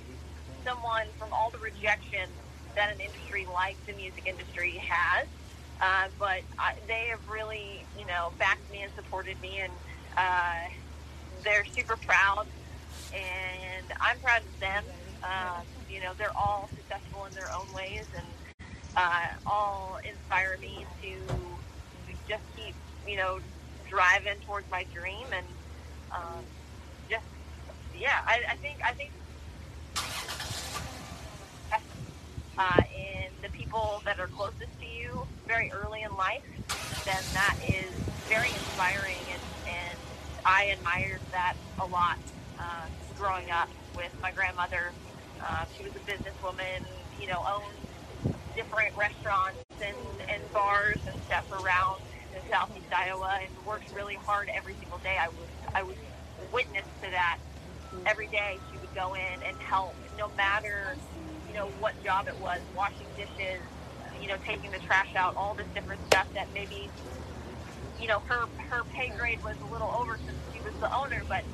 someone 0.65 1.07
from 1.19 1.33
all 1.33 1.51
the 1.51 1.59
rejection 1.59 2.29
that 2.77 2.93
an 2.95 3.01
industry 3.01 3.49
like 3.53 3.77
the 3.87 3.93
music 3.95 4.29
industry 4.29 4.77
has. 4.87 5.27
Uh, 5.81 6.09
but 6.19 6.43
I, 6.59 6.75
they 6.87 7.07
have 7.09 7.27
really, 7.29 7.85
you 7.99 8.05
know, 8.07 8.33
backed 8.39 8.71
me 8.71 8.83
and 8.83 8.93
supported 8.95 9.41
me, 9.41 9.61
and 9.61 9.73
uh, 10.17 10.69
they're 11.43 11.65
super 11.65 11.97
proud, 11.97 12.47
and 13.15 13.87
I'm 14.01 14.19
proud 14.19 14.43
of 14.43 14.61
them. 14.61 14.85
Uh, 15.23 15.61
you 15.91 16.01
know, 16.01 16.13
they're 16.19 16.37
all 16.37 16.69
successful 16.77 17.25
in 17.27 17.33
their 17.33 17.51
own 17.53 17.73
ways, 17.75 18.05
and 18.15 18.27
uh, 18.97 19.29
all 19.47 19.99
inspire 20.05 20.59
me 20.61 20.85
to 21.03 21.17
just 22.29 22.43
keep, 22.57 22.75
you 23.09 23.17
know, 23.17 23.39
driving 23.89 24.39
towards 24.47 24.71
my 24.71 24.85
dream, 24.95 25.27
and 25.35 25.47
um, 26.13 26.45
just, 27.09 27.25
yeah, 27.99 28.21
I, 28.27 28.41
I 28.51 28.57
think, 28.57 28.79
I 28.85 28.93
think 28.93 29.11
uh, 32.59 32.83
and 32.95 33.33
the 33.43 33.49
people 33.57 34.03
that 34.05 34.21
are 34.21 34.27
closest 34.27 34.80
very 35.51 35.73
early 35.73 36.03
in 36.03 36.17
life, 36.17 36.45
then 37.05 37.23
that 37.35 37.57
is 37.67 37.91
very 38.29 38.47
inspiring. 38.51 39.19
And, 39.33 39.43
and 39.67 39.99
I 40.47 40.67
admired 40.67 41.21
that 41.33 41.57
a 41.81 41.87
lot 41.87 42.19
uh, 42.61 42.87
growing 43.19 43.51
up 43.51 43.69
with 43.97 44.13
my 44.23 44.31
grandmother. 44.31 44.93
Uh, 45.43 45.65
she 45.77 45.83
was 45.83 45.93
a 45.97 45.99
businesswoman, 46.01 46.87
you 47.21 47.27
know, 47.27 47.43
owned 47.45 48.37
different 48.55 48.97
restaurants 48.97 49.59
and, 49.83 49.97
and 50.29 50.41
bars 50.53 50.99
and 51.09 51.21
stuff 51.23 51.51
around 51.51 52.01
in 52.33 52.49
southeast 52.49 52.87
Iowa 52.95 53.41
and 53.43 53.51
worked 53.67 53.93
really 53.93 54.15
hard 54.15 54.49
every 54.55 54.75
single 54.75 54.99
day. 54.99 55.17
I 55.21 55.27
was, 55.31 55.49
I 55.75 55.83
was 55.83 55.97
witness 56.53 56.85
to 57.03 57.11
that 57.11 57.39
every 58.07 58.29
day. 58.29 58.59
She 58.71 58.79
would 58.79 58.95
go 58.95 59.15
in 59.15 59.43
and 59.45 59.57
help, 59.57 59.97
no 60.17 60.31
matter 60.37 60.97
you 61.49 61.55
know 61.55 61.67
what 61.81 62.01
job 62.05 62.29
it 62.29 62.39
was, 62.41 62.61
washing 62.77 63.07
dishes, 63.17 63.61
you 64.21 64.29
know, 64.29 64.39
taking 64.47 64.71
the 64.73 64.81
trash 64.81 65.13
out, 65.19 65.35
all 65.37 65.57
this 65.57 65.69
different 65.75 66.03
stuff 66.09 66.29
that 66.37 66.49
maybe 66.53 66.93
you 67.99 68.09
know 68.09 68.21
her 68.29 68.47
her 68.59 68.85
pay 68.95 69.13
grade 69.13 69.41
was 69.43 69.57
a 69.63 69.69
little 69.69 69.91
over 69.91 70.21
since 70.27 70.39
she 70.53 70.61
was 70.63 70.75
the 70.81 70.91
owner, 70.95 71.25
but 71.29 71.45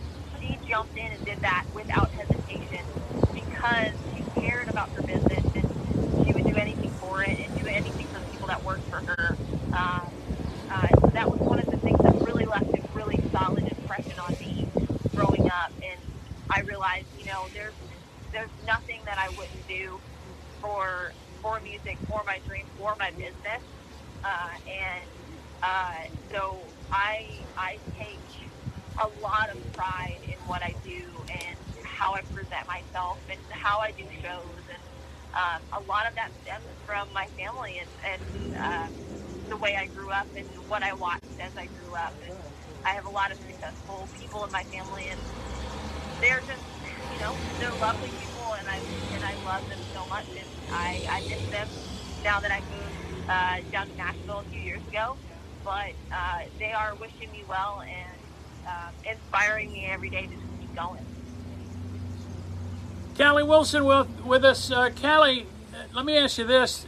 she 0.40 0.60
jumped 0.68 0.96
in 0.96 1.12
and 1.12 1.24
did 1.24 1.40
that 1.42 1.66
without 1.74 2.10
hesitation 2.12 2.92
because 3.34 3.96
she 4.14 4.26
cared 4.38 4.68
about 4.68 4.90
her 4.94 5.02
business 5.02 5.44
and 5.54 5.66
she 6.24 6.34
would 6.34 6.46
do 6.46 6.56
anything 6.56 6.92
for 7.00 7.22
it 7.24 7.36
and 7.44 7.54
do 7.56 7.66
anything 7.68 8.08
for 8.12 8.20
the 8.20 8.26
people 8.26 8.48
that 8.48 8.64
worked 8.64 8.86
for 8.90 9.02
her. 9.06 9.38
Um, 9.72 10.12
uh, 10.70 10.92
so 11.04 11.12
that 11.14 11.30
was 11.30 11.40
one 11.46 11.60
of 11.60 11.68
the 11.70 11.78
things 11.84 12.02
that 12.04 12.14
really 12.22 12.46
left 12.46 12.68
a 12.76 12.82
really 12.94 13.22
solid 13.32 13.66
impression 13.66 14.18
on 14.18 14.38
me 14.38 14.68
growing 15.14 15.46
up, 15.48 15.72
and 15.82 16.00
I 16.50 16.62
realized, 16.62 17.08
you 17.16 17.26
know, 17.26 17.50
there's 17.54 17.76
there's 18.32 18.52
nothing 18.66 19.04
that 19.06 19.18
I 19.18 19.30
wouldn't 19.30 19.66
do 19.68 20.00
for 20.62 21.14
for 21.46 21.62
music, 21.62 22.02
for 22.10 22.26
my 22.26 22.42
dream, 22.42 22.66
for 22.74 22.98
my 22.98 23.14
business, 23.14 23.62
uh, 24.26 24.54
and 24.66 25.14
uh, 25.62 26.02
so 26.34 26.74
I 26.90 27.46
I 27.54 27.78
take 27.94 28.26
a 28.98 29.08
lot 29.08 29.48
of 29.54 29.58
pride 29.78 30.26
in 30.26 30.42
what 30.50 30.66
I 30.66 30.74
do 30.82 31.22
and 31.30 31.62
how 31.86 32.18
I 32.18 32.26
present 32.34 32.66
myself 32.66 33.22
and 33.30 33.40
how 33.54 33.78
I 33.78 33.94
do 33.94 34.10
shows, 34.22 34.66
and 34.66 34.82
um, 35.38 35.62
a 35.78 35.82
lot 35.86 36.10
of 36.10 36.18
that 36.18 36.34
stems 36.42 36.74
from 36.84 37.14
my 37.14 37.30
family 37.38 37.78
and, 37.78 37.92
and 38.02 38.24
uh, 38.58 38.88
the 39.50 39.58
way 39.58 39.76
I 39.78 39.86
grew 39.88 40.10
up 40.10 40.28
and 40.36 40.48
what 40.66 40.82
I 40.82 40.94
watched 40.98 41.38
as 41.38 41.54
I 41.56 41.68
grew 41.72 41.94
up. 41.96 42.16
And 42.26 42.34
I 42.84 42.94
have 42.98 43.06
a 43.06 43.14
lot 43.14 43.30
of 43.32 43.38
successful 43.46 44.10
people 44.18 44.44
in 44.44 44.52
my 44.52 44.64
family, 44.74 45.08
and 45.14 45.22
they're 46.20 46.42
just 46.44 46.64
you 47.10 47.18
know, 47.18 47.38
they're 47.58 47.74
lovely 47.80 48.12
people, 48.18 48.35
and 48.66 48.70
I 48.70 49.14
and 49.14 49.24
I 49.24 49.34
love 49.44 49.68
them 49.68 49.78
so 49.94 50.06
much, 50.06 50.26
and 50.30 50.74
I 50.74 51.06
I 51.08 51.20
miss 51.28 51.42
them 51.50 51.68
now 52.24 52.40
that 52.40 52.50
I 52.50 52.60
moved 52.60 53.28
uh, 53.28 53.70
down 53.70 53.88
to 53.88 53.96
Nashville 53.96 54.40
a 54.40 54.50
few 54.50 54.60
years 54.60 54.82
ago. 54.88 55.16
But 55.64 55.92
uh, 56.12 56.42
they 56.58 56.72
are 56.72 56.94
wishing 56.94 57.30
me 57.32 57.44
well 57.48 57.82
and 57.82 58.18
uh, 58.66 59.10
inspiring 59.10 59.72
me 59.72 59.86
every 59.86 60.10
day 60.10 60.22
to 60.22 60.28
keep 60.60 60.74
going. 60.76 61.04
Cali 63.16 63.42
Wilson 63.42 63.84
with, 63.84 64.08
with 64.24 64.44
us. 64.44 64.70
Uh, 64.70 64.90
Cali, 64.90 65.46
let 65.94 66.04
me 66.04 66.16
ask 66.18 66.38
you 66.38 66.44
this. 66.44 66.86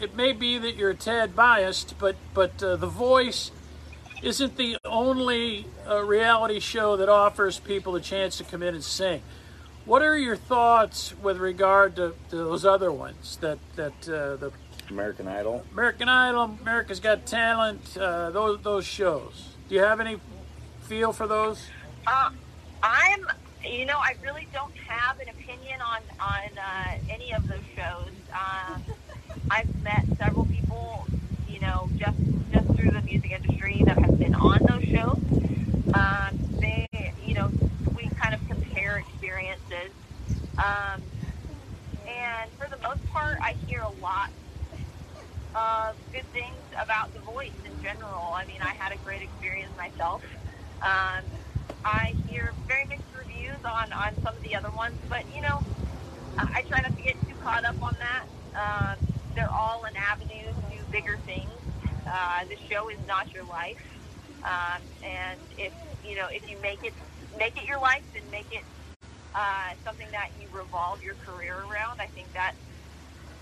it 0.00 0.16
may 0.16 0.32
be 0.32 0.58
that 0.58 0.76
you're 0.76 0.90
a 0.90 0.96
tad 0.96 1.36
biased, 1.36 1.98
but 1.98 2.16
but 2.34 2.62
uh, 2.62 2.76
The 2.76 2.86
Voice 2.86 3.50
isn't 4.22 4.56
the 4.56 4.78
only 4.84 5.66
uh, 5.88 6.02
reality 6.02 6.58
show 6.58 6.96
that 6.96 7.08
offers 7.08 7.58
people 7.60 7.94
a 7.94 8.00
chance 8.00 8.38
to 8.38 8.44
come 8.44 8.62
in 8.62 8.74
and 8.74 8.82
sing. 8.82 9.22
What 9.88 10.02
are 10.02 10.18
your 10.18 10.36
thoughts 10.36 11.14
with 11.22 11.38
regard 11.38 11.96
to, 11.96 12.14
to 12.28 12.36
those 12.36 12.66
other 12.66 12.92
ones 12.92 13.38
that 13.40 13.58
that 13.76 14.06
uh, 14.06 14.36
the 14.36 14.52
American 14.90 15.26
Idol. 15.26 15.64
American 15.72 16.10
Idol, 16.10 16.58
America's 16.60 17.00
Got 17.00 17.24
Talent, 17.24 17.96
uh, 17.96 18.28
those 18.30 18.60
those 18.60 18.84
shows? 18.84 19.56
Do 19.66 19.74
you 19.74 19.80
have 19.80 19.98
any 20.00 20.18
feel 20.82 21.14
for 21.14 21.26
those? 21.26 21.66
Uh, 22.06 22.30
I'm, 22.82 23.26
you 23.64 23.86
know, 23.86 23.96
I 23.96 24.14
really 24.22 24.46
don't 24.52 24.76
have 24.76 25.18
an 25.20 25.30
opinion 25.30 25.80
on 25.80 26.02
on 26.20 26.58
uh, 26.58 26.98
any 27.08 27.32
of 27.32 27.48
those 27.48 27.64
shows. 27.74 28.12
Um, 28.34 28.82
I've 29.50 29.82
met 29.82 30.04
several 30.18 30.44
people, 30.44 31.06
you 31.48 31.60
know, 31.60 31.88
just 31.96 32.18
just 32.52 32.66
through 32.76 32.90
the 32.90 33.00
music 33.00 33.30
industry 33.30 33.82
that 33.86 33.96
have 33.96 34.18
been 34.18 34.34
on 34.34 34.58
those 34.68 34.84
shows. 34.84 35.18
Um, 35.94 36.38
they, 36.60 36.86
you 37.24 37.32
know, 37.32 37.50
we 37.96 38.08
kind 38.20 38.34
of 38.34 38.46
compare 38.48 38.98
experiences. 38.98 39.92
Um, 40.58 41.00
and 42.06 42.52
for 42.58 42.68
the 42.70 42.78
most 42.82 43.02
part, 43.12 43.38
I 43.42 43.54
hear 43.66 43.82
a 43.82 43.90
lot 43.90 44.30
of 45.54 45.96
good 46.12 46.26
things 46.32 46.64
about 46.82 47.14
The 47.14 47.20
Voice 47.22 47.56
in 47.64 47.74
general. 47.82 48.32
I 48.36 48.46
mean, 48.46 48.60
I 48.62 48.74
had 48.78 48.92
a 48.92 48.98
great 48.98 49.22
experience 49.22 49.72
myself. 49.76 50.22
Um, 50.82 51.26
I 51.84 52.14
hear 52.26 52.54
very 52.68 52.86
mixed 52.86 53.10
reviews 53.14 53.60
on, 53.64 53.92
on 53.92 54.18
some 54.24 54.36
of 54.36 54.42
the 54.42 54.54
other 54.56 54.72
ones, 54.72 54.96
but 55.08 55.24
you 55.32 55.42
know, 55.42 55.64
I, 56.38 56.62
try 56.68 56.82
not 56.82 56.94
to 56.96 57.02
get 57.02 57.16
too 57.28 57.36
caught 57.42 57.64
up 57.64 57.78
on 57.82 57.94
that. 57.98 58.26
Um, 58.54 58.98
they're 59.36 59.50
all 59.50 59.84
an 59.84 59.94
avenue 59.96 60.54
to 60.70 60.76
bigger 60.90 61.18
things. 61.26 61.60
Uh, 62.06 62.44
the 62.48 62.58
show 62.70 62.88
is 62.90 63.00
not 63.06 63.32
your 63.34 63.46
life, 63.46 63.82
um, 64.44 64.82
and 65.02 65.40
if 65.58 65.74
you 66.02 66.16
know 66.16 66.28
if 66.32 66.44
you 66.48 66.60
make 66.60 66.80
it 66.82 66.94
make 67.36 67.56
it 67.56 67.64
your 67.66 67.80
life, 67.80 68.04
then 68.14 68.30
make 68.30 68.48
it 68.50 68.64
uh, 69.34 69.72
something 69.84 70.08
that 70.12 70.30
you 70.40 70.48
revolve 70.56 71.02
your 71.02 71.14
career 71.26 71.54
around. 71.70 72.00
I 72.00 72.06
think 72.06 72.32
that 72.32 72.54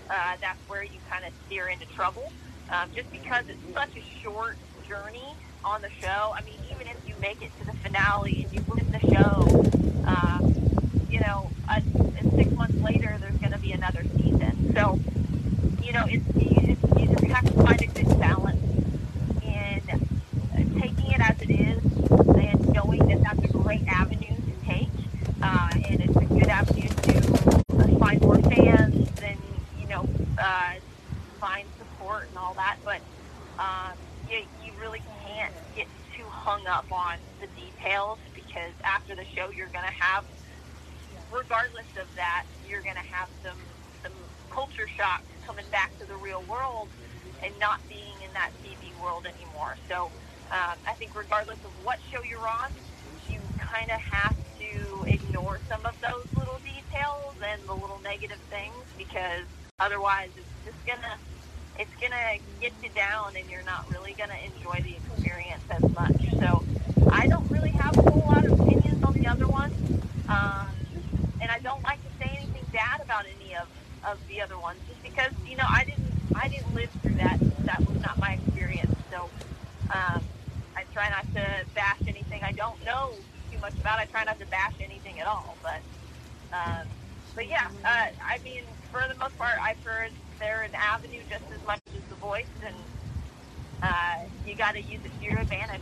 uh, 0.09 0.37
that's 0.39 0.59
where 0.69 0.83
you 0.83 0.99
kind 1.09 1.25
of 1.25 1.33
steer 1.45 1.67
into 1.67 1.85
trouble, 1.87 2.31
um, 2.69 2.89
just 2.95 3.11
because 3.11 3.45
it's 3.49 3.73
such 3.73 3.89
a 3.95 4.21
short 4.21 4.57
journey 4.87 5.33
on 5.63 5.81
the 5.81 5.89
show. 6.01 6.33
I 6.35 6.41
mean, 6.41 6.59
even 6.71 6.87
if 6.87 6.97
you 7.07 7.15
make 7.19 7.41
it 7.41 7.51
to 7.59 7.65
the 7.65 7.73
finale 7.73 8.43
and 8.43 8.53
you 8.53 8.63
win 8.67 8.91
the 8.91 8.99
show, 8.99 10.07
um, 10.07 10.55
you 11.09 11.19
know, 11.19 11.49
uh, 11.67 11.81
six 12.35 12.51
months 12.51 12.79
later 12.81 13.17
there's 13.19 13.37
going 13.37 13.51
to 13.51 13.59
be 13.59 13.71
another 13.73 14.03
season. 14.17 14.73
So, 14.73 14.99
you 15.83 15.91
know, 15.93 16.05
it's 16.07 16.25
you 16.35 16.75
just, 16.75 16.99
you 16.99 17.07
just 17.07 17.23
have 17.25 17.45
to 17.45 17.53
find 17.63 17.81
a 17.81 17.87
good 17.87 18.19
balance 18.19 18.61
in 19.43 20.79
taking 20.79 21.11
it 21.11 21.19
as 21.19 21.41
it 21.41 21.49
is 21.49 21.83
and 22.17 22.69
knowing 22.73 23.07
that 23.07 23.21
that's 23.23 23.43
a 23.43 23.47
great 23.47 23.85
avenue 23.87 24.36
uh, 25.41 25.69
and 25.85 26.01
it's 26.01 26.15
a 26.15 26.25
good 26.25 26.47
avenue 26.47 26.87
to 26.87 27.63
uh, 27.77 27.87
find 27.99 28.21
more 28.21 28.39
fans 28.41 29.09
and 29.21 29.39
you 29.79 29.87
know 29.87 30.07
uh, 30.37 30.73
find 31.39 31.67
support 31.77 32.27
and 32.29 32.37
all 32.37 32.53
that. 32.55 32.77
But 32.83 33.01
um, 33.59 33.93
you, 34.29 34.39
you 34.65 34.71
really 34.79 35.01
can't 35.25 35.53
get 35.75 35.87
too 36.15 36.23
hung 36.23 36.65
up 36.67 36.91
on 36.91 37.17
the 37.39 37.47
details 37.59 38.19
because 38.33 38.71
after 38.83 39.15
the 39.15 39.25
show 39.35 39.49
you're 39.49 39.67
going 39.67 39.85
to 39.85 40.03
have, 40.03 40.25
regardless 41.31 41.87
of 41.99 42.07
that, 42.15 42.45
you're 42.67 42.81
going 42.81 42.95
to 42.95 43.01
have 43.01 43.29
some 43.43 43.57
some 44.03 44.13
culture 44.49 44.87
shock 44.87 45.23
coming 45.45 45.65
back 45.71 45.97
to 45.99 46.05
the 46.05 46.15
real 46.15 46.43
world 46.49 46.89
and 47.43 47.53
not 47.59 47.79
being 47.87 48.15
in 48.25 48.33
that 48.33 48.51
TV 48.63 48.99
world 49.01 49.25
anymore. 49.25 49.75
So 49.87 50.11
um, 50.51 50.77
I 50.87 50.93
think 50.93 51.15
regardless 51.15 51.57
of 51.59 51.71
what 51.85 51.99
show 52.11 52.23
you're 52.23 52.47
on, 52.47 52.71
you 53.29 53.39
kind 53.59 53.91
of 53.91 53.99
have 53.99 54.35
ignore 55.07 55.59
some 55.69 55.85
of 55.85 55.95
those 56.01 56.27
little 56.35 56.59
details 56.63 57.37
and 57.41 57.67
the 57.67 57.73
little 57.75 58.01
negative 58.01 58.41
things 58.49 58.87
because 58.97 59.47
otherwise 59.79 60.31
it's 60.37 60.51
just 60.65 60.79
gonna 60.87 61.15
it's 61.77 61.93
gonna 62.01 62.39
get 62.59 62.73
you 62.83 62.91
down 62.93 63.37
and 63.37 63.49
you're 63.49 63.63
not 63.67 63.87
really 63.87 64.15
gonna 64.17 64.37
enjoy 64.43 64.81
the 64.83 64.95
experience 64.97 65.63
as 65.71 65.83
much. 65.95 66.17
So 66.41 66.65
I 67.09 67.27
don't 67.27 67.47
really 67.51 67.73
have 67.77 67.95
a 67.97 68.03
whole 68.03 68.25
lot 68.27 68.47
of 68.47 68.53
opinions 68.59 68.99
on 69.03 69.13
the 69.15 69.27
other 69.27 69.47
ones, 69.47 69.79
um, 70.27 70.75
and 71.41 71.49
I 71.51 71.59
don't 71.63 71.83
like 71.83 72.03
to 72.03 72.11
say 72.19 72.29
anything 72.35 72.67
bad 72.73 73.01
about 73.03 73.25
any 73.29 73.55
of 73.55 73.69
of 74.03 74.19
the 74.27 74.41
other 74.41 74.59
ones 74.59 74.81
just 74.87 75.01
because 75.03 75.31
you 75.45 75.55
know 75.57 75.67
I 75.67 75.85
didn't 75.85 76.15
I 76.35 76.49
didn't 76.49 76.73
live 76.75 76.91
through 77.01 77.17
that. 77.17 77.39
That 77.67 77.85
was 77.85 77.97
not 78.01 78.19
my 78.19 78.35
experience. 78.41 78.95
So 79.11 79.31
um, 79.91 80.23
I 80.75 80.85
try 80.93 81.09
not 81.09 81.27
to 81.35 81.43
bash 81.75 82.03
anything 82.07 82.41
I 82.43 82.53
don't 82.53 82.83
know 82.83 83.25
much 83.67 83.79
about. 83.81 83.99
I 83.99 84.05
try 84.05 84.23
not 84.23 84.39
to 84.39 84.45
bash 84.45 84.73
anything 84.79 85.19
at 85.19 85.27
all. 85.27 85.57
But 85.61 85.81
um, 86.53 86.87
but 87.35 87.47
yeah, 87.47 87.67
uh, 87.83 88.07
I 88.23 88.39
mean, 88.43 88.63
for 88.91 89.03
the 89.07 89.15
most 89.19 89.37
part, 89.37 89.59
I've 89.61 89.83
heard 89.83 90.11
they're 90.39 90.63
an 90.63 90.75
avenue 90.75 91.21
just 91.29 91.43
as 91.53 91.65
much 91.65 91.81
as 91.95 92.03
the 92.09 92.15
voice, 92.15 92.45
and 92.65 92.75
uh, 93.83 94.19
you 94.45 94.55
got 94.55 94.73
to 94.73 94.81
use 94.81 94.99
it 95.03 95.11
to 95.19 95.25
your 95.25 95.39
advantage. 95.39 95.81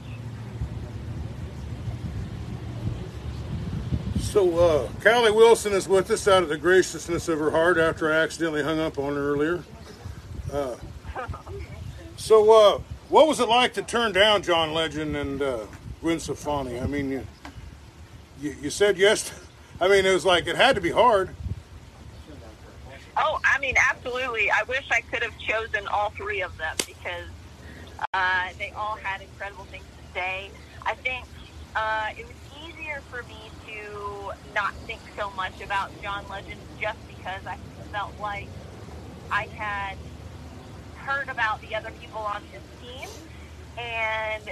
So, 4.19 4.59
uh, 4.59 4.89
Cali 5.01 5.31
Wilson 5.31 5.71
is 5.71 5.88
with 5.88 6.11
us 6.11 6.27
out 6.27 6.43
of 6.43 6.49
the 6.49 6.57
graciousness 6.57 7.29
of 7.29 7.39
her 7.39 7.51
heart 7.51 7.77
after 7.77 8.11
I 8.11 8.17
accidentally 8.17 8.63
hung 8.63 8.79
up 8.79 8.97
on 8.97 9.15
her 9.15 9.31
earlier. 9.31 9.63
Uh, 10.51 10.75
so, 12.17 12.51
uh, 12.51 12.79
what 13.07 13.27
was 13.27 13.39
it 13.39 13.47
like 13.47 13.73
to 13.75 13.81
turn 13.81 14.11
down 14.11 14.41
John 14.41 14.73
Legend 14.73 15.15
and 15.15 15.41
uh, 15.41 15.59
Gwen 16.01 16.19
Stefani? 16.19 16.81
I 16.81 16.88
mean, 16.88 17.25
you, 18.41 18.55
you, 18.61 18.69
said 18.69 18.97
yes. 18.97 19.31
I 19.81 19.88
mean, 19.88 20.05
it 20.05 20.13
was 20.13 20.25
like 20.25 20.47
it 20.47 20.55
had 20.55 20.75
to 20.75 20.81
be 20.81 20.91
hard. 20.91 21.29
Oh, 23.17 23.39
I 23.45 23.59
mean, 23.59 23.75
absolutely. 23.89 24.51
I 24.51 24.63
wish 24.63 24.86
I 24.91 25.01
could 25.01 25.23
have 25.23 25.38
chosen 25.38 25.88
all 25.88 26.09
three 26.11 26.41
of 26.41 26.55
them 26.57 26.75
because 26.86 27.29
uh, 28.13 28.49
they 28.57 28.71
all 28.71 28.97
had 28.97 29.21
incredible 29.21 29.65
things 29.65 29.83
to 29.83 30.19
say. 30.19 30.49
I 30.86 30.95
think 30.95 31.25
uh, 31.75 32.09
it 32.17 32.25
was 32.25 32.36
easier 32.67 33.01
for 33.09 33.23
me 33.23 33.38
to 33.67 34.31
not 34.53 34.73
think 34.86 35.01
so 35.17 35.29
much 35.31 35.61
about 35.61 35.91
John 36.01 36.25
Legend 36.29 36.59
just 36.79 36.99
because 37.07 37.45
I 37.45 37.57
felt 37.91 38.13
like 38.19 38.47
I 39.31 39.43
had 39.57 39.97
heard 40.97 41.29
about 41.29 41.61
the 41.61 41.75
other 41.75 41.91
people 42.01 42.21
on 42.21 42.41
his 42.51 42.61
team 42.81 43.09
and 43.77 44.43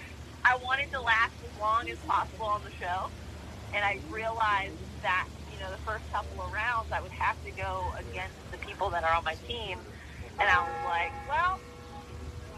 I 0.44 0.56
wanted 0.56 0.90
to 0.92 1.00
last 1.00 1.32
as 1.44 1.60
long 1.60 1.88
as 1.88 1.98
possible 1.98 2.46
on 2.46 2.62
the 2.64 2.70
show. 2.84 3.10
And 3.74 3.84
I 3.84 3.98
realized 4.10 4.76
that 5.02 5.28
you 5.52 5.58
know, 5.60 5.70
the 5.70 5.82
first 5.84 6.04
couple 6.12 6.44
of 6.44 6.52
rounds, 6.52 6.88
I 6.92 7.00
would 7.00 7.12
have 7.12 7.36
to 7.44 7.50
go 7.52 7.92
against 8.00 8.36
the 8.50 8.58
people 8.58 8.90
that 8.90 9.04
are 9.04 9.14
on 9.14 9.24
my 9.24 9.34
team. 9.46 9.78
And 10.40 10.48
I 10.48 10.58
was 10.64 10.80
like, 10.88 11.12
well, 11.28 11.60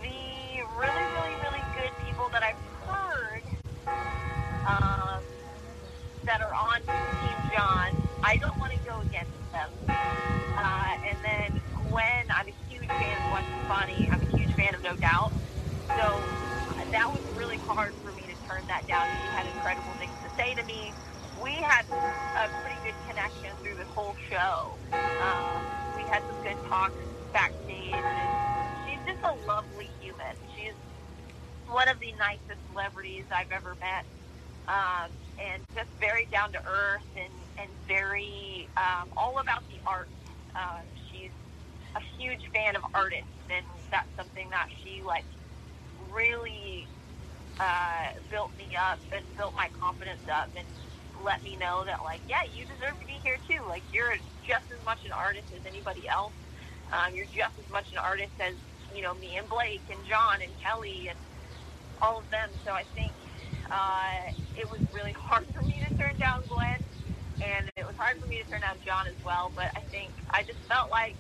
the 0.03 0.62
really, 0.79 1.05
really, 1.15 1.35
really 1.43 1.65
good 1.75 1.93
people 2.07 2.29
that 2.31 2.43
I've 2.43 2.61
heard 2.87 3.43
um, 4.67 5.23
that 6.27 6.41
are 6.41 6.55
on 6.55 6.81
Team 6.81 7.39
John, 7.53 7.91
I 8.23 8.39
don't 8.41 8.59
want 8.59 8.73
to 8.73 8.79
go 8.87 9.01
against 9.01 9.35
them. 9.53 9.71
Uh, 9.89 11.09
and 11.09 11.19
then 11.25 11.61
Gwen, 11.91 12.25
I'm 12.31 12.49
a 12.49 12.55
huge 12.69 12.87
fan 12.87 13.17
of 13.17 13.25
Gwen 13.31 13.45
Stefani. 13.45 14.09
I'm 14.11 14.23
a 14.23 14.39
huge 14.39 14.53
fan 14.55 14.75
of 14.75 14.83
No 14.83 14.97
Doubt. 14.97 15.24
Had 21.65 21.85
a 21.91 22.45
pretty 22.62 22.81
good 22.85 22.99
connection 23.09 23.51
through 23.62 23.77
the 23.77 23.89
whole 23.89 24.15
show. 24.31 24.79
Um, 24.93 25.65
we 25.97 26.05
had 26.11 26.23
some 26.29 26.39
good 26.45 26.59
talks 26.69 26.95
backstage, 27.33 27.95
she's 28.87 29.03
just 29.07 29.23
a 29.25 29.35
lovely 29.49 29.91
human. 30.01 30.37
She's 30.57 30.77
one 31.67 31.89
of 31.89 31.99
the 32.01 32.12
nicest 32.21 32.61
celebrities 32.69 33.25
I've 33.33 33.51
ever 33.53 33.77
met, 33.81 34.05
um, 34.69 35.11
and 35.39 35.65
just 35.75 35.91
very 36.01 36.29
down 36.33 36.53
to 36.53 36.61
earth 36.67 37.09
and 37.17 37.35
and 37.59 37.71
very 37.89 38.71
um, 38.77 39.11
all 39.17 39.39
about 39.41 39.65
the 39.71 39.81
art. 39.87 40.11
Uh, 40.55 40.85
she's 41.11 41.33
a 41.97 42.03
huge 42.19 42.43
fan 42.55 42.77
of 42.77 42.83
artists, 42.95 43.31
and 43.51 43.67
that's 43.91 44.11
something 44.17 44.51
that 44.51 44.69
she 44.83 45.03
like 45.05 45.27
really 46.12 46.89
uh, 47.61 48.15
built 48.31 48.53
me 48.59 48.71
up 48.79 49.01
and 49.12 49.25
built 49.37 49.55
my 49.57 49.69
confidence 49.79 50.23
up 50.33 50.51
and 50.57 50.67
let 51.25 51.43
me 51.43 51.57
know 51.57 51.85
that 51.89 52.05
like, 52.05 52.22
yeah, 52.29 52.45
you 52.53 52.66
deserve 52.68 53.01
to 53.01 53.07
be 53.09 53.20
here 53.25 53.41
too. 53.49 53.66
Like 53.68 53.85
you're 53.91 54.16
just 54.47 54.68
as 54.72 54.83
much 54.85 55.01
an 55.05 55.12
artist 55.16 55.49
as 55.57 55.64
anybody 55.66 56.07
else. 56.09 56.37
Um, 56.93 57.14
you're 57.16 57.31
just 57.33 57.57
as 57.59 57.68
much 57.72 57.89
an 57.93 57.99
artist 58.05 58.37
as 58.41 58.55
you 58.93 59.03
know 59.03 59.14
me 59.16 59.37
and 59.41 59.49
Blake 59.49 59.89
and 59.91 60.05
John 60.07 60.43
and 60.45 60.55
Kelly 60.61 61.09
and 61.11 61.18
all 62.03 62.20
of 62.20 62.31
them. 62.31 62.57
So 62.64 62.72
I 62.72 62.85
think 62.95 63.16
uh, 63.70 64.33
it 64.55 64.68
was 64.68 64.83
really 64.93 65.14
hard 65.29 65.47
for 65.55 65.64
me 65.66 65.81
to 65.83 65.91
turn 65.97 66.18
down 66.18 66.47
Gwen, 66.49 66.83
and 67.43 67.70
it 67.77 67.87
was 67.87 67.97
hard 67.99 68.18
for 68.20 68.29
me 68.29 68.39
to 68.43 68.47
turn 68.49 68.62
down 68.62 68.81
John 68.85 69.07
as 69.09 69.18
well. 69.25 69.53
But 69.55 69.72
I 69.77 69.83
think 69.91 70.14
I 70.33 70.45
just 70.45 70.61
felt 70.68 70.91
like 70.93 71.18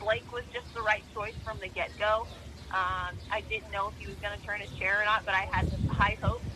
Blake 0.00 0.30
was 0.32 0.46
just 0.52 0.68
the 0.74 0.82
right 0.82 1.04
choice 1.14 1.36
from 1.44 1.60
the 1.60 1.70
get 1.70 1.96
go. 1.98 2.28
Um, 2.74 3.18
I 3.30 3.42
didn't 3.48 3.70
know 3.72 3.88
if 3.88 3.96
he 3.98 4.06
was 4.06 4.18
going 4.22 4.34
to 4.36 4.42
turn 4.44 4.60
his 4.60 4.70
chair 4.78 5.00
or 5.02 5.06
not, 5.06 5.24
but 5.26 5.34
I 5.34 5.46
had 5.52 5.66
high 5.88 6.18
hopes. 6.22 6.49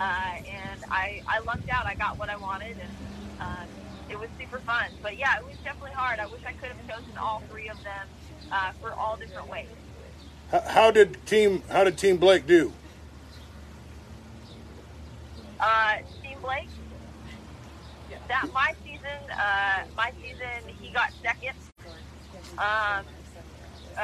Uh, 0.00 0.04
and 0.04 0.80
I, 0.90 1.22
I 1.28 1.40
lucked 1.40 1.68
out. 1.70 1.86
I 1.86 1.94
got 1.94 2.18
what 2.18 2.28
I 2.28 2.36
wanted, 2.36 2.76
and 2.80 3.40
uh, 3.40 3.64
it 4.10 4.18
was 4.18 4.28
super 4.38 4.58
fun. 4.60 4.86
But 5.02 5.18
yeah, 5.18 5.36
it 5.38 5.44
was 5.44 5.54
definitely 5.64 5.92
hard. 5.94 6.18
I 6.18 6.26
wish 6.26 6.40
I 6.46 6.52
could 6.52 6.70
have 6.70 6.88
chosen 6.88 7.16
all 7.16 7.42
three 7.50 7.68
of 7.68 7.76
them 7.84 8.06
uh, 8.50 8.72
for 8.80 8.92
all 8.92 9.16
different 9.16 9.48
ways. 9.48 9.68
How, 10.50 10.62
how 10.66 10.90
did 10.90 11.24
team 11.26 11.62
How 11.70 11.84
did 11.84 11.96
Team 11.96 12.16
Blake 12.16 12.46
do? 12.46 12.72
Uh, 15.60 15.96
Team 16.22 16.38
Blake. 16.42 16.68
That 18.28 18.48
my 18.54 18.72
season, 18.82 19.30
uh, 19.30 19.82
my 19.96 20.10
season, 20.22 20.74
he 20.80 20.90
got 20.90 21.10
second. 21.22 21.54
Um, 22.58 23.04
uh, 23.98 24.02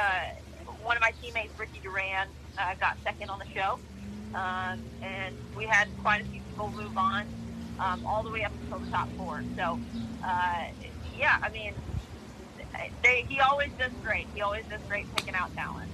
one 0.83 0.95
of 0.95 1.01
my 1.01 1.11
teammates, 1.21 1.57
Ricky 1.57 1.79
Duran, 1.81 2.27
uh, 2.57 2.75
got 2.79 2.97
second 3.03 3.29
on 3.29 3.39
the 3.39 3.45
show, 3.53 3.79
um, 4.35 4.79
and 5.01 5.35
we 5.57 5.65
had 5.65 5.87
quite 5.97 6.21
a 6.21 6.25
few 6.25 6.41
people 6.41 6.71
move 6.75 6.95
on, 6.97 7.23
um, 7.79 7.99
all 8.05 8.23
the 8.23 8.31
way 8.31 8.43
up 8.43 8.53
until 8.63 8.79
the 8.79 8.91
top 8.91 9.09
four. 9.17 9.43
So, 9.57 9.79
uh, 10.23 10.63
yeah, 11.17 11.35
I 11.41 11.49
mean, 11.51 11.73
they, 13.03 13.25
he 13.27 13.39
always 13.39 13.69
does 13.77 13.91
great. 14.03 14.27
He 14.33 14.41
always 14.41 14.63
does 14.69 14.79
great 14.87 15.05
picking 15.15 15.35
out 15.35 15.51
talent. 15.55 15.89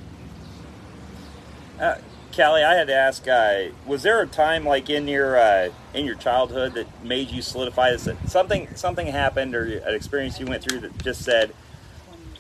Uh, 1.80 1.96
Cali, 2.32 2.64
I 2.64 2.76
had 2.76 2.88
to 2.88 2.94
ask: 2.94 3.28
uh, 3.28 3.70
Was 3.86 4.04
there 4.04 4.22
a 4.22 4.28
time 4.28 4.66
like 4.66 4.90
in 4.90 5.08
your 5.08 5.38
uh, 5.38 5.70
in 5.94 6.06
your 6.06 6.16
childhood 6.16 6.74
that 6.76 7.04
made 7.04 7.30
you 7.30 7.42
solidify 7.42 7.92
this? 7.92 8.06
That 8.06 8.30
Something 8.30 8.68
something 8.76 9.08
happened 9.08 9.56
or 9.56 9.64
an 9.64 9.96
experience 9.96 10.40
you 10.40 10.46
went 10.46 10.64
through 10.64 10.82
that 10.82 11.04
just 11.04 11.24
said, 11.24 11.54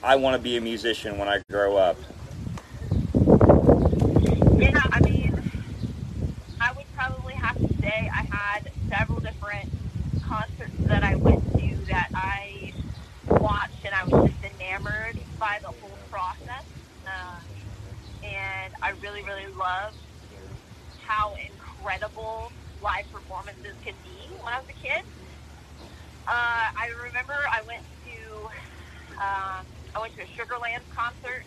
"I 0.03 0.15
want 0.15 0.35
to 0.35 0.41
be 0.41 0.57
a 0.57 0.61
musician 0.61 1.17
when 1.17 1.27
I 1.27 1.41
grow 1.49 1.77
up." 1.77 1.97
Yeah, 4.59 4.71
I 4.91 5.01
mean, 5.01 5.31
I 6.59 6.73
would 6.75 6.91
probably 6.93 7.33
have 7.35 7.55
to 7.55 7.67
say 7.81 8.09
I 8.11 8.23
had 8.29 8.69
several 8.91 9.19
different 9.19 9.69
concerts 10.21 10.73
that 10.87 11.03
I 11.03 11.15
went 11.15 11.41
to 11.57 11.85
that 11.87 12.09
I 12.13 12.73
watched, 13.29 13.85
and 13.85 13.93
I 13.93 14.03
was 14.05 14.29
just 14.29 14.43
enamored 14.43 15.17
by 15.39 15.59
the 15.61 15.69
whole 15.69 15.97
process. 16.09 16.65
Uh, 17.05 17.41
and 18.23 18.73
I 18.81 18.91
really, 19.01 19.23
really 19.23 19.47
loved 19.53 19.95
how 20.97 21.35
incredible 21.39 22.51
live 22.81 23.07
performances 23.11 23.75
can 23.83 23.93
be 24.03 24.29
when 24.43 24.53
I 24.53 24.59
was 24.59 24.69
a 24.69 24.79
kid. 24.81 25.03
Uh, 26.27 26.65
I 26.75 26.91
remember 27.07 27.35
I 27.51 27.61
went 27.63 27.85
to 28.03 28.17
um, 29.21 29.63
I 29.95 30.01
went 30.01 30.13
to 30.15 30.21
a 30.21 30.29
Sugarland 30.35 30.83
concert. 30.91 31.45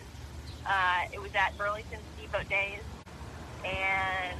Uh, 0.65 1.01
it 1.13 1.21
was 1.21 1.31
at 1.37 1.55
Burlington 1.57 1.99
Steamboat 2.15 2.49
Days, 2.49 2.83
and 3.63 4.39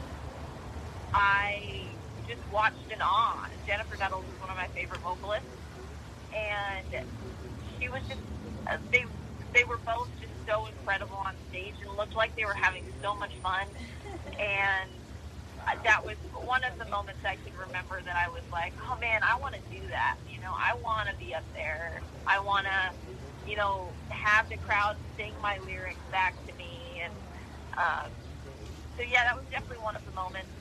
I 1.13 1.95
just 2.27 2.41
watched 2.51 2.89
in 2.89 2.99
awe. 3.01 3.47
Jennifer 3.67 3.95
Nettles 3.97 4.25
is 4.25 4.39
one 4.41 4.49
of 4.49 4.57
my 4.57 4.67
favorite 4.73 5.01
vocalists, 5.01 5.47
and 6.33 7.05
she 7.79 7.87
was 7.89 8.01
just 8.09 8.21
uh, 8.67 8.77
they 8.91 9.05
they 9.53 9.63
were 9.65 9.79
both 9.85 10.09
just 10.19 10.33
so 10.47 10.67
incredible 10.67 11.19
on 11.27 11.33
stage 11.49 11.75
and 11.85 11.91
looked 11.97 12.15
like 12.15 12.35
they 12.35 12.45
were 12.45 12.57
having 12.57 12.83
so 13.01 13.15
much 13.19 13.33
fun. 13.43 13.67
And 14.61 15.01
that 15.85 16.01
was 16.05 16.17
one 16.33 16.63
of 16.67 16.77
the 16.77 16.89
moments 16.89 17.23
I 17.25 17.37
can 17.41 17.55
remember 17.57 18.01
that 18.03 18.17
I 18.17 18.29
was 18.31 18.45
like, 18.51 18.75
oh 18.85 18.97
man, 18.99 19.21
I 19.25 19.39
want 19.41 19.55
to 19.57 19.63
do 19.71 19.83
that. 19.89 20.17
You 20.27 20.39
know, 20.43 20.53
I 20.53 20.75
want 20.79 21.09
to 21.09 21.15
be 21.17 21.33
up 21.33 21.47
there. 21.55 22.03
I 22.27 22.41
want 22.43 22.67
to, 22.67 22.79
you 23.47 23.57
know, 23.57 23.97
have 24.11 24.47
the 24.51 24.59
crowd 24.59 24.99
sing 25.17 25.37
my 25.41 25.57
lyrics 25.63 26.05
back 26.11 26.37
to 26.49 26.53
me. 26.55 27.01
And 27.05 27.15
um, 27.77 28.11
so, 28.97 29.03
yeah, 29.07 29.25
that 29.27 29.37
was 29.37 29.47
definitely 29.51 29.83
one 29.83 29.97
of 29.97 30.05
the 30.05 30.15
moments. 30.15 30.53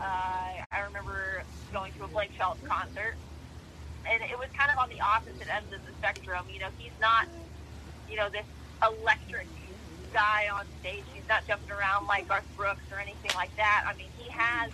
Uh, 0.00 0.66
I 0.74 0.84
remember 0.86 1.44
going 1.72 1.94
to 1.96 2.04
a 2.04 2.10
Blake 2.12 2.32
Shelton 2.36 2.64
concert, 2.68 3.16
and 4.06 4.20
it 4.28 4.36
was 4.38 4.52
kind 4.58 4.70
of 4.72 4.78
on 4.82 4.90
the 4.92 5.00
opposite 5.02 5.48
ends 5.48 5.72
of 5.72 5.82
the 5.88 5.94
spectrum. 5.96 6.46
You 6.52 6.60
know, 6.60 6.72
he's 6.76 6.96
not, 7.00 7.26
you 8.06 8.16
know, 8.20 8.28
this 8.32 8.48
electric 8.84 9.50
guy 10.16 10.48
on 10.48 10.64
stage. 10.80 11.04
He's 11.12 11.28
not 11.28 11.44
jumping 11.46 11.68
around 11.68 12.08
like 12.08 12.24
Garth 12.26 12.48
Brooks 12.56 12.88
or 12.90 12.96
anything 12.96 13.36
like 13.36 13.52
that. 13.60 13.84
I 13.84 13.92
mean, 14.00 14.08
he 14.16 14.24
has, 14.32 14.72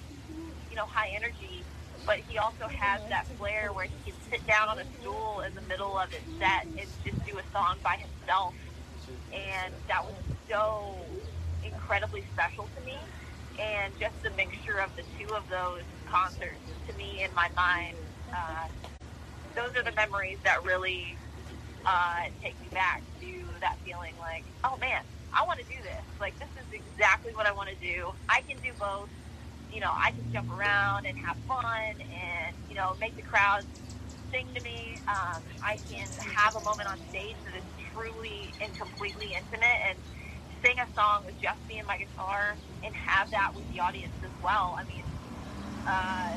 you 0.71 0.77
know, 0.79 0.87
high 0.87 1.11
energy, 1.19 1.67
but 2.07 2.23
he 2.31 2.39
also 2.39 2.71
has 2.71 3.03
that 3.11 3.27
flair 3.37 3.75
where 3.75 3.91
he 3.91 3.99
can 4.07 4.15
sit 4.31 4.47
down 4.47 4.71
on 4.71 4.79
a 4.79 4.87
stool 5.03 5.43
in 5.43 5.51
the 5.59 5.67
middle 5.67 5.99
of 5.99 6.15
his 6.15 6.23
set 6.39 6.71
and 6.79 6.87
just 7.03 7.19
do 7.27 7.35
a 7.43 7.47
song 7.51 7.83
by 7.83 7.99
himself. 7.99 8.55
And 9.35 9.75
that 9.91 10.07
was 10.07 10.15
so 10.47 11.03
incredibly 11.67 12.23
special 12.33 12.71
to 12.79 12.81
me. 12.87 12.95
And 13.59 13.93
just 13.99 14.15
the 14.23 14.31
mixture 14.39 14.79
of 14.79 14.95
the 14.95 15.03
two 15.19 15.35
of 15.35 15.43
those 15.51 15.83
concerts 16.07 16.63
to 16.87 16.95
me 16.95 17.23
in 17.27 17.35
my 17.35 17.51
mind, 17.59 17.99
uh, 18.31 18.71
those 19.59 19.75
are 19.77 19.83
the 19.83 19.95
memories 19.99 20.39
that 20.45 20.63
really 20.65 21.19
uh, 21.85 22.31
take 22.43 22.61
me 22.63 22.69
back 22.73 23.03
to 23.21 23.27
that 23.61 23.77
feeling 23.85 24.15
like, 24.23 24.45
oh 24.65 24.79
man, 24.79 25.03
I 25.33 25.45
want 25.49 25.59
to 25.61 25.69
do 25.69 25.81
this. 25.83 26.05
Like, 26.21 26.39
this 26.39 26.53
is 26.61 26.69
exactly 26.73 27.33
what 27.35 27.49
I 27.49 27.53
want 27.53 27.69
to 27.73 27.79
do. 27.81 28.13
I 28.29 28.45
can 28.47 28.61
do 28.61 28.73
both. 28.79 29.11
You 29.73 29.81
know, 29.81 29.93
I 29.93 30.13
can 30.13 30.29
jump 30.33 30.53
around 30.53 31.09
and 31.09 31.17
have 31.19 31.41
fun 31.49 31.95
and, 31.97 32.53
you 32.69 32.77
know, 32.77 32.95
make 33.01 33.17
the 33.17 33.25
crowd 33.25 33.65
sing 34.31 34.53
to 34.55 34.61
me. 34.61 35.01
Um, 35.09 35.43
I 35.65 35.81
can 35.89 36.09
have 36.21 36.57
a 36.57 36.63
moment 36.65 36.89
on 36.93 37.01
stage 37.09 37.41
that 37.49 37.57
is 37.57 37.65
truly 37.93 38.55
and 38.61 38.77
completely 38.77 39.33
intimate 39.33 39.81
and 39.89 39.99
sing 40.61 40.77
a 40.79 40.89
song 40.95 41.25
with 41.25 41.37
just 41.41 41.61
me 41.69 41.81
and 41.81 41.89
my 41.89 41.97
guitar 41.97 42.61
and 42.85 42.93
have 42.95 43.33
that 43.33 43.57
with 43.57 43.65
the 43.73 43.81
audience 43.81 44.17
as 44.25 44.35
well. 44.45 44.77
I 44.77 44.85
mean, 44.85 45.07
uh, 45.87 46.33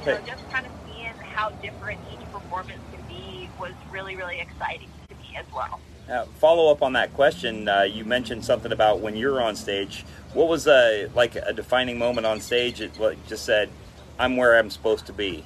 you 0.00 0.08
know, 0.08 0.18
just 0.24 0.42
kind 0.52 0.66
of 0.66 0.72
seeing 0.84 1.16
how 1.22 1.52
different 1.62 2.00
each 2.06 2.24
performance 2.30 2.82
can 2.92 3.02
be 3.08 3.50
was 3.58 3.74
really, 3.90 4.16
really 4.16 4.38
exciting 4.40 4.90
to 5.08 5.14
me 5.16 5.34
as 5.40 5.46
well. 5.52 5.80
Uh, 6.08 6.24
follow 6.38 6.70
up 6.70 6.82
on 6.82 6.92
that 6.92 7.12
question. 7.14 7.68
Uh, 7.68 7.82
you 7.82 8.04
mentioned 8.04 8.44
something 8.44 8.70
about 8.70 9.00
when 9.00 9.16
you're 9.16 9.42
on 9.42 9.56
stage. 9.56 10.04
What 10.34 10.48
was 10.48 10.68
a 10.68 11.08
like 11.14 11.34
a 11.34 11.52
defining 11.52 11.98
moment 11.98 12.26
on 12.26 12.40
stage? 12.40 12.80
It 12.80 12.98
like, 13.00 13.26
just 13.26 13.44
said, 13.44 13.70
"I'm 14.18 14.36
where 14.36 14.56
I'm 14.56 14.70
supposed 14.70 15.06
to 15.06 15.12
be." 15.12 15.44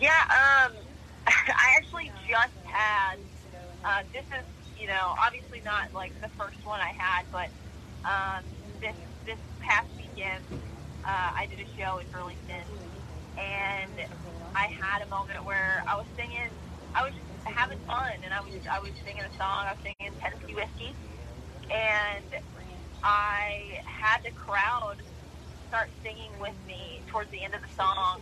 Yeah, 0.00 0.10
um, 0.10 0.72
I 1.26 1.76
actually 1.76 2.10
just 2.28 2.54
had. 2.64 3.18
Uh, 3.84 4.02
this 4.12 4.24
is, 4.24 4.80
you 4.80 4.88
know, 4.88 5.14
obviously 5.20 5.62
not 5.64 5.94
like 5.94 6.10
the 6.20 6.28
first 6.30 6.56
one 6.66 6.80
I 6.80 6.92
had, 6.98 7.24
but 7.30 7.50
um, 8.04 8.42
this 8.80 8.96
this 9.26 9.38
past 9.60 9.86
weekend, 9.96 10.42
uh, 11.04 11.30
I 11.36 11.46
did 11.46 11.64
a 11.64 11.80
show 11.80 11.98
in 11.98 12.06
Burlington, 12.08 12.64
and 13.38 13.92
I 14.56 14.66
had 14.66 15.02
a 15.02 15.06
moment 15.06 15.44
where 15.44 15.84
I 15.86 15.94
was 15.94 16.06
singing 16.16 16.50
I 16.96 17.04
was 17.04 17.12
just 17.12 17.35
having 17.46 17.78
fun, 17.80 18.12
and 18.24 18.32
I 18.32 18.40
was 18.40 18.52
I 18.70 18.78
was 18.80 18.90
singing 19.04 19.22
a 19.22 19.36
song. 19.36 19.66
I 19.66 19.72
was 19.72 19.82
singing 19.82 20.12
Tennessee 20.20 20.54
whiskey, 20.54 20.94
and 21.70 22.24
I 23.02 23.80
had 23.84 24.22
the 24.22 24.30
crowd 24.32 24.96
start 25.68 25.88
singing 26.02 26.30
with 26.40 26.54
me 26.66 27.00
towards 27.08 27.30
the 27.30 27.42
end 27.42 27.54
of 27.54 27.62
the 27.62 27.74
song, 27.76 28.20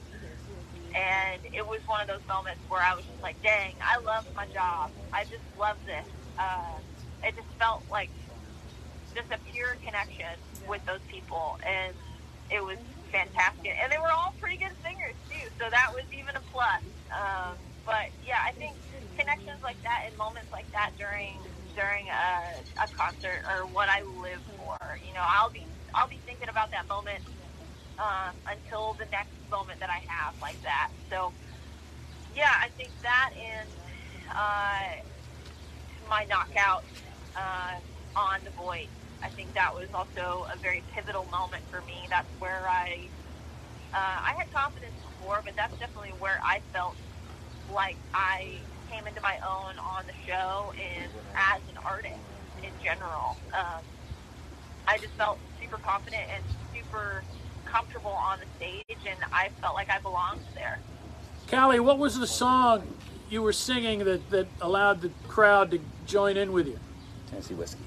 and 0.95 1.41
it 1.53 1.67
was 1.67 1.81
one 1.87 2.01
of 2.01 2.09
those 2.09 2.27
moments 2.29 2.61
where 2.69 2.83
I 2.83 2.95
was 2.95 3.05
just 3.05 3.23
like, 3.23 3.41
"Dang, 3.43 3.75
I 3.83 3.99
love 3.99 4.27
my 4.35 4.47
job. 4.47 4.91
I 5.13 5.25
just 5.25 5.45
love 5.59 5.77
this." 5.87 6.07
Uh, 6.39 6.79
it 7.23 7.35
just 7.37 7.49
felt 7.59 7.83
like 7.91 8.11
just 9.15 9.31
a 9.33 9.39
pure 9.53 9.77
connection 9.85 10.35
with 10.69 10.85
those 10.87 11.01
people, 11.09 11.59
and 11.65 11.95
it 12.51 12.63
was 12.63 12.79
fantastic. 13.13 13.73
And 13.81 13.91
they 13.91 13.99
were 13.99 14.11
all 14.11 14.35
pretty 14.41 14.57
good 14.57 14.73
singers 14.83 15.15
too, 15.31 15.49
so 15.59 15.71
that 15.71 15.93
was 15.95 16.05
even 16.13 16.37
a 16.37 16.41
plus. 16.53 16.83
Um, 17.13 17.55
but 17.87 18.09
yeah, 18.27 18.39
I 18.45 18.53
think 18.53 18.75
connections 19.17 19.63
like 19.63 19.81
that 19.85 20.07
and 20.09 20.17
moments 20.19 20.51
like 20.53 20.69
that 20.73 20.93
during 20.99 21.47
during 21.75 22.07
a, 22.11 22.63
a 22.85 22.89
concert 22.95 23.43
are 23.49 23.67
what 23.67 23.89
I 23.91 24.03
live 24.03 24.43
for. 24.57 24.77
You 25.03 25.15
know, 25.15 25.25
I'll 25.25 25.53
be 25.53 25.71
I'll 25.95 26.11
be 26.11 26.23
thinking 26.27 26.49
about 26.51 26.71
that 26.73 26.89
moment 26.89 27.25
um, 27.99 28.41
until 28.49 28.95
the 28.99 29.07
next 29.13 29.37
moment 29.51 29.81
that 29.81 29.91
I 29.91 30.03
have 30.07 30.37
like 30.43 30.61
that. 30.63 30.93
So 31.11 31.35
yeah, 32.35 32.53
I 32.63 32.71
think 32.77 32.95
that 33.03 33.31
and 33.37 33.71
uh, 34.35 34.89
my 36.09 36.25
knockout 36.29 36.87
uh, 37.37 37.81
on 38.17 38.45
the 38.45 38.53
Voice. 38.53 38.95
I 39.23 39.31
think 39.31 39.55
that 39.55 39.73
was 39.75 39.89
also 39.95 40.47
a 40.53 40.59
very 40.61 40.85
pivotal 40.95 41.27
moment 41.27 41.65
for 41.71 41.83
me. 41.83 42.07
That's 42.11 42.31
where 42.39 42.69
I 42.69 43.11
uh, 43.95 44.19
I 44.29 44.35
had 44.39 44.51
confidence 44.53 44.97
before, 45.03 45.43
but 45.45 45.55
that's 45.57 45.75
definitely 45.81 46.15
where 46.19 46.39
I 46.45 46.61
felt 46.73 46.99
like 47.69 48.01
I 48.15 48.69
came 48.91 49.07
into 49.07 49.21
my 49.21 49.37
own 49.39 49.79
on 49.79 50.05
the 50.07 50.13
show 50.27 50.73
and 50.73 51.11
as 51.35 51.61
an 51.71 51.79
artist 51.85 52.15
in 52.63 52.71
general. 52.83 53.37
Um, 53.53 53.83
I 54.87 54.99
just 54.99 55.13
felt 55.15 55.39
super 55.61 55.79
confident 55.79 56.23
and 56.35 56.43
super 56.75 57.23
comfortable 57.65 58.11
on 58.11 58.39
the 58.39 58.47
stage, 58.57 58.85
and 59.07 59.19
I 59.33 59.49
felt 59.61 59.75
like 59.75 59.91
I 59.91 59.99
belonged 60.01 60.41
there. 60.55 60.79
Cali, 61.47 61.81
what 61.81 61.99
was 61.99 62.19
the 62.19 62.27
song 62.27 62.87
you 63.31 63.43
were 63.43 63.53
singing 63.53 64.05
that, 64.05 64.31
that 64.31 64.47
allowed 64.61 65.01
the 65.01 65.11
crowd 65.29 65.71
to 65.73 65.81
join 66.07 66.37
in 66.37 66.53
with 66.53 66.67
you? 66.67 66.79
Tennessee 67.31 67.55
whiskey. 67.55 67.85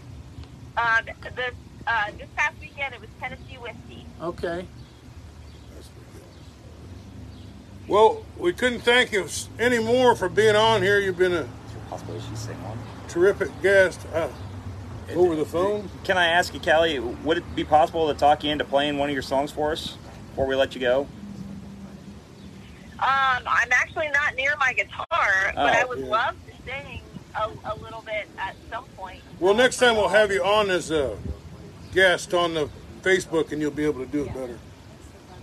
Um, 0.78 1.06
this 1.36 1.54
uh, 1.88 2.12
this 2.18 2.28
past 2.36 2.60
weekend 2.60 2.94
it 2.94 3.00
was 3.00 3.10
Tennessee 3.20 3.56
whiskey. 3.56 4.06
Okay. 4.22 4.68
Well, 7.88 8.24
we 8.38 8.54
couldn't 8.54 8.82
thank 8.82 9.12
you 9.12 9.28
any 9.60 9.80
more 9.80 10.16
for 10.16 10.28
being 10.30 10.56
on 10.56 10.82
here. 10.82 11.00
You've 11.00 11.18
been 11.18 11.32
a 11.34 11.42
Is 11.42 11.48
there 11.74 11.82
a 11.86 11.90
possibility 11.90 12.26
she 12.30 12.36
sing 12.36 12.64
one? 12.64 12.78
terrific 13.08 13.50
guest. 13.62 14.02
Uh, 14.14 14.30
over 15.16 15.38
the 15.38 15.46
phone? 15.46 15.90
Can 16.04 16.18
I 16.18 16.28
ask 16.28 16.54
you, 16.54 16.60
Cali, 16.60 17.00
would 17.00 17.38
it 17.38 17.56
be 17.56 17.64
possible 17.64 18.12
to 18.12 18.14
talk 18.20 18.44
you 18.44 18.52
into 18.52 18.66
playing 18.66 18.98
one 18.98 19.08
of 19.10 19.14
your 19.14 19.22
songs 19.22 19.54
for 19.54 19.72
us 19.72 19.96
before 20.32 20.46
we 20.48 20.56
let 20.56 20.76
you 20.76 20.82
go? 20.82 21.08
Um, 23.00 23.44
I'm 23.48 23.72
actually 23.72 24.10
not 24.10 24.36
near 24.36 24.54
my 24.60 24.74
guitar, 24.74 25.06
but 25.10 25.56
Oh, 25.56 25.62
I 25.66 25.86
would 25.86 26.00
yeah. 26.00 26.06
love 26.08 26.36
to 26.48 26.70
sing 26.70 27.02
a, 27.36 27.50
a 27.72 27.76
little 27.76 28.02
bit 28.02 28.28
at 28.38 28.56
some 28.70 28.84
point. 28.98 29.22
Well, 29.40 29.54
next 29.54 29.78
time 29.78 29.96
we'll 29.96 30.10
have 30.10 30.30
you 30.32 30.44
on 30.44 30.70
as 30.70 30.92
a 30.92 31.18
guest 31.94 32.34
on 32.34 32.56
the 32.56 32.70
Facebook, 33.02 33.54
and 33.54 33.62
you'll 33.62 33.72
be 33.72 33.86
able 33.86 34.04
to 34.04 34.12
do 34.12 34.24
it 34.26 34.34
better. 34.34 34.60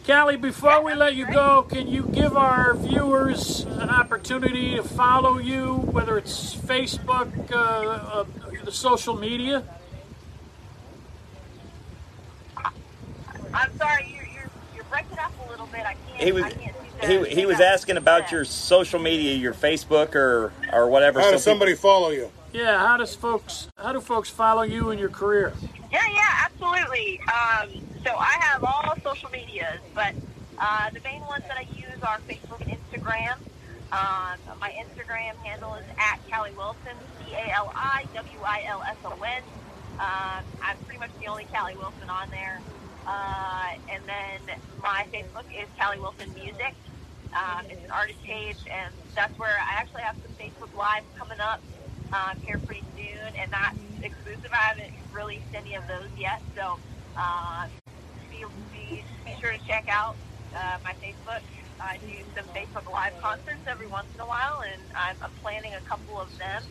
Cali, 0.05 0.37
before 0.37 0.83
we 0.83 0.95
let 0.95 1.15
you 1.15 1.25
go, 1.33 1.63
can 1.63 1.89
you 1.89 2.03
give 2.13 2.37
our 2.37 2.75
viewers 2.75 3.61
an 3.65 3.89
opportunity 3.89 4.77
to 4.77 4.83
follow 4.83 5.39
you, 5.39 5.77
whether 5.77 6.19
it's 6.19 6.55
Facebook, 6.55 7.51
uh, 7.51 7.57
uh, 7.57 8.25
the 8.65 8.71
social 8.71 9.17
media? 9.17 9.65
I'm 13.55 13.75
sorry, 13.79 14.13
you're, 14.15 14.27
you're, 14.27 14.51
you're 14.75 14.85
breaking 14.85 15.19
up 15.19 15.33
a 15.47 15.51
little 15.51 15.67
bit. 15.69 15.87
I 15.87 15.95
can't. 16.07 16.23
He 16.23 16.33
was 16.33 16.45
I 16.45 16.51
can't 16.51 16.77
see 16.77 16.85
he, 17.07 17.25
he 17.25 17.47
was 17.47 17.61
asking 17.61 17.97
about 17.97 18.31
your 18.31 18.45
social 18.45 19.01
media, 19.01 19.35
your 19.35 19.55
Facebook 19.55 20.15
or 20.15 20.53
or 20.73 20.89
whatever. 20.89 21.21
How 21.21 21.31
does 21.31 21.45
somebody 21.45 21.75
follow 21.75 22.11
you? 22.11 22.31
Yeah, 22.55 22.79
how 22.79 22.97
does 22.97 23.17
folks 23.17 23.67
how 23.77 23.93
do 23.93 24.01
folks 24.01 24.31
follow 24.31 24.63
you 24.63 24.91
in 24.91 24.99
your 25.01 25.09
career? 25.09 25.53
Yeah, 25.91 26.07
yeah, 26.09 26.45
absolutely. 26.45 27.19
Um, 27.23 27.69
so 28.05 28.15
I 28.15 28.37
have 28.39 28.63
all 28.63 28.95
social 29.03 29.29
medias, 29.31 29.81
but 29.93 30.15
uh, 30.59 30.89
the 30.91 31.01
main 31.01 31.21
ones 31.23 31.43
that 31.49 31.59
I 31.59 31.67
use 31.75 32.01
are 32.05 32.21
Facebook 32.29 32.61
and 32.61 32.79
Instagram. 32.79 33.35
Um, 33.91 34.39
my 34.61 34.71
Instagram 34.71 35.35
handle 35.43 35.75
is 35.75 35.85
at 35.99 36.21
Cali 36.29 36.53
Wilson, 36.53 36.95
C 37.19 37.35
A 37.35 37.55
L 37.55 37.73
I 37.75 38.05
W 38.15 38.39
I 38.47 38.63
L 38.69 38.85
S 38.85 38.99
O 39.05 39.21
N. 39.21 39.43
Um, 39.99 40.45
I'm 40.63 40.77
pretty 40.85 41.01
much 41.01 41.11
the 41.21 41.27
only 41.27 41.47
Cali 41.53 41.75
Wilson 41.75 42.09
on 42.09 42.31
there. 42.31 42.61
Uh, 43.05 43.75
and 43.91 44.03
then 44.07 44.57
my 44.81 45.05
Facebook 45.13 45.45
is 45.53 45.67
Cali 45.77 45.99
Wilson 45.99 46.33
Music. 46.35 46.75
Um, 47.35 47.67
it's 47.69 47.85
an 47.85 47.91
artist 47.91 48.23
page, 48.23 48.59
and 48.71 48.95
that's 49.17 49.37
where 49.41 49.51
I 49.51 49.75
actually 49.75 50.03
have 50.03 50.15
some 50.23 50.33
Facebook 50.37 50.73
Live 50.79 51.03
coming 51.19 51.41
up 51.41 51.61
um, 52.15 52.39
here 52.47 52.59
pretty 52.59 52.85
soon, 52.97 53.35
and 53.37 53.51
that's 53.51 53.77
exclusive. 54.03 54.51
I 54.53 54.57
haven't 54.57 54.95
released 55.13 55.53
any 55.55 55.75
of 55.75 55.87
those 55.89 56.09
yet, 56.17 56.41
so 56.55 56.79
uh, 57.17 57.67
be, 58.31 58.45
be, 58.73 59.05
be 59.25 59.35
sure 59.41 59.53
to 59.53 59.59
check 59.67 59.89
out 59.89 60.17
uh, 60.55 60.79
my 60.85 60.93
Facebook. 60.95 61.41
I 61.81 61.99
do 61.99 62.13
some 62.37 62.45
Facebook 62.55 62.91
Live 62.91 63.21
concerts 63.21 63.67
every 63.67 63.89
once 63.89 64.07
in 64.15 64.21
a 64.21 64.27
while, 64.27 64.63
and 64.63 64.81
I'm, 64.95 65.17
I'm 65.23 65.31
planning 65.43 65.75
a 65.75 65.81
couple 65.81 66.21
of 66.21 66.37
them 66.39 66.63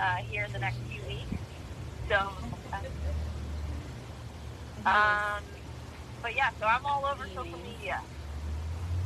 uh, 0.00 0.16
here 0.16 0.44
in 0.44 0.52
the 0.52 0.58
next 0.58 0.78
few 0.90 1.02
weeks. 1.02 1.42
So, 2.08 2.30
uh, 4.86 4.88
um, 4.88 5.42
but 6.22 6.34
yeah, 6.34 6.50
so 6.58 6.66
I'm 6.66 6.86
all 6.86 7.04
over 7.04 7.26
social 7.34 7.58
media. 7.58 8.00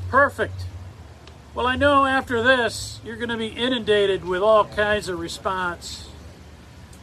Perfect. 0.09 0.67
Well, 1.55 1.67
I 1.67 1.77
know 1.77 2.07
after 2.07 2.43
this, 2.43 2.99
you're 3.05 3.17
going 3.17 3.29
to 3.29 3.37
be 3.37 3.49
inundated 3.49 4.25
with 4.25 4.41
all 4.41 4.65
kinds 4.65 5.11
of 5.11 5.19
response. 5.21 6.09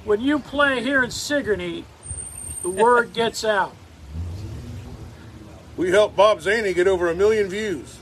When 0.03 0.21
you 0.21 0.39
play 0.39 0.81
here 0.81 1.03
in 1.03 1.11
Sigourney, 1.11 1.85
the 2.63 2.71
word 2.71 3.13
gets 3.13 3.45
out. 3.45 3.75
We 5.77 5.91
helped 5.91 6.15
Bob 6.15 6.39
Zaney 6.39 6.73
get 6.73 6.87
over 6.87 7.09
a 7.09 7.15
million 7.15 7.47
views 7.47 7.99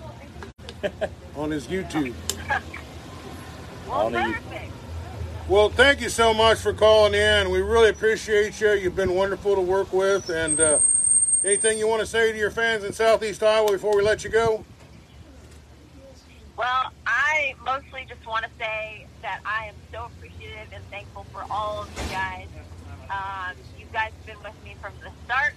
on 1.36 1.52
his 1.52 1.68
YouTube. 1.68 2.14
Well, 3.86 4.06
On 4.06 4.14
perfect. 4.14 4.72
Well, 5.50 5.70
thank 5.70 6.00
you 6.00 6.10
so 6.10 6.34
much 6.34 6.60
for 6.60 6.72
calling 6.74 7.14
in. 7.14 7.50
We 7.50 7.62
really 7.62 7.90
appreciate 7.90 8.60
you. 8.62 8.72
You've 8.72 8.96
been 8.96 9.16
wonderful 9.16 9.56
to 9.56 9.62
work 9.62 9.92
with. 9.92 10.30
And 10.30 10.60
uh, 10.60 10.80
anything 11.44 11.78
you 11.78 11.88
want 11.88 12.00
to 12.00 12.06
say 12.06 12.32
to 12.32 12.38
your 12.38 12.52
fans 12.52 12.86
in 12.86 12.94
Southeast 12.94 13.44
Iowa 13.44 13.72
before 13.72 13.96
we 13.96 14.02
let 14.02 14.24
you 14.24 14.30
go? 14.30 14.64
Well, 16.58 16.92
I 17.06 17.54
mostly 17.64 18.06
just 18.10 18.26
want 18.26 18.44
to 18.46 18.50
say 18.58 19.06
that 19.22 19.42
I 19.46 19.66
am 19.68 19.76
so 19.94 20.06
appreciative 20.06 20.74
and 20.74 20.84
thankful 20.90 21.26
for 21.32 21.44
all 21.52 21.84
of 21.84 21.90
you 21.90 22.12
guys. 22.12 22.48
Um, 23.12 23.56
you 23.80 23.86
guys 23.94 24.12
have 24.12 24.26
been 24.26 24.44
with 24.44 24.64
me 24.66 24.76
from 24.82 24.94
the 25.04 25.12
start, 25.26 25.54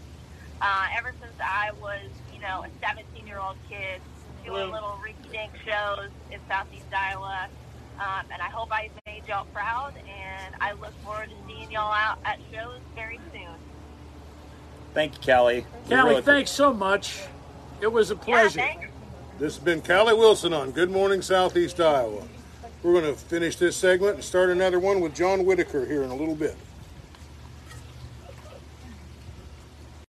uh, 0.61 0.86
ever 0.96 1.12
since 1.20 1.32
I 1.42 1.70
was, 1.80 2.11
you 2.34 2.40
know, 2.40 2.64
a 2.64 2.68
17 2.86 3.26
year 3.26 3.38
old 3.38 3.57
kid 3.68 4.03
doing 4.44 4.70
little 4.70 4.98
rinky 5.03 5.32
dink 5.32 5.53
shows 5.64 6.11
in 6.30 6.38
Southeast 6.48 6.84
Iowa. 6.94 7.48
Um, 7.98 8.24
and 8.32 8.40
I 8.40 8.48
hope 8.48 8.68
I 8.70 8.90
made 9.07 9.22
y'all 9.26 9.46
proud, 9.55 9.92
and 9.96 10.55
I 10.61 10.72
look 10.72 10.92
forward 11.03 11.28
to 11.30 11.36
seeing 11.46 11.70
y'all 11.70 11.92
out 11.92 12.18
at 12.24 12.38
shows 12.53 12.78
very 12.94 13.18
soon. 13.32 13.55
Thank 14.94 15.14
you, 15.14 15.20
Cali. 15.20 15.66
We 15.84 15.88
Cali, 15.88 16.11
really- 16.11 16.22
thanks 16.22 16.51
so 16.51 16.72
much. 16.72 17.22
It 17.80 17.90
was 17.90 18.11
a 18.11 18.16
pleasure. 18.16 18.59
Yeah, 18.59 18.66
thanks. 18.66 18.89
This 19.41 19.57
has 19.57 19.64
been 19.64 19.80
Cali 19.80 20.12
Wilson 20.12 20.53
on 20.53 20.70
Good 20.70 20.91
Morning 20.91 21.22
Southeast 21.22 21.80
Iowa. 21.80 22.22
We're 22.82 23.01
going 23.01 23.07
to 23.07 23.18
finish 23.18 23.57
this 23.57 23.74
segment 23.74 24.16
and 24.16 24.22
start 24.22 24.51
another 24.51 24.78
one 24.78 25.01
with 25.01 25.14
John 25.14 25.47
Whitaker 25.47 25.86
here 25.86 26.03
in 26.03 26.11
a 26.11 26.14
little 26.14 26.34
bit. 26.34 26.55